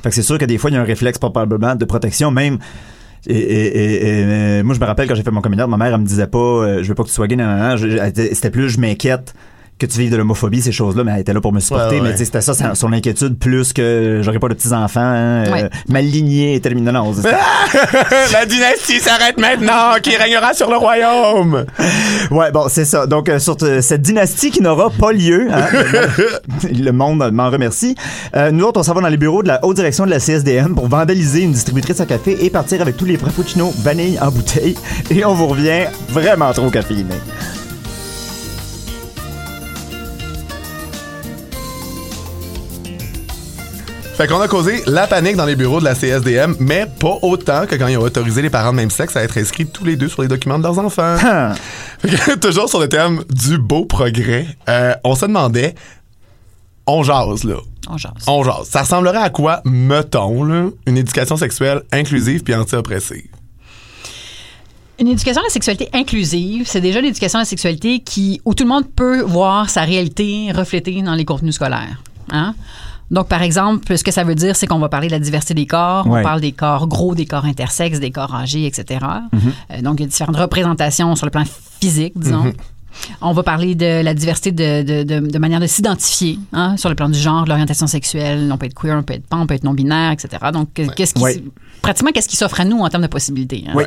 Fait 0.03 0.09
que 0.11 0.15
c'est 0.15 0.23
sûr 0.23 0.39
que 0.39 0.45
des 0.45 0.59
fois, 0.59 0.71
il 0.71 0.75
y 0.75 0.77
a 0.77 0.81
un 0.81 0.85
réflexe 0.85 1.19
probablement 1.19 1.75
de 1.75 1.85
protection, 1.85 2.31
même. 2.31 2.59
Et, 3.27 3.35
et- 3.39 3.67
et- 3.79 3.95
et, 4.21 4.25
euh, 4.27 4.63
moi, 4.65 4.75
je 4.75 4.81
me 4.81 4.85
rappelle 4.85 5.09
quand 5.09 5.15
j'ai 5.15 5.23
fait 5.23 5.31
mon 5.31 5.41
coming 5.41 5.59
ma 5.67 5.77
mère, 5.79 5.95
elle 5.95 6.01
me 6.01 6.07
disait 6.07 6.27
pas, 6.27 6.39
euh, 6.39 6.83
je 6.83 6.89
veux 6.89 6.95
pas 6.95 7.05
que 7.05 7.09
tu 7.09 7.15
sois 7.15 7.27
gay, 7.27 7.37
non, 7.37 7.77
C'était 8.33 8.51
plus, 8.51 8.69
je 8.69 8.79
m'inquiète 8.79 9.35
que 9.79 9.87
tu 9.87 9.99
vives 9.99 10.11
de 10.13 10.17
l'homophobie, 10.17 10.63
ces 10.63 10.73
choses-là, 10.73 11.03
mais 11.05 11.13
elle 11.13 11.21
était 11.21 11.33
là 11.33 11.41
pour 11.41 11.53
me 11.53 11.59
supporter. 11.61 11.87
Ouais, 11.87 11.95
ouais, 11.97 12.01
Mais 12.03 12.07
ouais. 12.09 12.13
tu 12.13 12.19
sais, 12.19 12.25
c'était 12.27 12.41
ça, 12.41 12.75
son 12.75 12.93
inquiétude, 12.93 13.39
plus 13.39 13.73
que 13.73 14.21
j'aurais 14.23 14.39
pas 14.39 14.49
de 14.49 14.55
petits-enfants, 14.55 15.01
hein, 15.01 15.45
euh, 15.47 15.53
Ouais. 15.53 15.71
ma 15.89 16.01
lignée 16.01 16.55
est 16.55 16.61
terminée. 16.61 16.93
Non, 16.93 17.13
La 18.33 18.47
dynastie 18.47 19.01
s'arrête 19.01 19.39
maintenant, 19.39 19.95
qui 20.03 20.17
régnera 20.17 20.55
sur 20.55 20.71
le 20.71 20.77
royaume. 20.77 21.65
Ouais, 22.31 22.53
bon, 22.53 22.67
c'est 22.69 22.85
ça. 22.85 23.07
Donc, 23.07 23.29
euh, 23.29 23.39
sur 23.39 23.57
euh, 23.63 23.81
cette 23.81 24.03
dynastie 24.03 24.51
qui 24.51 24.63
n'aura 24.63 24.91
pas 24.91 25.13
lieu, 25.13 25.49
hein, 25.53 25.67
le 26.71 26.91
monde 26.93 27.31
m'en 27.33 27.51
remercie. 27.51 27.95
Euh, 28.37 28.51
nous 28.53 28.65
autres, 28.65 28.81
on 28.81 28.83
s'en 28.85 28.95
va 28.95 29.01
dans 29.01 29.09
les 29.09 29.17
bureaux 29.17 29.43
de 29.43 29.49
la 29.49 29.65
haute 29.65 29.77
direction 29.77 30.05
de 30.07 30.11
la 30.11 30.21
CSDM 30.21 30.75
pour 30.75 30.89
vandaliser 30.89 31.41
une 31.43 31.53
distributrice 31.53 32.01
à 32.01 32.07
café 32.07 32.45
et 32.45 32.51
partir 32.51 32.81
avec 32.81 32.97
tous 32.97 33.05
les 33.07 33.17
frappuccinos 33.17 33.73
vanille 33.83 34.19
en 34.21 34.31
bouteille. 34.31 34.77
Et 35.11 35.25
on 35.25 35.35
vous 35.35 35.49
revient 35.49 35.87
vraiment 36.11 36.53
trop 36.53 36.71
caféiné. 36.71 37.15
Fait 44.17 44.29
qu'on 44.29 44.41
a 44.41 44.47
causé 44.47 44.81
la 44.87 45.09
panique 45.09 45.35
dans 45.35 45.45
les 45.45 45.57
bureaux 45.57 45.81
de 45.81 45.85
la 45.85 45.97
CSDM, 45.97 46.55
mais 46.61 46.87
pas 46.87 47.19
autant 47.23 47.67
que 47.67 47.75
quand 47.75 47.89
ils 47.89 47.97
ont 47.99 48.03
autorisé 48.03 48.43
les 48.43 48.51
parents 48.51 48.71
de 48.71 48.77
même 48.77 48.91
sexe 48.91 49.17
à 49.17 49.25
être 49.25 49.37
inscrits 49.39 49.67
tous 49.67 49.85
les 49.85 49.97
deux 49.97 50.09
sur 50.09 50.23
les 50.23 50.29
documents 50.29 50.57
de 50.57 50.63
leurs 50.63 50.79
enfants. 50.79 51.17
Ah. 51.21 51.55
Fait 51.99 52.11
que, 52.11 52.35
toujours 52.39 52.69
sur 52.69 52.79
le 52.79 52.89
thème 52.89 53.25
du 53.29 53.59
beau 53.59 53.87
progrès, 53.87 54.47
euh, 54.69 54.95
on 55.03 55.17
se 55.17 55.27
demandait, 55.27 55.75
on 56.87 57.03
jase 57.03 57.43
là, 57.43 57.57
On 57.89 57.97
jase. 57.97 58.13
on 58.29 58.45
jase. 58.45 58.69
Ça 58.69 58.83
ressemblerait 58.83 59.19
à 59.19 59.31
quoi, 59.31 59.63
mettons, 59.65 60.45
là, 60.45 60.69
une 60.87 60.97
éducation 60.97 61.37
sexuelle 61.37 61.83
inclusive 61.91 62.45
puis 62.45 62.55
anti-oppressive? 62.55 63.27
Une 65.01 65.09
éducation 65.09 65.41
à 65.41 65.45
la 65.47 65.51
sexualité 65.51 65.89
inclusive, 65.93 66.69
c'est 66.69 66.81
déjà 66.81 67.01
l'éducation 67.01 67.41
à 67.41 67.43
la 67.43 67.47
sexualité 67.47 67.99
qui, 67.99 68.41
où 68.45 68.55
tout 68.55 68.63
le 68.63 68.71
monde 68.71 68.89
peut 68.95 69.23
voir 69.23 69.71
sa 69.71 69.83
réalité 69.83 70.53
reflétée 70.53 71.03
dans 71.03 71.17
les 71.17 71.25
contenus 71.25 71.57
scolaires. 71.57 72.01
Hein? 72.31 72.55
Donc, 73.15 73.29
par 73.29 73.43
exemple, 73.43 73.97
ce 73.97 74.03
que 74.05 74.11
ça 74.11 74.25
veut 74.25 74.35
dire, 74.35 74.57
c'est 74.57 74.67
qu'on 74.67 74.79
va 74.79 74.89
parler 74.89 75.07
de 75.07 75.13
la 75.13 75.19
diversité 75.21 75.55
des 75.55 75.67
corps. 75.67 76.07
Ouais. 76.07 76.21
On 76.21 76.23
parle 76.23 76.41
des 76.41 76.53
corps 76.53 76.87
gros, 76.89 77.15
des 77.15 77.25
corps 77.27 77.45
intersexes, 77.47 78.01
des 78.01 78.11
corps 78.11 78.35
âgés, 78.35 78.67
etc. 78.67 79.01
Euh, 79.35 79.81
donc, 79.83 80.01
il 80.01 80.03
y 80.03 80.05
a 80.05 80.09
différentes 80.09 80.37
représentations 80.37 81.15
sur 81.17 81.25
le 81.27 81.31
plan 81.31 81.45
physique, 81.81 82.13
disons. 82.17 82.53
On 83.21 83.33
va 83.33 83.43
parler 83.43 83.75
de 83.75 84.03
la 84.03 84.15
diversité 84.15 84.53
de, 84.53 84.83
de, 84.83 85.03
de, 85.03 85.27
de 85.27 85.39
manière 85.39 85.59
de 85.59 85.67
s'identifier 85.67 86.39
hein, 86.53 86.77
sur 86.77 86.89
le 86.89 86.95
plan 86.95 87.09
du 87.09 87.19
genre, 87.19 87.43
de 87.45 87.49
l'orientation 87.49 87.87
sexuelle. 87.89 88.51
On 88.53 88.57
peut 88.57 88.67
être 88.67 88.75
queer, 88.75 88.97
on 88.97 89.03
peut 89.03 89.15
être 89.15 89.27
pan, 89.27 89.41
on 89.43 89.47
peut 89.47 89.55
être 89.55 89.65
non-binaire, 89.65 90.13
etc. 90.13 90.29
Donc, 90.53 90.69
qu'est-ce 90.75 91.13
qui, 91.15 91.23
Ouais. 91.23 91.43
pratiquement, 91.83 92.11
qu'est-ce 92.13 92.29
qui 92.29 92.37
s'offre 92.37 92.61
à 92.61 92.65
nous 92.65 92.79
en 92.79 92.89
termes 92.89 93.03
de 93.03 93.09
possibilités? 93.09 93.65
hein? 93.67 93.73
Oui. 93.75 93.85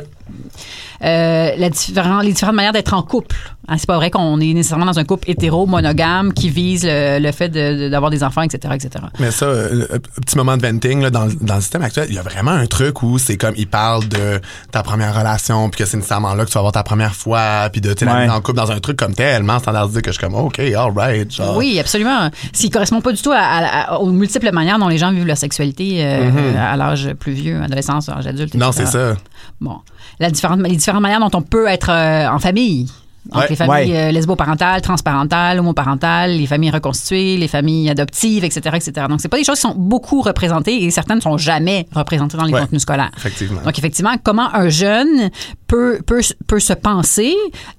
Euh, 1.04 1.50
la 1.56 1.70
différent- 1.70 2.20
les 2.20 2.32
différentes 2.32 2.56
manières 2.56 2.72
d'être 2.72 2.92
en 2.94 3.02
couple. 3.02 3.36
Hein, 3.70 3.74
c'est 3.76 3.86
pas 3.86 3.96
vrai 3.96 4.10
qu'on 4.10 4.40
est 4.40 4.52
nécessairement 4.54 4.86
dans 4.86 4.98
un 4.98 5.04
couple 5.04 5.30
hétéro, 5.30 5.66
monogame, 5.66 6.32
qui 6.32 6.48
vise 6.48 6.84
le, 6.86 7.18
le 7.20 7.32
fait 7.32 7.48
de- 7.50 7.84
de- 7.84 7.88
d'avoir 7.90 8.10
des 8.10 8.24
enfants, 8.24 8.40
etc., 8.42 8.74
etc. 8.74 9.04
Mais 9.20 9.30
ça, 9.30 9.44
euh, 9.44 9.86
un 9.92 9.98
petit 9.98 10.36
moment 10.36 10.56
de 10.56 10.66
venting, 10.66 11.02
là, 11.02 11.10
dans, 11.10 11.26
le- 11.26 11.34
dans 11.40 11.56
le 11.56 11.60
système 11.60 11.82
actuel, 11.82 12.06
il 12.08 12.14
y 12.14 12.18
a 12.18 12.22
vraiment 12.22 12.50
un 12.52 12.66
truc 12.66 13.02
où 13.02 13.18
c'est 13.18 13.36
comme, 13.36 13.52
il 13.56 13.66
parle 13.68 14.08
de 14.08 14.40
ta 14.72 14.82
première 14.82 15.14
relation, 15.16 15.68
puis 15.70 15.80
que 15.80 15.84
c'est 15.88 15.98
nécessairement 15.98 16.34
là 16.34 16.44
que 16.44 16.48
tu 16.48 16.54
vas 16.54 16.60
avoir 16.60 16.72
ta 16.72 16.82
première 16.82 17.14
fois, 17.14 17.68
puis 17.70 17.80
de, 17.82 17.92
tu 17.92 18.06
Ouais. 18.06 18.22
mise 18.22 18.30
en 18.30 18.40
couple 18.40 18.56
dans 18.56 18.72
un 18.72 18.80
truc 18.80 18.96
comme 18.96 19.14
tellement 19.14 19.58
standardisé 19.58 20.00
que 20.00 20.10
je 20.10 20.18
suis 20.18 20.24
comme, 20.26 20.34
OK, 20.34 20.58
all 20.58 20.92
right, 20.96 21.30
genre. 21.30 21.56
Oui, 21.58 21.78
absolument. 21.78 22.30
Ce 22.54 22.60
qui 22.62 22.70
correspond 22.70 23.02
pas 23.02 23.12
du 23.12 23.20
tout 23.20 23.32
à, 23.32 23.36
à- 23.38 23.92
à- 23.94 23.98
aux 23.98 24.10
multiples 24.10 24.50
manières 24.50 24.78
dont 24.78 24.88
les 24.88 24.98
gens 24.98 25.12
vivent 25.12 25.26
leur 25.26 25.36
sexualité 25.36 25.98
euh, 26.04 26.54
à 26.58 26.76
l'âge 26.76 27.12
plus 27.20 27.32
vieux, 27.32 27.60
adolescence, 27.62 28.08
âge 28.08 28.26
adulte, 28.26 28.54
Mm-hmm. 28.54 28.58
Non, 28.58 28.72
c'est 28.72 28.86
ça. 28.86 29.14
Bon. 29.60 29.76
La 30.20 30.30
différente, 30.30 30.60
les 30.60 30.74
différentes 30.88 31.02
manières 31.02 31.20
dont 31.20 31.36
on 31.38 31.42
peut 31.42 31.66
être 31.66 31.90
euh, 31.90 32.28
en 32.30 32.38
famille. 32.38 32.86
Donc, 33.30 33.42
Ouais. 33.42 33.46
les 33.50 33.56
familles 33.56 33.92
Ouais. 33.92 34.08
euh, 34.08 34.10
lesbo-parentales, 34.10 34.80
transparentales, 34.80 35.58
homoparentales, 35.58 36.30
les 36.38 36.46
familles 36.46 36.70
reconstituées, 36.70 37.36
les 37.36 37.48
familles 37.48 37.90
adoptives, 37.90 38.42
etc., 38.42 38.60
etc. 38.76 38.92
Donc, 39.10 39.20
c'est 39.20 39.28
pas 39.28 39.36
des 39.36 39.44
choses 39.44 39.56
qui 39.56 39.62
sont 39.68 39.74
beaucoup 39.76 40.22
représentées 40.22 40.82
et 40.82 40.90
certaines 40.90 41.16
ne 41.16 41.20
sont 41.22 41.36
jamais 41.36 41.86
représentées 41.94 42.38
dans 42.38 42.44
les 42.44 42.54
Ouais. 42.54 42.60
contenus 42.60 42.80
scolaires. 42.82 43.10
Effectivement. 43.18 43.60
Donc, 43.62 43.78
effectivement, 43.78 44.14
comment 44.24 44.48
un 44.54 44.70
jeune 44.70 45.28
peut, 45.66 45.98
peut, 46.06 46.22
peut 46.46 46.58
se 46.60 46.72
penser 46.72 47.34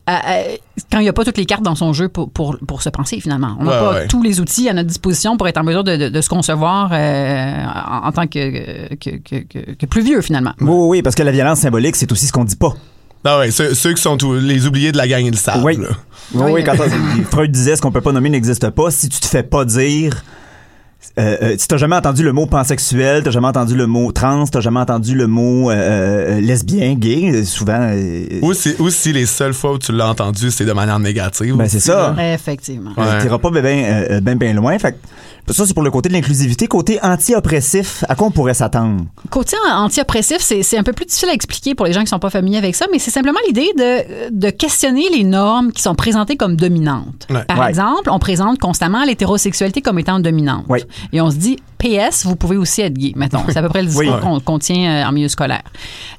euh, 0.07 0.13
quand 0.91 0.99
il 0.99 1.03
n'y 1.03 1.09
a 1.09 1.13
pas 1.13 1.25
toutes 1.25 1.37
les 1.37 1.47
cartes 1.47 1.63
dans 1.63 1.73
son 1.73 1.93
jeu 1.93 2.09
pour, 2.09 2.29
pour, 2.29 2.55
pour 2.67 2.83
se 2.83 2.89
penser, 2.89 3.19
finalement. 3.19 3.55
On 3.59 3.63
n'a 3.63 3.71
Ouais, 3.71 3.79
pas 3.79 3.93
ouais. 4.01 4.07
tous 4.07 4.21
les 4.21 4.39
outils 4.41 4.69
à 4.69 4.73
notre 4.73 4.89
disposition 4.89 5.35
pour 5.35 5.47
être 5.47 5.57
en 5.57 5.63
mesure 5.63 5.83
de, 5.83 5.95
de, 5.95 6.09
de 6.09 6.21
se 6.21 6.29
concevoir 6.29 6.89
euh, 6.93 7.65
en, 8.03 8.07
en 8.07 8.11
tant 8.11 8.27
que, 8.27 8.93
que, 8.97 9.09
que, 9.17 9.35
que- 9.37 9.71
que 9.73 9.85
plus 9.87 10.03
vieux, 10.03 10.21
finalement. 10.21 10.51
Oui, 10.61 10.67
oui, 10.69 10.87
oui, 10.89 11.01
parce 11.01 11.15
que 11.15 11.23
la 11.23 11.31
violence 11.31 11.59
symbolique, 11.61 11.95
c'est 11.95 12.11
aussi 12.11 12.27
ce 12.27 12.31
qu'on 12.31 12.43
dit 12.45 12.55
pas. 12.55 12.73
Ah 13.25 13.39
ouais, 13.39 13.51
ceux, 13.51 13.73
ceux 13.73 13.93
qui 13.93 14.01
sont 14.01 14.17
tous- 14.17 14.35
les 14.35 14.65
oubliés 14.65 14.91
de 14.91 14.97
la 14.97 15.07
gang, 15.07 15.23
ils 15.25 15.31
le 15.31 15.37
savent. 15.37 15.63
Oui. 15.63 15.75
là. 15.77 15.87
Oui, 16.33 16.41
Oui. 16.45 16.51
oui, 16.55 16.63
quand 16.63 16.75
Freud 17.31 17.51
disait 17.51 17.75
ce 17.75 17.81
qu'on 17.81 17.91
peut 17.91 18.01
pas 18.01 18.11
nommer 18.11 18.29
n'existe 18.29 18.69
pas. 18.69 18.91
Si 18.91 19.09
tu 19.09 19.19
te 19.19 19.25
fais 19.27 19.43
pas 19.43 19.65
dire. 19.65 20.23
Euh, 21.17 21.37
euh, 21.41 21.55
si 21.57 21.67
t'as 21.67 21.77
jamais 21.77 21.95
entendu 21.95 22.23
le 22.23 22.33
mot 22.33 22.45
pansexuel, 22.45 23.23
t'as 23.23 23.31
jamais 23.31 23.47
entendu 23.47 23.75
le 23.75 23.87
mot 23.87 24.11
trans, 24.11 24.45
t'as 24.45 24.59
jamais 24.59 24.79
entendu 24.81 25.15
le 25.15 25.27
mot 25.27 25.69
euh, 25.71 25.73
euh, 26.37 26.41
lesbien, 26.41 26.93
gay, 26.95 27.31
euh, 27.33 27.43
souvent. 27.45 27.79
euh, 27.91 28.25
Ou 28.41 28.53
si, 28.53 28.73
ou 28.79 28.89
si 28.89 29.11
les 29.13 29.25
seules 29.25 29.53
fois 29.53 29.73
où 29.73 29.77
tu 29.79 29.91
l'as 29.91 30.07
entendu, 30.09 30.51
c'est 30.51 30.65
de 30.65 30.71
manière 30.73 30.99
négative. 30.99 31.55
Ben, 31.55 31.67
c'est 31.67 31.79
ça. 31.79 32.15
Effectivement. 32.33 32.91
Ouais. 32.97 33.19
T'iras 33.21 33.37
pas 33.39 33.49
bien 33.49 33.61
ben, 33.61 34.21
ben, 34.21 34.37
ben 34.37 34.55
loin. 34.55 34.77
Fait 34.77 34.91
que 34.93 34.97
ça, 35.53 35.65
c'est 35.65 35.73
pour 35.73 35.83
le 35.83 35.91
côté 35.91 36.09
de 36.09 36.13
l'inclusivité. 36.13 36.67
Côté 36.67 36.99
anti-oppressif, 37.01 38.03
à 38.09 38.15
quoi 38.15 38.27
on 38.27 38.31
pourrait 38.31 38.53
s'attendre? 38.53 39.05
Côté 39.29 39.55
anti-oppressif, 39.71 40.37
c'est 40.39 40.63
c'est 40.63 40.77
un 40.77 40.83
peu 40.83 40.93
plus 40.93 41.05
difficile 41.05 41.29
à 41.29 41.33
expliquer 41.33 41.75
pour 41.75 41.85
les 41.85 41.93
gens 41.93 42.01
qui 42.01 42.07
sont 42.07 42.19
pas 42.19 42.29
familiers 42.29 42.57
avec 42.57 42.75
ça, 42.75 42.85
mais 42.91 42.99
c'est 42.99 43.11
simplement 43.11 43.39
l'idée 43.47 43.71
de, 43.77 44.29
de 44.31 44.49
questionner 44.49 45.05
les 45.13 45.23
normes 45.23 45.71
qui 45.71 45.81
sont 45.81 45.95
présentées 45.95 46.35
comme 46.37 46.55
dominantes. 46.55 47.27
Ouais. 47.29 47.43
Par 47.45 47.59
Ouais. 47.59 47.69
exemple, 47.69 48.09
on 48.09 48.19
présente 48.19 48.59
constamment 48.59 49.03
l'hétérosexualité 49.03 49.81
comme 49.81 49.99
étant 49.99 50.19
dominante. 50.19 50.65
Ouais. 50.69 50.83
Et 51.13 51.21
on 51.21 51.29
se 51.31 51.37
dit, 51.37 51.57
PS, 51.77 52.25
vous 52.25 52.35
pouvez 52.35 52.57
aussi 52.57 52.81
être 52.81 52.93
gay, 52.93 53.13
mettons. 53.15 53.39
C'est 53.47 53.57
à 53.57 53.61
peu 53.61 53.69
près 53.69 53.81
le 53.81 53.87
discours 53.89 54.19
Oui. 54.23 54.41
qu'on 54.43 54.59
tient 54.59 54.91
euh, 55.03 55.07
en 55.07 55.11
milieu 55.13 55.29
scolaire. 55.29 55.63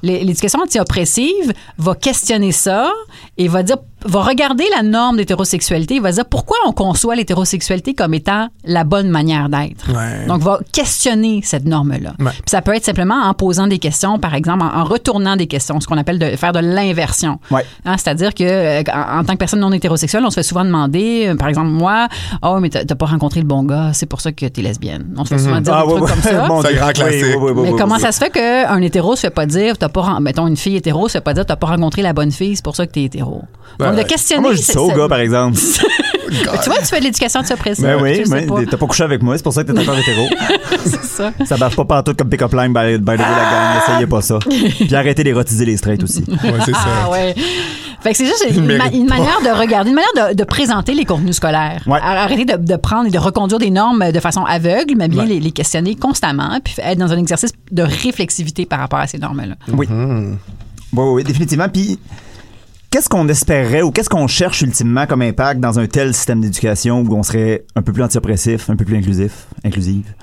L'éducation 0.03 0.59
anti-oppressive 0.61 1.53
va 1.77 1.95
questionner 1.95 2.51
ça 2.51 2.91
et 3.37 3.47
va 3.47 3.63
dire 3.63 3.77
va 4.05 4.21
regarder 4.23 4.63
la 4.75 4.83
norme 4.83 5.17
d'hétérosexualité, 5.17 5.99
va 5.99 6.11
dire 6.11 6.25
pourquoi 6.25 6.57
on 6.65 6.71
conçoit 6.71 7.15
l'hétérosexualité 7.15 7.93
comme 7.93 8.13
étant 8.13 8.47
la 8.65 8.83
bonne 8.83 9.09
manière 9.09 9.49
d'être? 9.49 9.89
Ouais. 9.93 10.25
Donc, 10.27 10.41
va 10.41 10.59
questionner 10.71 11.41
cette 11.43 11.65
norme-là. 11.65 12.13
Ouais. 12.19 12.31
Puis 12.31 12.41
ça 12.47 12.61
peut 12.61 12.75
être 12.75 12.85
simplement 12.85 13.15
en 13.15 13.33
posant 13.33 13.67
des 13.67 13.79
questions, 13.79 14.17
par 14.19 14.33
exemple, 14.35 14.63
en, 14.63 14.79
en 14.79 14.83
retournant 14.83 15.35
des 15.35 15.47
questions, 15.47 15.79
ce 15.79 15.87
qu'on 15.87 15.97
appelle 15.97 16.19
de 16.19 16.35
faire 16.35 16.51
de 16.51 16.59
l'inversion. 16.59 17.39
Ouais. 17.51 17.65
Hein, 17.85 17.95
C'est-à-dire 17.97 18.33
que 18.33 18.43
euh, 18.43 18.83
en, 18.93 19.19
en 19.19 19.23
tant 19.23 19.33
que 19.33 19.37
personne 19.37 19.59
non 19.59 19.71
hétérosexuelle, 19.71 20.23
on 20.25 20.29
se 20.29 20.35
fait 20.35 20.43
souvent 20.43 20.65
demander, 20.65 21.27
euh, 21.27 21.35
par 21.35 21.47
exemple, 21.47 21.69
moi, 21.69 22.07
oh, 22.41 22.57
mais 22.59 22.69
t'as 22.69 22.95
pas 22.95 23.05
rencontré 23.05 23.39
le 23.39 23.45
bon 23.47 23.63
gars, 23.63 23.91
c'est 23.93 24.05
pour 24.07 24.21
ça 24.21 24.31
que 24.31 24.45
t'es 24.45 24.61
lesbienne. 24.61 25.13
On 25.17 25.25
se 25.25 25.33
fait 25.35 25.39
souvent 25.39 25.61
dire 25.61 25.73
Ah, 25.75 25.83
des 25.85 25.93
ouais, 25.93 25.99
trucs 25.99 26.09
ouais. 26.09 26.13
comme 26.13 26.21
ça. 26.31 26.47
Mon 26.47 26.61
C'est 26.61 26.67
un 26.67 26.71
Dieu. 26.71 26.79
grand 26.79 26.91
classique. 26.91 27.23
Oui, 27.23 27.35
oui, 27.37 27.51
oui, 27.55 27.61
Mais 27.63 27.71
oui, 27.71 27.79
comment 27.79 27.95
oui. 27.95 28.01
ça 28.01 28.11
se 28.11 28.19
fait 28.19 28.29
qu'un 28.31 28.81
hétéro 28.81 29.15
se 29.15 29.21
fait 29.21 29.29
pas 29.29 29.45
dire, 29.45 29.77
t'as 29.77 29.89
pas, 29.89 30.19
mettons, 30.19 30.47
une 30.47 30.57
fille 30.57 30.75
hétéro 30.75 31.07
se 31.07 31.13
fait 31.13 31.21
pas 31.21 31.33
dire, 31.33 31.45
t'as 31.45 31.55
pas 31.55 31.67
rencontré 31.67 32.01
la 32.01 32.13
bonne 32.13 32.31
fille, 32.31 32.55
c'est 32.55 32.63
pour 32.65 32.75
ça 32.75 32.85
que 32.87 32.91
t'es 32.91 33.03
hétéro? 33.03 33.43
Ouais, 33.91 33.97
de 33.97 34.01
ouais. 34.01 34.07
questionner. 34.07 34.41
Moi, 34.41 34.51
je 34.53 34.57
dis 34.57 34.63
c'est- 34.63 34.73
ça 34.73 34.81
au 34.81 34.89
c'est- 34.89 34.95
gars, 34.97 35.07
par 35.07 35.19
exemple. 35.19 35.57
Tu 36.31 36.69
vois, 36.69 36.77
tu 36.79 36.85
fais 36.85 36.99
de 36.99 37.03
l'éducation. 37.03 37.41
Ben 37.41 37.45
tu 37.45 37.83
oui, 38.01 38.19
le 38.19 38.25
sais 38.25 38.31
mais 38.33 38.45
pas. 38.47 38.61
t'as 38.69 38.77
pas 38.77 38.85
couché 38.85 39.03
avec 39.03 39.21
moi, 39.21 39.35
c'est 39.35 39.43
pour 39.43 39.51
ça 39.51 39.65
que 39.65 39.71
t'es 39.73 39.79
encore 39.81 39.97
hétéro. 39.97 40.27
C'est 40.85 41.03
ça. 41.03 41.33
Ça 41.45 41.57
marche 41.57 41.75
pas 41.75 41.83
partout 41.83 42.13
comme 42.17 42.29
pick-up 42.29 42.53
line, 42.53 42.71
by, 42.71 42.97
by 42.99 43.03
the 43.03 43.07
way, 43.09 43.17
la 43.17 43.25
gang. 43.25 43.83
Essayez 43.83 44.07
pas 44.07 44.21
ça. 44.21 44.39
Puis 44.39 44.95
arrêtez 44.95 45.25
d'érotiser 45.25 45.65
les 45.65 45.75
straights 45.75 46.03
aussi. 46.03 46.23
Ouais, 46.29 46.37
c'est 46.65 46.71
ça. 46.71 46.85
Ah 47.05 47.09
ouais. 47.11 47.35
Fait 47.99 48.11
que 48.11 48.17
c'est 48.17 48.25
juste 48.25 48.45
une, 48.49 48.65
ma- 48.65 48.85
manière 48.89 49.41
de 49.43 49.59
regarder, 49.59 49.89
une 49.89 49.95
manière 49.97 50.29
de, 50.31 50.35
de 50.37 50.43
présenter 50.45 50.93
les 50.93 51.03
contenus 51.03 51.35
scolaires. 51.35 51.83
Ouais. 51.85 51.99
Ar- 52.01 52.23
Arrêter 52.23 52.45
de, 52.45 52.55
de 52.55 52.75
prendre 52.77 53.07
et 53.07 53.11
de 53.11 53.19
reconduire 53.19 53.59
des 53.59 53.69
normes 53.69 54.11
de 54.13 54.19
façon 54.21 54.45
aveugle, 54.45 54.93
mais 54.95 55.09
bien 55.09 55.23
Ouais. 55.23 55.27
les, 55.29 55.39
les 55.41 55.51
questionner 55.51 55.95
constamment, 55.95 56.59
puis 56.63 56.75
être 56.81 56.97
dans 56.97 57.11
un 57.11 57.17
exercice 57.17 57.51
de 57.71 57.83
réflexivité 57.83 58.65
par 58.65 58.79
rapport 58.79 58.99
à 58.99 59.07
ces 59.07 59.17
normes-là. 59.17 59.55
Oui. 59.73 59.85
Oui, 60.93 61.03
oui, 61.13 61.23
définitivement. 61.25 61.67
Puis, 61.69 61.99
qu'est-ce 62.91 63.07
qu'on 63.09 63.27
espérait 63.29 63.81
ou 63.81 63.91
qu'est-ce 63.91 64.09
qu'on 64.09 64.27
cherche 64.27 64.61
ultimement 64.61 65.07
comme 65.07 65.21
impact 65.21 65.59
dans 65.59 65.79
un 65.79 65.87
tel 65.87 66.13
système 66.13 66.41
d'éducation 66.41 67.01
où 67.01 67.15
on 67.15 67.23
serait 67.23 67.63
un 67.75 67.81
peu 67.81 67.93
plus 67.93 68.03
anti-oppressif, 68.03 68.69
un 68.69 68.75
peu 68.75 68.85
plus 68.85 68.97
inclusif, 68.97 69.47
inclusive? 69.63 70.13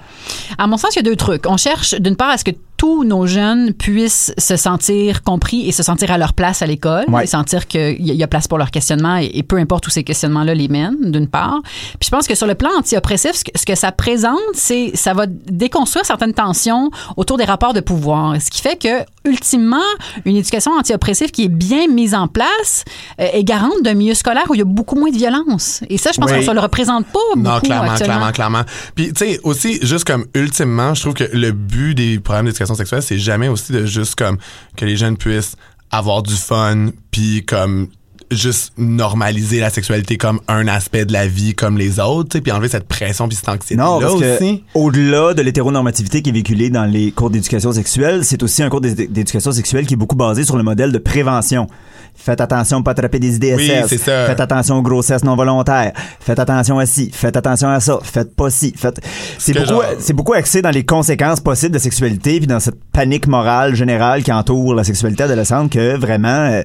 À 0.58 0.66
mon 0.66 0.76
sens, 0.76 0.94
il 0.94 0.96
y 0.96 1.00
a 1.00 1.02
deux 1.02 1.16
trucs. 1.16 1.46
On 1.46 1.56
cherche, 1.56 1.94
d'une 1.94 2.16
part, 2.16 2.30
à 2.30 2.38
ce 2.38 2.44
que 2.44 2.50
tous 2.76 3.02
nos 3.02 3.26
jeunes 3.26 3.72
puissent 3.72 4.32
se 4.38 4.56
sentir 4.56 5.24
compris 5.24 5.68
et 5.68 5.72
se 5.72 5.82
sentir 5.82 6.12
à 6.12 6.18
leur 6.18 6.32
place 6.32 6.62
à 6.62 6.66
l'école, 6.66 7.04
Ouais. 7.08 7.24
et 7.24 7.26
sentir 7.26 7.66
qu'il 7.66 7.80
y 7.80 8.10
a- 8.10 8.14
il 8.14 8.18
y 8.18 8.22
a 8.22 8.28
place 8.28 8.46
pour 8.46 8.56
leur 8.56 8.70
questionnement 8.70 9.16
et, 9.16 9.30
et 9.34 9.42
peu 9.42 9.56
importe 9.56 9.88
où 9.88 9.90
ces 9.90 10.04
questionnements-là 10.04 10.54
les 10.54 10.68
mènent, 10.68 11.10
d'une 11.10 11.26
part. 11.26 11.60
Puis 11.64 12.06
je 12.06 12.10
pense 12.10 12.28
que 12.28 12.36
sur 12.36 12.46
le 12.46 12.54
plan 12.54 12.70
anti-oppressif, 12.78 13.32
ce 13.32 13.42
que, 13.44 13.50
ce 13.56 13.66
que 13.66 13.74
ça 13.74 13.90
présente, 13.90 14.38
c'est 14.54 14.92
ça 14.94 15.12
va 15.12 15.26
déconstruire 15.26 16.04
certaines 16.06 16.34
tensions 16.34 16.90
autour 17.16 17.36
des 17.36 17.44
rapports 17.44 17.74
de 17.74 17.80
pouvoir. 17.80 18.40
Ce 18.40 18.48
qui 18.48 18.60
fait 18.62 18.76
que, 18.80 19.04
ultimement, 19.28 19.76
une 20.24 20.36
éducation 20.36 20.70
anti-oppressive 20.78 21.30
qui 21.32 21.44
est 21.44 21.48
bien 21.48 21.88
mise 21.88 22.14
en 22.14 22.28
place 22.28 22.84
euh, 23.20 23.26
est 23.32 23.42
garante 23.44 23.82
d'un 23.82 23.94
milieu 23.94 24.14
scolaire 24.14 24.44
où 24.50 24.54
il 24.54 24.58
y 24.58 24.62
a 24.62 24.64
beaucoup 24.64 24.94
moins 24.94 25.10
de 25.10 25.16
violence. 25.16 25.80
Et 25.90 25.98
ça, 25.98 26.12
je 26.14 26.20
pense 26.20 26.30
Oui. 26.30 26.44
qu'on 26.44 26.52
ne 26.52 26.56
le 26.56 26.62
représente 26.62 27.06
pas 27.06 27.18
beaucoup 27.34 27.40
Non, 27.48 27.58
clairement, 27.60 27.90
actuellement. 27.90 28.30
clairement, 28.30 28.32
clairement. 28.32 28.62
Puis, 28.94 29.12
tu 29.12 29.24
sais, 29.26 29.40
aussi, 29.42 29.78
juste 29.82 30.04
comme, 30.04 30.17
ultimement, 30.34 30.94
je 30.94 31.00
trouve 31.02 31.14
que 31.14 31.24
le 31.32 31.52
but 31.52 31.94
des 31.94 32.18
programmes 32.18 32.46
d'éducation 32.46 32.74
sexuelle, 32.74 33.02
c'est 33.02 33.18
jamais 33.18 33.48
aussi 33.48 33.72
de 33.72 33.84
juste 33.86 34.14
comme 34.14 34.38
que 34.76 34.84
les 34.84 34.96
jeunes 34.96 35.16
puissent 35.16 35.56
avoir 35.90 36.22
du 36.22 36.34
fun, 36.34 36.88
puis 37.10 37.44
comme 37.46 37.88
juste 38.30 38.74
normaliser 38.76 39.58
la 39.58 39.70
sexualité 39.70 40.18
comme 40.18 40.40
un 40.48 40.68
aspect 40.68 41.06
de 41.06 41.14
la 41.14 41.26
vie 41.26 41.54
comme 41.54 41.78
les 41.78 41.98
autres, 41.98 42.38
puis 42.40 42.52
enlever 42.52 42.68
cette 42.68 42.86
pression 42.86 43.26
puis 43.26 43.36
cette 43.36 43.48
anxiété 43.48 43.76
Non, 43.76 43.98
là 44.00 44.08
parce 44.08 44.20
que 44.20 44.36
aussi. 44.36 44.64
au-delà 44.74 45.32
de 45.32 45.40
l'hétéronormativité 45.40 46.20
qui 46.20 46.28
est 46.28 46.32
véhiculée 46.34 46.68
dans 46.68 46.84
les 46.84 47.10
cours 47.10 47.30
d'éducation 47.30 47.72
sexuelle, 47.72 48.26
c'est 48.26 48.42
aussi 48.42 48.62
un 48.62 48.68
cours 48.68 48.82
d'é- 48.82 49.06
d'éducation 49.06 49.50
sexuelle 49.50 49.86
qui 49.86 49.94
est 49.94 49.96
beaucoup 49.96 50.14
basé 50.16 50.44
sur 50.44 50.58
le 50.58 50.62
modèle 50.62 50.92
de 50.92 50.98
prévention. 50.98 51.68
Faites 52.20 52.40
attention 52.40 52.78
à 52.80 52.82
pas 52.82 52.90
attraper 52.90 53.18
des 53.20 53.36
IDSS. 53.36 53.56
Oui, 53.56 53.72
c'est 53.88 53.96
ça. 53.98 54.26
Faites 54.26 54.40
attention 54.40 54.76
aux 54.76 54.82
grossesses 54.82 55.24
non 55.24 55.36
volontaires. 55.36 55.92
Faites 56.20 56.38
attention 56.38 56.78
à 56.78 56.84
ci. 56.84 57.10
Faites 57.14 57.36
attention 57.36 57.68
à 57.68 57.80
ça. 57.80 57.98
Faites 58.02 58.34
pas 58.34 58.50
ci. 58.50 58.74
Faites... 58.76 59.00
C'est 59.38 59.52
beaucoup, 59.54 59.66
genre- 59.66 59.84
c'est 59.98 60.12
beaucoup 60.12 60.32
axé 60.34 60.60
dans 60.60 60.70
les 60.70 60.84
conséquences 60.84 61.40
possibles 61.40 61.72
de 61.72 61.78
sexualité 61.78 62.38
puis 62.38 62.46
dans 62.46 62.60
cette 62.60 62.74
panique 62.92 63.28
morale 63.28 63.74
générale 63.74 64.22
qui 64.22 64.32
entoure 64.32 64.74
la 64.74 64.84
sexualité 64.84 65.22
adolescente 65.22 65.70
que 65.72 65.96
vraiment 65.96 66.28
euh, 66.28 66.62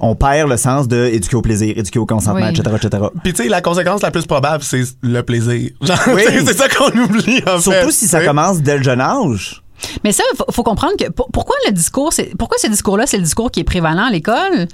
on 0.00 0.14
perd 0.14 0.50
le 0.50 0.56
sens 0.56 0.88
de 0.88 1.06
éduquer 1.06 1.36
au 1.36 1.42
plaisir, 1.42 1.78
éduquer 1.78 1.98
au 2.00 2.06
consentement, 2.06 2.46
Oui. 2.46 2.50
etc., 2.58 2.76
etc. 2.82 3.02
Puis 3.22 3.32
tu 3.32 3.44
sais, 3.44 3.48
la 3.48 3.60
conséquence 3.62 4.02
la 4.02 4.10
plus 4.10 4.26
probable, 4.26 4.62
c'est 4.62 4.82
le 5.02 5.22
plaisir. 5.22 5.70
Genre, 5.80 5.96
Oui. 6.14 6.22
c'est 6.44 6.56
ça 6.56 6.68
qu'on 6.68 6.90
oublie 6.98 7.40
en 7.46 7.58
fait. 7.58 7.70
Surtout 7.72 7.90
si 7.92 8.06
ça 8.08 8.24
commence 8.24 8.60
dès 8.60 8.76
le 8.78 8.82
jeune 8.82 9.00
âge. 9.00 9.62
Mais 10.04 10.12
ça, 10.12 10.22
faut, 10.36 10.44
faut 10.50 10.62
comprendre 10.62 10.94
que 10.98 11.10
pour- 11.10 11.28
pourquoi 11.32 11.56
le 11.66 11.72
discours, 11.72 12.12
c'est 12.12 12.30
pourquoi 12.38 12.58
ce 12.58 12.66
discours-là, 12.68 13.04
c'est 13.06 13.16
le 13.16 13.22
discours 13.22 13.50
qui 13.50 13.60
est 13.60 13.64
prévalent 13.64 14.06
à 14.06 14.10
l'école? 14.10 14.66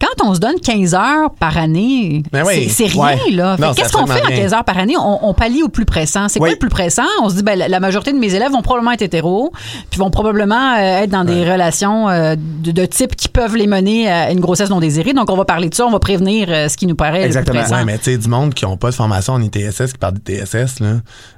Quand 0.00 0.24
on 0.28 0.34
se 0.34 0.40
donne 0.40 0.60
15 0.60 0.94
heures 0.94 1.30
par 1.38 1.56
année, 1.58 2.22
Ben 2.32 2.44
oui. 2.46 2.64
c'est 2.68 2.88
c'est 2.88 2.92
rien 2.92 3.02
Ouais. 3.26 3.30
là. 3.32 3.56
Fait 3.56 3.62
Non, 3.62 3.70
que 3.72 3.76
Qu'est-ce 3.76 3.92
qu'on 3.92 4.06
fait 4.06 4.12
en 4.12 4.16
absolument 4.16 4.42
15 4.42 4.54
heures 4.54 4.64
par 4.64 4.78
année? 4.78 4.94
On, 4.98 5.28
on 5.28 5.34
pallie 5.34 5.62
au 5.62 5.68
plus 5.68 5.84
pressant. 5.84 6.28
C'est 6.28 6.40
Oui. 6.40 6.48
quoi 6.48 6.52
le 6.52 6.58
plus 6.58 6.68
pressant? 6.68 7.02
On 7.22 7.28
se 7.28 7.36
dit 7.36 7.42
ben 7.42 7.58
la, 7.58 7.68
la 7.68 7.80
majorité 7.80 8.12
de 8.12 8.18
mes 8.18 8.34
élèves 8.34 8.52
vont 8.52 8.62
probablement 8.62 8.92
être 8.92 9.02
hétéros, 9.02 9.52
puis 9.90 9.98
vont 9.98 10.10
probablement 10.10 10.74
euh, 10.74 11.02
être 11.02 11.10
dans 11.10 11.24
des 11.24 11.50
relations 11.50 12.08
euh, 12.08 12.34
de, 12.36 12.70
de 12.72 12.86
type 12.86 13.16
qui 13.16 13.28
peuvent 13.28 13.56
les 13.56 13.66
mener 13.66 14.10
à 14.10 14.30
une 14.32 14.40
grossesse 14.40 14.70
non 14.70 14.80
désirée. 14.80 15.12
Donc 15.12 15.30
on 15.30 15.36
va 15.36 15.44
parler 15.44 15.68
de 15.68 15.74
ça, 15.74 15.86
on 15.86 15.90
va 15.90 15.98
prévenir 15.98 16.48
euh, 16.50 16.68
ce 16.68 16.76
qui 16.76 16.86
nous 16.86 16.94
paraît 16.96 17.22
Exactement. 17.22 17.58
le 17.58 17.60
plus 17.64 17.68
pressant. 17.70 17.84
Ouais, 17.84 17.92
mais 17.92 17.98
tu 17.98 18.04
sais, 18.04 18.18
du 18.18 18.28
monde 18.28 18.54
qui 18.54 18.64
ont 18.64 18.76
pas 18.76 18.90
de 18.90 18.94
formation 18.94 19.34
en 19.34 19.42
ITSS, 19.42 19.92
qui 19.92 19.98
parle 19.98 20.14
d'ITSS, 20.14 20.80
là. 20.80 20.94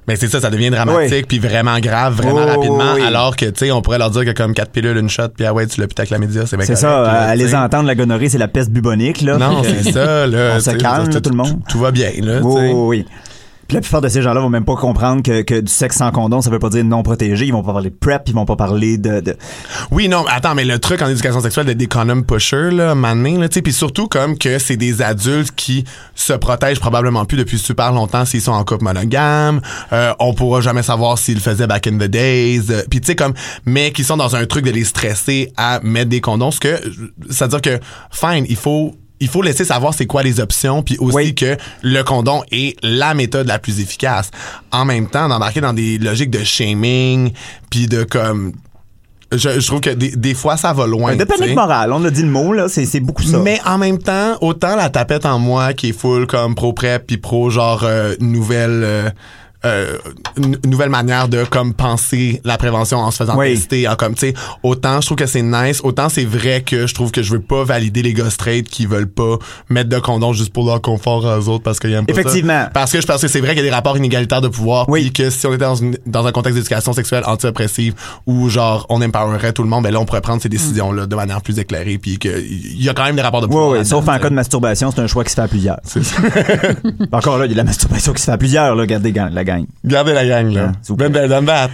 Ben, 0.07 0.17
c'est 0.21 0.29
ça, 0.29 0.39
ça 0.41 0.51
devient 0.51 0.69
dramatique, 0.69 1.11
Oui. 1.13 1.25
puis 1.27 1.39
vraiment 1.39 1.79
grave, 1.79 2.15
vraiment 2.15 2.43
Oh, 2.45 2.51
rapidement, 2.57 2.93
oui. 2.95 3.03
Alors 3.15 3.37
que, 3.37 3.47
tu 3.47 3.67
sais, 3.67 3.71
on 3.71 3.83
pourrait 3.83 3.99
leur 3.99 4.11
dire 4.11 4.25
que 4.25 4.31
comme 4.31 4.55
quatre 4.55 4.71
pilules, 4.71 4.97
une 4.97 5.09
shot, 5.09 5.29
puis 5.29 5.47
ah 5.47 5.53
ouais, 5.53 5.67
tu 5.67 5.81
l'as 5.81 5.87
avec 5.97 6.11
la 6.11 6.19
média, 6.19 6.47
c'est 6.47 6.57
bien 6.57 6.67
C'est 6.67 6.77
ça, 6.77 7.03
là, 7.03 7.11
à 7.29 7.35
les 7.35 7.55
entendre, 7.55 7.87
la 7.87 7.95
gonorrhée, 7.95 8.29
c'est 8.29 8.39
la 8.39 8.49
peste 8.49 8.71
bubonique, 8.71 9.23
là. 9.23 9.39
Non, 9.39 9.63
c'est 9.63 9.93
ça, 9.93 10.27
là. 10.27 10.55
On 10.57 10.61
se 10.61 10.71
calme, 10.71 11.09
tout 11.09 11.31
le 11.31 11.37
monde. 11.37 11.61
Tout 11.69 11.79
va 11.79 11.91
bien, 11.91 12.11
là, 12.21 12.41
oui, 12.43 12.71
oui. 12.73 13.07
Puis 13.67 13.75
la 13.75 13.81
plupart 13.81 14.01
de 14.01 14.09
ces 14.09 14.23
gens-là 14.23 14.41
vont 14.41 14.51
même 14.51 14.65
pas 14.65 14.77
comprendre 14.77 15.23
que, 15.23 15.43
que 15.43 15.61
du 15.61 15.73
sexe 15.73 15.97
sans 15.97 16.11
condom, 16.11 16.41
ça 16.41 16.51
veut 16.51 16.59
pas 16.59 16.71
dire 16.71 16.85
non 16.85 17.03
protégé. 17.03 17.47
Ils 17.47 17.53
vont 17.53 17.63
pas 17.63 17.73
parler 17.73 17.91
de 17.91 17.97
PrEP, 17.97 18.23
ils 18.29 18.35
vont 18.35 18.45
pas 18.45 18.57
parler 18.57 18.99
de... 18.99 19.21
de... 19.21 19.37
Oui, 19.91 20.09
non, 20.09 20.25
attends, 20.29 20.55
mais 20.55 20.65
le 20.65 20.79
truc 20.79 21.03
en 21.03 21.09
éducation 21.09 21.41
sexuelle 21.41 21.67
d'être 21.67 21.79
des 21.79 21.87
condom 21.87 22.23
pushers, 22.23 22.71
là, 22.71 22.95
donné, 22.95 23.39
là, 23.39 23.49
tu 23.49 23.55
sais, 23.55 23.63
puis 23.63 23.73
surtout 23.73 24.09
comme 24.09 24.37
que 24.39 24.59
c'est 24.59 24.77
des 24.77 25.03
adultes 25.03 25.55
qui 25.55 25.85
se 26.15 26.33
protègent 26.33 26.81
probablement 26.81 27.25
plus 27.25 27.37
depuis 27.37 27.59
super 27.59 27.93
longtemps 27.93 28.25
s'ils 28.25 28.41
sont 28.41 28.53
en 28.53 28.65
couple 28.65 28.85
monogame, 28.85 29.61
euh, 29.93 30.13
on 30.19 30.35
pourra 30.35 30.61
jamais 30.61 30.83
savoir 30.83 31.19
s'ils 31.19 31.37
le 31.37 31.41
faisaient 31.41 31.67
back 31.67 31.87
in 31.87 31.99
the 31.99 32.05
days, 32.05 32.71
euh, 32.71 32.83
tu 32.91 33.15
comme, 33.17 33.35
mais 33.67 33.93
qui 33.93 34.05
sont 34.05 34.17
dans 34.17 34.37
un 34.37 34.47
truc 34.47 34.65
de 34.65 34.71
les 34.71 34.85
stresser 34.85 35.53
à 35.57 35.81
mettre 35.83 36.11
des 36.11 36.21
condoms, 36.21 36.51
ce 36.51 36.61
que, 36.61 36.81
c'est-à-dire 37.31 37.61
que, 37.61 37.81
fine, 38.11 38.47
il 38.49 38.57
faut 38.57 38.95
il 39.21 39.29
faut 39.29 39.43
laisser 39.43 39.65
savoir 39.65 39.95
c'est 39.95 40.07
quoi 40.07 40.23
les 40.23 40.41
options 40.41 40.83
puis 40.83 40.97
aussi 40.99 41.15
Oui. 41.17 41.35
que 41.35 41.57
le 41.83 42.03
condom 42.03 42.43
est 42.51 42.77
la 42.83 43.15
méthode 43.15 43.47
la 43.47 43.59
plus 43.59 43.81
efficace. 43.81 44.31
En 44.73 44.85
même 44.85 45.09
temps, 45.09 45.29
d'embarquer 45.29 45.61
dans 45.61 45.73
des 45.73 45.99
logiques 45.99 46.31
de 46.31 46.43
shaming 46.45 47.33
puis 47.71 47.87
de 47.87 48.03
comme 48.05 48.53
je, 49.33 49.59
je 49.59 49.67
trouve 49.67 49.81
que 49.81 49.91
des, 49.91 50.11
des 50.15 50.35
fois 50.35 50.57
ça 50.57 50.73
va 50.73 50.87
loin. 50.87 51.17
de 51.17 51.25
panique 51.25 51.55
morale, 51.55 51.93
on 51.93 52.05
a 52.05 52.11
dit 52.11 52.23
le 52.23 52.29
mot, 52.29 52.53
là, 52.53 52.69
c'est 52.69 53.01
beaucoup 53.01 53.23
ça. 53.23 53.39
Mais 53.39 53.61
en 53.65 53.79
même 53.79 53.99
temps, 53.99 54.37
autant 54.41 54.77
la 54.77 54.91
tapette 54.91 55.27
en 55.27 55.39
moi 55.39 55.73
qui 55.73 55.89
est 55.89 55.93
full 55.99 56.27
comme 56.27 56.55
pro 56.55 56.73
prep 56.73 57.07
puis 57.07 57.17
pro 57.17 57.51
genre 57.51 57.83
euh, 57.85 58.15
nouvelle 58.21 58.83
euh, 58.85 59.11
euh, 59.65 59.97
n- 60.37 60.57
nouvelle 60.67 60.91
manière 60.91 61.29
de 61.29 61.45
comme 61.45 61.75
penser 61.75 62.41
la 62.45 62.57
prévention 62.59 62.99
en 62.99 63.11
se 63.11 63.19
faisant 63.19 63.37
Oui. 63.39 63.55
tester 63.55 63.89
en 63.89 63.97
comme 63.97 64.15
tu 64.15 64.29
sais 64.29 64.35
autant 64.63 65.01
je 65.01 65.07
trouve 65.07 65.17
que 65.19 65.27
c'est 65.27 65.43
nice 65.43 65.81
autant 65.83 66.09
c'est 66.09 66.25
vrai 66.25 66.63
que 66.63 66.87
je 66.87 66.95
trouve 66.95 67.11
que 67.11 67.23
je 67.23 67.33
veux 67.33 67.41
pas 67.41 67.65
valider 67.65 68.03
les 68.03 68.13
gars 68.15 68.31
straight 68.31 68.69
qui 68.69 68.87
veulent 68.87 69.09
pas 69.11 69.39
mettre 69.69 69.89
de 69.89 69.99
condom 69.99 70.33
juste 70.33 70.53
pour 70.53 70.67
leur 70.67 70.81
confort 70.81 71.25
aux 71.25 71.49
autres 71.49 71.63
parce 71.65 71.79
qu'ils 71.81 71.93
aiment 71.93 72.07
pas 72.07 72.15
ça. 72.15 72.21
Effectivement. 72.21 72.67
parce 72.75 72.93
que 72.93 73.01
je 73.01 73.07
pense 73.07 73.21
que 73.21 73.29
c'est 73.29 73.41
vrai 73.41 73.51
qu'il 73.55 73.59
y 73.65 73.67
a 73.67 73.71
des 73.71 73.75
rapports 73.75 73.97
inégalitaires 73.97 74.41
de 74.41 74.49
pouvoir 74.49 74.89
Oui. 74.89 75.03
puis 75.03 75.13
que 75.13 75.31
si 75.31 75.47
on 75.47 75.55
était 75.55 75.65
dans, 75.65 75.75
une- 75.77 75.97
dans 76.07 76.27
un 76.27 76.33
contexte 76.33 76.57
d'éducation 76.59 76.93
sexuelle 76.93 77.23
anti-oppressive 77.27 77.95
où 78.27 78.49
genre 78.49 78.87
on 78.89 79.01
empowerait 79.03 79.53
tout 79.53 79.63
le 79.63 79.69
monde 79.69 79.85
ben 79.85 79.93
là 79.93 80.01
on 80.01 80.05
pourrait 80.05 80.21
prendre 80.21 80.43
ces 80.43 80.49
décisions 80.49 80.93
là 80.93 81.07
de 81.07 81.17
manière 81.17 81.41
plus 81.43 81.59
éclairée 81.59 81.99
puis 81.99 82.19
que 82.19 82.29
il 82.29 82.83
y 82.83 82.89
a 82.89 82.95
quand 82.95 83.05
même 83.05 83.17
des 83.17 83.23
rapports 83.23 83.41
de 83.41 83.47
Oui, 83.47 83.51
pouvoir 83.53 83.69
oui, 83.71 83.79
là-dedans, 83.79 84.01
sauf 84.01 84.09
en 84.09 84.19
cas 84.19 84.29
de 84.31 84.35
masturbation, 84.35 84.91
c'est 84.95 85.01
un 85.01 85.07
choix 85.07 85.25
qui 85.25 85.31
se 85.31 85.35
fait 85.37 85.43
à 85.43 85.49
plusieurs. 85.49 85.79
Encore 87.13 87.39
là, 87.39 87.45
il 87.47 87.49
y 87.49 87.53
a 87.53 87.55
de 87.55 87.59
la 87.59 87.65
masturbation 87.65 88.13
qui 88.13 88.21
se 88.21 88.27
fait 88.27 88.33
à 88.33 88.39
plusieurs, 88.39 88.75
là, 88.75 88.81
regardez 88.83 89.13
gang- 89.13 89.33
la 89.33 89.45
gang. 89.59 89.67
Gardez 89.85 90.13
la 90.13 90.27
gang, 90.27 90.51
là. 90.53 90.73
Ben, 90.91 91.09
ben, 91.11 91.43
ben, 91.45 91.69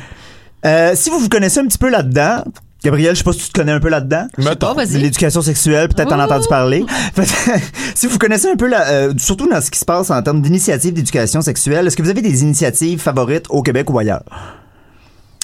Euh, 0.67 0.93
si 0.95 1.09
vous 1.11 1.19
vous 1.19 1.29
connaissez 1.29 1.61
un 1.61 1.67
petit 1.67 1.79
peu 1.79 1.89
là-dedans, 1.91 2.45
Gabriel, 2.85 3.15
je 3.15 3.19
sais 3.19 3.25
pas 3.25 3.33
si 3.33 3.41
tu 3.41 3.49
te 3.49 3.59
connais 3.59 3.73
un 3.73 3.81
peu 3.81 3.89
là-dedans. 3.91 4.27
mettons. 4.39 4.75
L'éducation 4.99 5.43
sexuelle, 5.43 5.89
peut-être 5.89 6.13
en 6.13 6.19
Oh. 6.19 6.23
entendu 6.23 6.47
parler. 6.49 6.85
si 7.95 8.07
vous 8.07 8.19
connaissez 8.19 8.49
un 8.51 8.57
peu, 8.57 8.69
la, 8.69 8.89
euh, 8.89 9.13
surtout 9.19 9.49
dans 9.49 9.61
ce 9.61 9.71
qui 9.71 9.79
se 9.79 9.85
passe 9.85 10.11
en 10.11 10.23
termes 10.23 10.41
d'initiatives 10.41 10.93
d'éducation 10.95 11.41
sexuelle, 11.43 11.87
est-ce 11.87 11.97
que 11.97 12.03
vous 12.03 12.09
avez 12.11 12.23
des 12.23 12.43
initiatives 12.43 12.99
favorites 13.01 13.47
au 13.51 13.63
Québec 13.63 13.89
ou 13.91 13.99
ailleurs? 13.99 14.23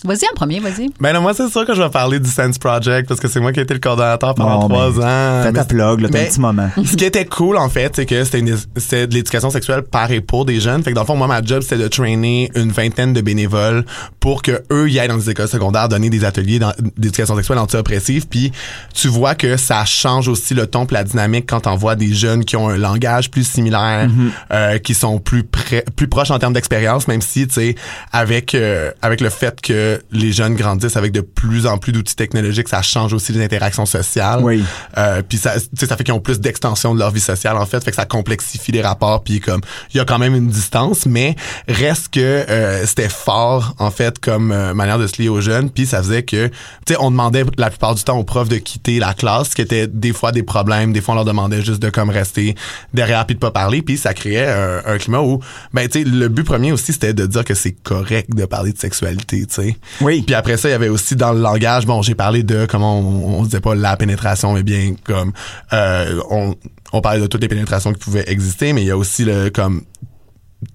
Vas-y 0.04 0.24
en 0.30 0.34
premier, 0.36 0.60
vas-y. 0.60 0.90
Ben 1.00 1.12
non, 1.14 1.20
moi, 1.22 1.32
c'est 1.34 1.48
sûr 1.48 1.66
que 1.66 1.74
je 1.74 1.82
vais 1.82 1.88
parler 1.88 2.20
du 2.20 2.28
Sense 2.30 2.58
Project 2.58 3.08
parce 3.08 3.18
que 3.18 3.28
c'est 3.28 3.40
moi 3.40 3.52
qui 3.52 3.60
ai 3.60 3.62
été 3.62 3.72
le 3.74 3.80
coordonnateur 3.80 4.34
pendant 4.34 4.60
Bon, 4.60 4.68
trois 4.68 4.90
ben, 4.92 5.02
ans. 5.02 5.42
Fais 5.42 5.52
ta 5.52 5.64
plug, 5.64 6.00
là, 6.00 6.08
t'as 6.10 6.20
un 6.20 6.24
petit 6.26 6.40
moment. 6.40 6.68
Ce 6.84 6.96
qui 6.96 7.04
était 7.04 7.24
cool, 7.24 7.56
en 7.56 7.68
fait, 7.70 7.96
c'est 7.96 8.06
que 8.06 8.22
c'était 8.24 8.40
une- 8.40 8.56
c'était 8.76 9.06
de 9.06 9.14
l'éducation 9.14 9.50
sexuelle 9.50 9.82
par 9.82 10.10
et 10.12 10.20
pour 10.20 10.44
des 10.44 10.60
jeunes. 10.60 10.82
Fait 10.82 10.90
que 10.90 10.94
dans 10.94 11.00
le 11.02 11.06
fond, 11.06 11.16
moi, 11.16 11.26
ma 11.26 11.42
job, 11.42 11.62
c'était 11.62 11.78
de 11.82 11.88
trainer 11.88 12.50
une 12.54 12.70
vingtaine 12.70 13.14
de 13.14 13.20
bénévoles 13.22 13.84
pour 14.20 14.42
que 14.42 14.62
eux 14.70 14.88
y 14.90 15.00
aillent 15.00 15.08
dans 15.08 15.16
les 15.16 15.30
écoles 15.30 15.48
secondaires 15.48 15.88
donner 15.88 16.10
des 16.10 16.24
ateliers 16.24 16.58
dans- 16.58 16.72
d'éducation 16.96 17.34
sexuelle 17.34 17.58
anti-oppressive. 17.58 18.26
Puis 18.28 18.52
tu 18.94 19.08
vois 19.08 19.34
que 19.34 19.56
ça 19.56 19.84
change 19.86 20.28
aussi 20.28 20.52
le 20.54 20.66
ton 20.66 20.86
la 20.90 21.04
dynamique 21.04 21.46
quand 21.48 21.66
on 21.66 21.74
voit 21.74 21.96
des 21.96 22.12
jeunes 22.14 22.44
qui 22.44 22.54
ont 22.56 22.68
un 22.68 22.76
langage 22.76 23.30
plus 23.30 23.44
similaire, 23.48 24.08
euh, 24.52 24.78
qui 24.78 24.94
sont 24.94 25.18
plus 25.18 25.42
près, 25.42 25.84
plus 25.96 26.06
proches 26.06 26.30
en 26.30 26.38
termes 26.38 26.52
d'expérience, 26.52 27.08
même 27.08 27.20
si, 27.22 27.46
tu 27.48 27.54
sais, 27.54 27.74
avec, 28.12 28.54
euh, 28.54 28.92
avec 29.02 29.20
le 29.20 29.30
fait 29.30 29.60
que 29.60 29.85
les 30.10 30.32
jeunes 30.32 30.54
grandissent 30.54 30.96
avec 30.96 31.12
de 31.12 31.20
plus 31.20 31.66
en 31.66 31.78
plus 31.78 31.92
d'outils 31.92 32.16
technologiques, 32.16 32.68
ça 32.68 32.82
change 32.82 33.12
aussi 33.12 33.32
les 33.32 33.44
interactions 33.44 33.86
sociales. 33.86 34.40
Oui. 34.42 34.64
Euh, 34.96 35.22
puis 35.26 35.38
ça 35.38 35.58
fait 35.60 36.04
qu'ils 36.04 36.14
ont 36.14 36.20
plus 36.20 36.40
d'extension 36.40 36.94
de 36.94 36.98
leur 36.98 37.10
vie 37.10 37.20
sociale 37.20 37.56
en 37.56 37.66
fait, 37.66 37.82
fait 37.82 37.90
que 37.90 37.96
ça 37.96 38.04
complexifie 38.04 38.72
les 38.72 38.82
rapports. 38.82 39.22
Puis 39.22 39.40
comme 39.40 39.60
il 39.92 39.98
y 39.98 40.00
a 40.00 40.04
quand 40.04 40.18
même 40.18 40.34
une 40.34 40.48
distance, 40.48 41.06
mais 41.06 41.36
reste 41.68 42.08
que 42.08 42.20
euh, 42.20 42.86
c'était 42.86 43.08
fort 43.08 43.74
en 43.78 43.90
fait 43.90 44.18
comme 44.18 44.52
euh, 44.52 44.74
manière 44.74 44.98
de 44.98 45.06
se 45.06 45.20
lier 45.20 45.28
aux 45.28 45.40
jeunes. 45.40 45.70
Puis 45.70 45.86
ça 45.86 46.02
faisait 46.02 46.22
que, 46.22 46.46
tu 46.46 46.54
sais, 46.88 46.96
on 47.00 47.10
demandait 47.10 47.44
la 47.58 47.70
plupart 47.70 47.94
du 47.94 48.02
temps 48.02 48.18
aux 48.18 48.24
profs 48.24 48.48
de 48.48 48.58
quitter 48.58 48.98
la 48.98 49.14
classe, 49.14 49.50
ce 49.50 49.54
qui 49.54 49.62
était 49.62 49.86
des 49.86 50.12
fois 50.12 50.32
des 50.32 50.42
problèmes. 50.42 50.92
Des 50.92 51.00
fois 51.00 51.14
on 51.14 51.16
leur 51.16 51.24
demandait 51.24 51.62
juste 51.62 51.80
de 51.80 51.90
comme 51.90 52.10
rester 52.10 52.54
derrière 52.94 53.26
puis 53.26 53.34
de 53.34 53.40
pas 53.40 53.50
parler. 53.50 53.82
Puis 53.82 53.96
ça 53.96 54.14
créait 54.14 54.48
un, 54.48 54.82
un 54.86 54.98
climat 54.98 55.20
où, 55.20 55.40
ben 55.72 55.88
tu 55.88 56.02
sais, 56.02 56.08
le 56.08 56.28
but 56.28 56.44
premier 56.44 56.72
aussi 56.72 56.92
c'était 56.92 57.14
de 57.14 57.26
dire 57.26 57.44
que 57.44 57.54
c'est 57.54 57.72
correct 57.72 58.34
de 58.34 58.44
parler 58.44 58.72
de 58.72 58.78
sexualité, 58.78 59.46
tu 59.46 59.54
sais. 59.54 59.75
Oui. 60.00 60.22
Puis 60.22 60.34
après 60.34 60.56
ça, 60.56 60.68
il 60.68 60.72
y 60.72 60.74
avait 60.74 60.88
aussi 60.88 61.16
dans 61.16 61.32
le 61.32 61.40
langage, 61.40 61.86
bon, 61.86 62.02
j'ai 62.02 62.14
parlé 62.14 62.42
de 62.42 62.66
comment 62.66 62.98
on, 62.98 63.38
on 63.40 63.42
disait 63.42 63.60
pas 63.60 63.74
la 63.74 63.96
pénétration, 63.96 64.52
mais 64.52 64.62
bien 64.62 64.94
comme 65.04 65.32
euh, 65.72 66.20
on, 66.30 66.54
on 66.92 67.00
parlait 67.00 67.20
de 67.20 67.26
toutes 67.26 67.42
les 67.42 67.48
pénétrations 67.48 67.92
qui 67.92 67.98
pouvaient 68.00 68.24
exister, 68.28 68.72
mais 68.72 68.82
il 68.82 68.86
y 68.88 68.90
a 68.90 68.96
aussi 68.96 69.24
le 69.24 69.50
comme 69.50 69.82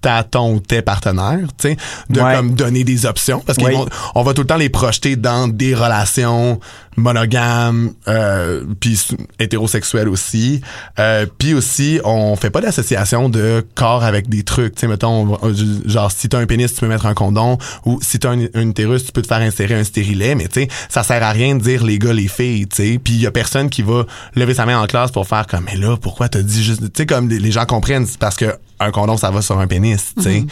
ta 0.00 0.22
ton 0.22 0.54
ou 0.54 0.60
tes 0.60 0.80
partenaires, 0.80 1.40
tu 1.58 1.70
sais, 1.70 1.76
de 2.08 2.20
Ouais. 2.20 2.34
comme 2.36 2.54
donner 2.54 2.84
des 2.84 3.04
options 3.04 3.40
parce 3.44 3.58
Oui. 3.58 3.74
qu'on 4.14 4.22
va 4.22 4.32
tout 4.32 4.42
le 4.42 4.46
temps 4.46 4.56
les 4.56 4.68
projeter 4.68 5.16
dans 5.16 5.48
des 5.48 5.74
relations 5.74 6.60
monogames 6.96 7.92
euh, 8.08 8.62
puis 8.80 9.00
hétérosexuelles 9.38 10.08
aussi. 10.08 10.60
Euh, 10.98 11.26
puis 11.38 11.54
aussi 11.54 12.00
on 12.04 12.36
fait 12.36 12.50
pas 12.50 12.60
d'association 12.60 13.28
de 13.28 13.64
corps 13.74 14.04
avec 14.04 14.28
des 14.28 14.42
trucs, 14.42 14.74
tu 14.74 14.80
sais 14.80 14.86
mettons 14.88 15.38
on- 15.42 15.54
genre 15.86 16.10
si 16.12 16.28
t'as 16.28 16.38
un 16.38 16.46
pénis, 16.46 16.72
tu 16.72 16.80
peux 16.80 16.88
mettre 16.88 17.06
un 17.06 17.14
condom 17.14 17.58
ou 17.84 17.98
si 18.02 18.18
t'as 18.18 18.30
un, 18.30 18.44
un 18.54 18.68
utérus, 18.68 19.04
tu 19.04 19.12
peux 19.12 19.22
te 19.22 19.26
faire 19.28 19.38
insérer 19.40 19.74
un 19.74 19.84
stérilet, 19.84 20.34
mais 20.34 20.48
tu 20.48 20.62
sais 20.62 20.68
ça 20.88 21.02
sert 21.02 21.22
à 21.22 21.30
rien 21.30 21.54
de 21.56 21.60
dire 21.62 21.84
les 21.84 21.98
gars 21.98 22.12
les 22.12 22.28
filles, 22.28 22.66
tu 22.68 22.76
sais. 22.76 23.00
Puis 23.02 23.14
il 23.14 23.20
y 23.20 23.26
a 23.26 23.30
personne 23.30 23.70
qui 23.70 23.82
va 23.82 24.04
lever 24.34 24.54
sa 24.54 24.66
main 24.66 24.80
en 24.80 24.86
classe 24.86 25.10
pour 25.10 25.26
faire 25.26 25.46
comme 25.46 25.64
mais 25.64 25.76
là 25.76 25.96
pourquoi 25.96 26.28
t'as 26.28 26.42
dit 26.42 26.62
juste 26.62 26.80
tu 26.82 26.88
sais 26.96 27.06
comme 27.06 27.28
les, 27.28 27.38
les 27.38 27.52
gens 27.52 27.64
comprennent 27.66 28.06
c'est 28.06 28.18
parce 28.18 28.36
que 28.36 28.46
un 28.80 28.90
condom 28.90 29.16
ça 29.16 29.30
va 29.30 29.42
sur 29.42 29.60
un 29.60 29.68
pénis, 29.68 30.12
tu 30.16 30.22
sais. 30.24 30.44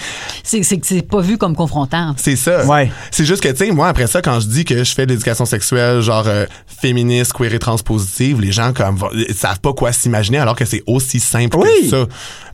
C'est 0.44 0.62
c'est 0.62 0.78
que 0.78 0.86
c'est 0.86 1.02
pas 1.02 1.20
vu 1.20 1.36
comme 1.36 1.56
confrontant. 1.56 2.14
C'est 2.16 2.36
ça. 2.36 2.64
Ouais. 2.64 2.88
C'est 3.10 3.24
juste 3.24 3.42
que, 3.42 3.48
tu 3.48 3.56
sais, 3.56 3.70
moi, 3.72 3.88
après 3.88 4.06
ça, 4.06 4.22
quand 4.22 4.38
je 4.38 4.46
dis 4.46 4.64
que 4.64 4.84
je 4.84 4.94
fais 4.94 5.04
de 5.04 5.10
l'éducation 5.10 5.44
sexuelle, 5.46 6.00
genre 6.00 6.28
euh, 6.30 6.46
féministe, 6.66 7.32
queer 7.34 7.52
et 7.54 7.58
transpositive, 7.58 8.40
les 8.40 8.52
gens 8.52 8.72
comme 8.72 8.98
ils 9.12 9.34
savent 9.34 9.60
pas 9.60 9.72
quoi 9.72 9.92
s'imaginer 9.92 10.38
alors 10.38 10.56
que 10.56 10.64
c'est 10.64 10.82
aussi 10.86 11.20
simple 11.20 11.58
Oui. 11.58 11.68
que 11.82 11.88
ça. 11.88 12.06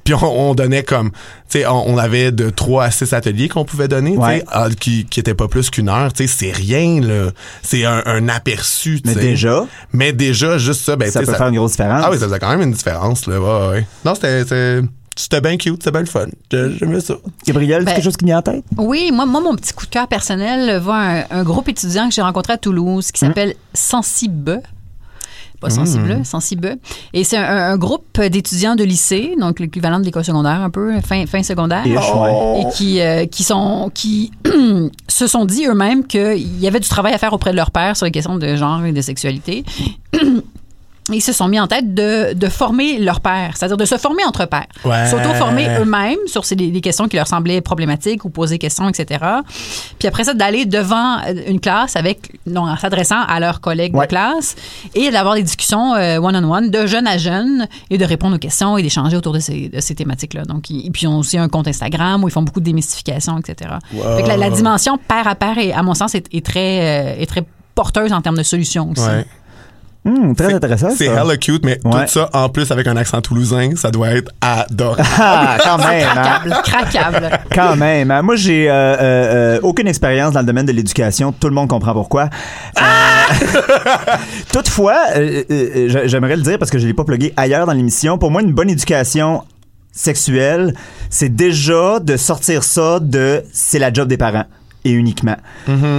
Puis 0.05 0.15
on, 0.15 0.51
on 0.51 0.55
donnait 0.55 0.85
comme, 0.85 1.11
tu 1.11 1.17
sais, 1.61 1.67
on, 1.67 1.89
on 1.89 1.99
avait 1.99 2.31
de 2.31 2.49
3 2.51 2.85
à 2.85 2.91
6 2.93 3.12
ateliers 3.12 3.49
qu'on 3.49 3.65
pouvait 3.65 3.89
donner, 3.89 4.16
Ouais. 4.16 4.45
ah, 4.49 4.68
qui, 4.79 5.05
qui 5.05 5.18
étaient 5.18 5.35
pas 5.35 5.49
plus 5.49 5.68
qu'une 5.68 5.89
heure. 5.89 6.12
Tu 6.12 6.29
sais, 6.29 6.33
c'est 6.39 6.53
rien, 6.57 7.01
là. 7.01 7.31
C'est 7.62 7.85
un, 7.85 8.03
un 8.07 8.29
aperçu, 8.29 9.01
tu 9.03 9.09
Mais 9.09 9.14
déjà, 9.16 9.66
Mais 9.93 10.12
déjà, 10.12 10.59
juste 10.59 10.83
ça, 10.83 10.95
ben, 10.95 11.11
ça 11.11 11.20
peut 11.20 11.33
faire 11.33 11.49
une 11.49 11.57
grosse 11.57 11.72
différence. 11.72 12.03
Ah 12.05 12.11
oui, 12.12 12.18
ça 12.18 12.27
faisait 12.27 12.39
quand 12.39 12.51
même 12.51 12.62
une 12.62 12.72
différence, 12.72 13.27
là. 13.27 13.41
Ouais, 13.41 13.68
ouais. 13.70 13.87
Non, 14.05 14.14
c'était, 14.14 14.81
c'était, 15.17 15.41
bien 15.41 15.57
cute, 15.57 15.83
c'était 15.83 15.91
bien 15.91 16.01
le 16.01 16.07
fun. 16.07 16.27
J'aimais 16.51 17.01
ça. 17.01 17.14
Gabriel, 17.47 17.85
Ben- 17.85 17.89
c'est 17.89 17.95
quelque 17.97 18.05
chose 18.05 18.17
qui 18.17 18.25
vient 18.27 18.39
en 18.39 18.43
tête? 18.43 18.64
Oui, 18.77 19.11
moi, 19.12 19.27
moi, 19.27 19.41
mon 19.41 19.55
petit 19.57 19.73
coup 19.73 19.87
de 19.87 19.91
cœur 19.91 20.07
personnel 20.09 20.79
va 20.81 20.95
à 20.95 21.19
un, 21.21 21.25
un 21.31 21.43
groupe 21.43 21.69
étudiant 21.69 22.09
que 22.09 22.14
j'ai 22.14 22.23
rencontré 22.23 22.53
à 22.53 22.59
Toulouse 22.59 23.11
qui 23.11 23.21
s'appelle 23.21 23.55
Sensibe. 23.75 24.51
Pas 25.59 25.71
Sensible, 25.71 26.21
Sensibe. 26.23 26.67
Et 27.14 27.25
c'est 27.25 27.39
un, 27.39 27.71
un 27.73 27.79
groupe 27.79 28.21
d'étudiants 28.21 28.75
de 28.75 28.85
lycée, 28.85 29.35
donc 29.41 29.59
l'équivalent 29.59 29.99
de 29.99 30.05
l'école 30.05 30.23
secondaire 30.23 30.61
un 30.61 30.69
peu, 30.69 31.01
fin, 31.01 31.25
fin 31.25 31.43
secondaire. 31.43 31.83
Et 31.87 32.64
qui, 32.75 33.01
euh, 33.01 33.25
qui, 33.25 33.43
sont, 33.43 33.91
qui 33.95 34.33
se 35.09 35.27
sont 35.27 35.47
dit 35.47 35.64
eux-mêmes 35.67 36.07
qu'il 36.07 36.61
y 36.61 36.69
avait 36.69 36.79
du 36.79 36.89
travail 36.91 37.14
à 37.14 37.19
faire 37.19 37.33
auprès 37.33 37.53
de 37.53 37.57
leur 37.57 37.71
père 37.71 37.97
sur 37.97 38.05
les 38.05 38.12
questions 38.12 38.37
de 38.37 38.55
genre 38.55 38.85
et 38.85 38.93
de 38.93 39.01
sexualité. 39.01 39.64
Ils 41.12 41.20
se 41.20 41.32
sont 41.32 41.46
mis 41.48 41.61
en 41.61 41.66
tête 41.66 41.94
de, 41.94 42.32
de 42.34 42.48
former 42.48 42.98
leur 42.98 43.20
père, 43.20 43.52
c'est-à-dire 43.57 43.76
de 43.76 43.84
se 43.84 43.96
former 43.96 44.24
entre 44.24 44.44
pairs. 44.46 44.66
Ouais. 44.84 45.07
S'auto-former 45.09 45.68
eux-mêmes 45.80 46.18
sur 46.26 46.44
ces, 46.44 46.57
des, 46.57 46.68
des 46.70 46.80
questions 46.80 47.07
qui 47.09 47.16
leur 47.16 47.26
semblaient 47.28 47.61
problématiques 47.61 48.24
ou 48.24 48.30
poser 48.30 48.59
questions, 48.59 48.88
etc. 48.88 49.24
Puis 49.98 50.09
après 50.09 50.24
ça, 50.24 50.34
d'aller 50.34 50.64
devant 50.66 51.18
euh, 51.18 51.34
une 51.46 51.61
classe 51.61 51.96
avec, 51.96 52.32
non, 52.46 52.62
en 52.62 52.76
s'adressant 52.76 53.20
à 53.22 53.38
leurs 53.40 53.61
collègues 53.61 53.94
Ouais. 53.94 54.07
de 54.07 54.11
classe 54.11 54.57
et 54.94 55.11
d'avoir 55.11 55.34
des 55.36 55.42
discussions 55.42 55.94
euh, 55.94 56.18
one-on-one 56.18 56.70
de 56.70 56.86
jeune 56.86 57.07
à 57.07 57.18
jeune 57.18 57.68
et 57.90 57.98
de 57.98 58.04
répondre 58.04 58.34
aux 58.36 58.38
questions 58.40 58.76
et 58.76 58.82
d'échanger 58.82 59.16
autour 59.16 59.32
de 59.32 59.38
ces, 59.38 59.68
de 59.68 59.80
ces 59.80 59.94
thématiques-là. 59.94 60.42
Donc, 60.44 60.70
ils, 60.70 60.90
puis, 60.90 61.02
ils 61.04 61.09
ont 61.09 61.18
aussi 61.18 61.38
un 61.38 61.48
compte 61.48 61.68
Instagram 61.68 62.24
où 62.24 62.28
ils 62.28 62.32
font 62.32 62.42
beaucoup 62.42 62.61
de 62.61 62.64
démystification, 62.64 63.38
etc. 63.38 63.70
Fait 63.90 64.22
que 64.22 64.28
la, 64.28 64.36
la 64.36 64.50
dimension 64.50 64.98
pair 64.98 65.28
à 65.28 65.34
pair, 65.34 65.57
est, 65.59 65.72
à 65.72 65.82
mon 65.82 65.94
sens, 65.94 66.14
est, 66.14 66.26
est 66.34 66.44
très, 66.44 67.14
euh, 67.16 67.20
est 67.20 67.26
très 67.26 67.44
porteuse 67.74 68.12
en 68.12 68.20
termes 68.22 68.36
de 68.38 68.42
solutions 68.42 68.90
aussi. 68.90 69.02
Ouais. 69.07 69.26
Hum, 70.07 70.36
très 70.36 70.54
intéressant. 70.54 70.90
C'est 70.96 71.07
hella 71.07 71.36
cute, 71.36 71.64
mais 71.64 71.80
Ouais. 71.84 72.04
tout 72.07 72.12
ça, 72.12 72.30
en 72.32 72.48
plus, 72.48 72.70
avec 72.70 72.86
un 72.86 72.96
accent 72.96 73.20
toulousain, 73.20 73.70
ça 73.74 73.90
doit 73.90 74.11
être 74.11 74.30
adorable. 74.40 75.02
Ah, 75.18 75.57
quand 75.62 75.78
même. 75.78 76.07
hein. 76.16 76.22
Craquable, 76.22 76.57
craquable. 76.64 77.30
Quand 77.52 77.76
même. 77.76 78.11
hein. 78.12 78.22
Moi, 78.22 78.36
j'ai 78.36 78.70
euh, 78.70 78.72
euh, 78.72 78.96
euh, 79.00 79.61
aucune 79.64 79.88
expérience 79.88 80.32
dans 80.32 80.40
le 80.40 80.46
domaine 80.46 80.66
de 80.66 80.72
l'éducation. 80.72 81.32
Tout 81.32 81.48
le 81.48 81.54
monde 81.54 81.68
comprend 81.68 81.92
pourquoi. 81.92 82.30
Euh, 82.78 82.80
toutefois, 84.52 84.96
euh, 85.16 85.42
euh, 85.50 85.88
j'a- 85.88 86.07
j'aimerais 86.07 86.36
le 86.36 86.42
dire 86.42 86.59
parce 86.59 86.70
que 86.70 86.78
je 86.78 86.86
l'ai 86.86 86.94
pas 86.94 87.04
plugué 87.04 87.32
ailleurs 87.36 87.66
dans 87.66 87.72
l'émission. 87.72 88.18
Pour 88.18 88.30
moi, 88.30 88.42
une 88.42 88.52
bonne 88.52 88.70
éducation 88.70 89.42
sexuelle, 89.92 90.74
c'est 91.11 91.34
déjà 91.34 91.98
de 92.00 92.16
sortir 92.16 92.62
ça 92.64 93.00
de 93.00 93.42
c'est 93.52 93.78
la 93.78 93.92
job 93.92 94.09
des 94.09 94.16
parents 94.18 94.44
et 94.87 94.93
uniquement. 94.93 95.37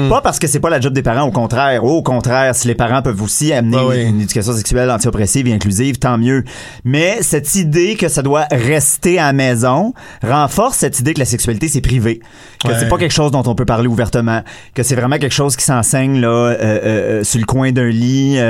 Pas 0.10 0.22
parce 0.22 0.40
que 0.40 0.48
c'est 0.48 0.60
pas 0.60 0.70
la 0.70 0.80
job 0.80 0.94
des 0.94 1.02
parents, 1.04 1.28
au 1.28 1.32
contraire. 1.32 1.84
Au 1.84 2.02
contraire, 2.02 2.56
si 2.56 2.68
les 2.68 2.76
parents 2.76 3.02
peuvent 3.02 3.22
aussi 3.22 3.54
amener 3.54 3.78
Ah 3.80 3.86
oui. 3.88 4.04
une 4.04 4.22
éducation 4.22 4.54
sexuelle 4.54 4.90
anti-oppressive 4.92 5.48
et 5.48 5.54
inclusive, 5.54 5.98
tant 6.00 6.18
mieux. 6.18 6.44
Mais 6.84 7.18
cette 7.22 7.56
idée 7.56 7.96
que 7.96 8.08
ça 8.08 8.22
doit 8.22 8.46
rester 8.52 9.20
à 9.20 9.28
la 9.28 9.34
maison 9.34 9.94
renforce 10.24 10.78
cette 10.78 11.00
idée 11.00 11.14
que 11.14 11.20
la 11.20 11.26
sexualité, 11.26 11.68
c'est 11.68 11.82
privé. 11.82 12.22
Que 12.64 12.70
Ouais. 12.70 12.74
c'est 12.80 12.88
pas 12.90 12.98
quelque 12.98 13.14
chose 13.14 13.32
dont 13.32 13.44
on 13.46 13.56
peut 13.56 13.66
parler 13.66 13.88
ouvertement. 13.88 14.42
Que 14.74 14.84
c'est 14.84 14.96
vraiment 14.96 15.18
quelque 15.18 15.34
chose 15.36 15.56
qui 15.56 15.64
s'enseigne 15.66 16.20
là 16.22 16.28
euh, 16.28 16.56
euh, 16.60 16.80
euh, 16.84 17.24
sur 17.24 17.40
le 17.40 17.46
coin 17.46 17.72
d'un 17.72 17.90
lit, 17.90 18.36
euh, 18.38 18.42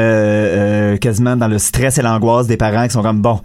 euh, 0.93 0.97
quasiment 0.97 1.35
dans 1.35 1.47
le 1.47 1.57
stress 1.59 1.97
et 1.97 2.01
l'angoisse 2.01 2.47
des 2.47 2.57
parents 2.57 2.85
qui 2.87 2.93
sont 2.93 3.01
comme, 3.01 3.21
bon... 3.21 3.41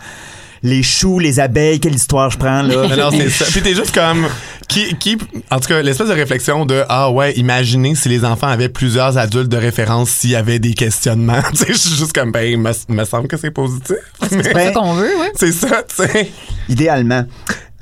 Les 0.65 0.83
choux, 0.83 1.19
les 1.19 1.41
abeilles, 1.41 1.81
quelle 1.81 1.95
histoire 1.95 2.31
je 2.31 2.39
prends 2.39 2.63
là? 2.63 2.87
Mais 2.89 2.97
non, 2.97 3.11
c'est 3.11 3.29
ça. 3.31 3.47
Puis 3.47 3.63
t'es 3.63 3.75
juste 3.75 3.93
comme. 3.93 4.27
Qui, 4.69 4.95
qui, 4.97 5.19
en 5.51 5.59
tout 5.59 5.69
cas, 5.69 5.83
l'espèce 5.83 6.09
de 6.09 6.15
réflexion 6.15 6.65
de 6.65 6.85
Ah 6.89 7.11
ouais, 7.11 7.33
imaginez 7.35 7.95
si 7.95 8.09
les 8.09 8.25
enfants 8.25 8.47
avaient 8.47 8.69
plusieurs 8.69 9.19
adultes 9.19 9.49
de 9.49 9.57
référence 9.57 10.11
s'il 10.11 10.31
y 10.31 10.37
avait 10.37 10.61
des 10.61 10.73
questionnements. 10.75 11.43
tu 11.51 11.59
sais, 11.59 11.73
je 11.73 11.79
suis 11.79 11.97
juste 11.97 12.13
comme, 12.13 12.31
ben, 12.33 12.57
me, 12.59 12.71
me 12.89 13.05
semble 13.05 13.29
que 13.29 13.37
c'est 13.37 13.51
positif. 13.51 13.97
C'est 14.31 14.53
pas 14.53 14.55
Ben, 14.55 14.73
ça 14.73 14.81
qu'on 14.81 14.93
veut, 14.95 15.11
oui. 15.21 15.27
C'est 15.35 15.53
ça, 15.53 15.83
tu 15.83 15.97
sais. 15.97 16.31
Idéalement. 16.69 17.25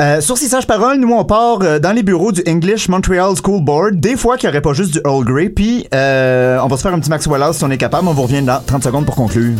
Euh, 0.01 0.23
sur 0.23 0.39
ces 0.39 0.49
sages 0.49 0.67
paroles, 0.67 0.97
nous 0.97 1.13
on 1.13 1.25
part 1.27 1.59
euh, 1.61 1.79
dans 1.79 1.93
les 1.93 2.03
bureaux 2.03 2.33
du 2.33 2.43
English 2.49 2.89
Montreal 2.89 3.35
School 3.37 3.63
Board. 3.63 4.01
Des 4.01 4.17
fois 4.17 4.39
qu'il 4.39 4.49
n'y 4.49 4.55
aurait 4.55 4.63
pas 4.63 4.73
juste 4.73 4.95
du 4.95 5.01
Earl 5.05 5.25
Grey. 5.25 5.51
Puis 5.51 5.87
euh, 5.95 6.59
on 6.63 6.69
va 6.69 6.77
se 6.79 6.83
faire 6.83 6.95
un 6.95 7.01
petit 7.01 7.11
Max 7.11 7.27
Wallace 7.27 7.59
si 7.59 7.65
on 7.65 7.71
est 7.71 7.77
capable. 7.77 8.09
On 8.09 8.15
vous 8.15 8.23
revient 8.23 8.41
dans 8.41 8.61
30 8.65 8.83
secondes 8.83 9.05
pour 9.05 9.15
conclure. 9.15 9.53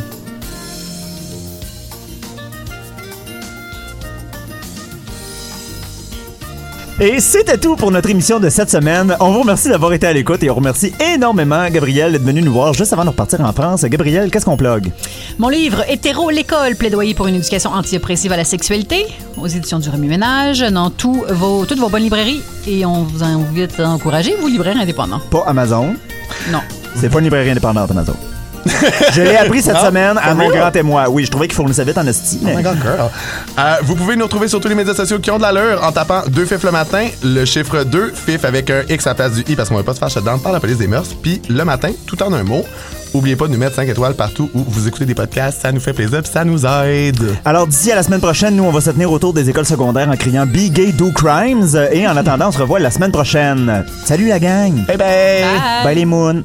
Et 7.03 7.19
c'était 7.19 7.57
tout 7.57 7.77
pour 7.77 7.91
notre 7.91 8.11
émission 8.11 8.39
de 8.39 8.51
cette 8.51 8.69
semaine. 8.69 9.17
On 9.21 9.33
vous 9.33 9.41
remercie 9.41 9.71
d'avoir 9.71 9.95
été 9.95 10.07
à 10.07 10.13
l'écoute 10.13 10.43
et 10.43 10.51
on 10.51 10.55
remercie 10.55 10.93
énormément 11.01 11.67
Gabriel 11.71 12.13
d'être 12.13 12.25
venu 12.25 12.43
nous 12.43 12.53
voir 12.53 12.75
juste 12.75 12.93
avant 12.93 13.05
de 13.05 13.09
repartir 13.09 13.41
en 13.41 13.55
France. 13.55 13.87
Gabriel, 13.87 14.31
qu'est-ce 14.31 14.45
qu'on 14.45 14.59
plug? 14.59 14.93
Mon 15.39 15.49
livre 15.49 15.83
Hétéro, 15.89 16.29
l'école, 16.29 16.77
plaidoyer 16.77 17.15
pour 17.15 17.27
une 17.27 17.37
éducation 17.37 17.71
anti-oppressive 17.71 18.33
à 18.33 18.37
la 18.37 18.45
sexualité, 18.45 19.07
aux 19.39 19.47
éditions 19.47 19.79
du 19.79 19.89
Remue 19.89 20.09
Ménage, 20.09 20.61
dans 20.61 20.91
tous 20.91 21.25
vos, 21.31 21.65
toutes 21.65 21.79
vos 21.79 21.89
bonnes 21.89 22.03
librairies. 22.03 22.43
Et 22.67 22.85
on 22.85 23.05
vous 23.05 23.25
invite 23.25 23.81
à 23.81 23.89
encourager 23.89 24.37
vos 24.39 24.49
libraires 24.49 24.77
indépendants. 24.77 25.21
Pas 25.31 25.45
Amazon? 25.47 25.95
Non. 26.53 26.61
C'est 26.97 27.09
pas 27.09 27.21
une 27.21 27.25
librairie 27.25 27.49
indépendante, 27.49 27.91
Amazon. 27.93 28.17
Je 29.15 29.23
l'ai 29.23 29.37
appris 29.37 29.63
cette 29.63 29.77
semaine 29.79 30.19
à 30.23 30.35
mon 30.35 30.49
grand 30.51 30.71
témoin. 30.71 31.07
Oui, 31.09 31.25
je 31.25 31.31
trouvais 31.31 31.47
qu'il 31.49 31.57
fournissait 31.57 31.85
vite 31.85 31.99
en 31.99 32.07
esti. 32.07 32.39
mais- 32.43 32.53
Oh 32.55 32.57
my 32.59 32.63
god, 32.63 32.77
girl. 32.83 33.11
Euh, 33.59 33.75
vous 33.85 33.95
pouvez 33.97 34.17
nous 34.17 34.25
retrouver 34.25 34.49
sur 34.49 34.61
tous 34.61 34.69
les 34.69 34.75
médias 34.75 34.95
sociaux 34.95 35.19
qui 35.19 35.31
ont 35.31 35.39
de 35.39 35.43
l'allure 35.43 35.83
en 35.85 35.93
tapant 35.93 36.23
2 36.29 36.45
FIF 36.45 36.63
le 36.65 36.71
matin, 36.73 37.07
le 37.23 37.45
chiffre 37.45 37.85
2 37.85 38.13
FIF 38.15 38.45
avec 38.45 38.71
un 38.71 38.83
X 38.89 39.07
à 39.07 39.11
la 39.11 39.15
place 39.15 39.33
du 39.33 39.45
I 39.53 39.57
parce 39.57 39.69
qu'on 39.69 39.77
va 39.77 39.83
pas 39.83 39.95
se 39.95 39.99
faire 39.99 40.11
shutdown 40.11 40.41
par 40.41 40.53
la 40.53 40.61
police 40.61 40.79
des 40.79 40.87
mœurs. 40.89 41.09
Puis 41.23 41.41
le 41.49 41.65
matin, 41.65 41.91
tout 42.07 42.23
en 42.23 42.33
un 42.33 42.43
mot, 42.43 42.65
oubliez 43.15 43.37
pas 43.37 43.47
de 43.47 43.53
nous 43.53 43.59
mettre 43.59 43.77
5 43.77 43.89
étoiles 43.89 44.15
partout 44.15 44.51
où 44.55 44.65
vous 44.69 44.87
écoutez 44.89 45.05
des 45.07 45.15
podcasts. 45.15 45.63
Ça 45.63 45.73
nous 45.73 45.81
fait 45.81 45.93
plaisir 45.93 46.23
puis 46.23 46.31
ça 46.33 46.45
nous 46.45 46.65
aide. 46.67 47.37
Alors, 47.45 47.67
d'ici 47.67 47.91
à 47.93 47.95
la 47.97 48.03
semaine 48.03 48.21
prochaine, 48.21 48.57
nous, 48.57 48.65
on 48.65 48.71
va 48.73 48.81
se 48.81 48.91
tenir 48.91 49.11
autour 49.11 49.33
des 49.33 49.49
écoles 49.49 49.67
secondaires 49.67 50.09
en 50.09 50.17
criant 50.17 50.47
Be 50.47 50.71
gay, 50.71 50.93
do 50.93 51.11
crimes. 51.13 51.67
Et 51.93 52.07
en 52.07 52.17
attendant, 52.17 52.49
on 52.49 52.53
se 52.53 52.59
revoit 52.59 52.79
la 52.79 52.91
semaine 52.91 53.13
prochaine. 53.13 53.85
Salut 54.05 54.29
la 54.29 54.39
gang! 54.39 54.85
Bye 54.87 54.97
bye! 54.97 54.99
Bye. 54.99 55.85
Bye 55.85 55.95
les 55.97 56.05
moons! 56.05 56.43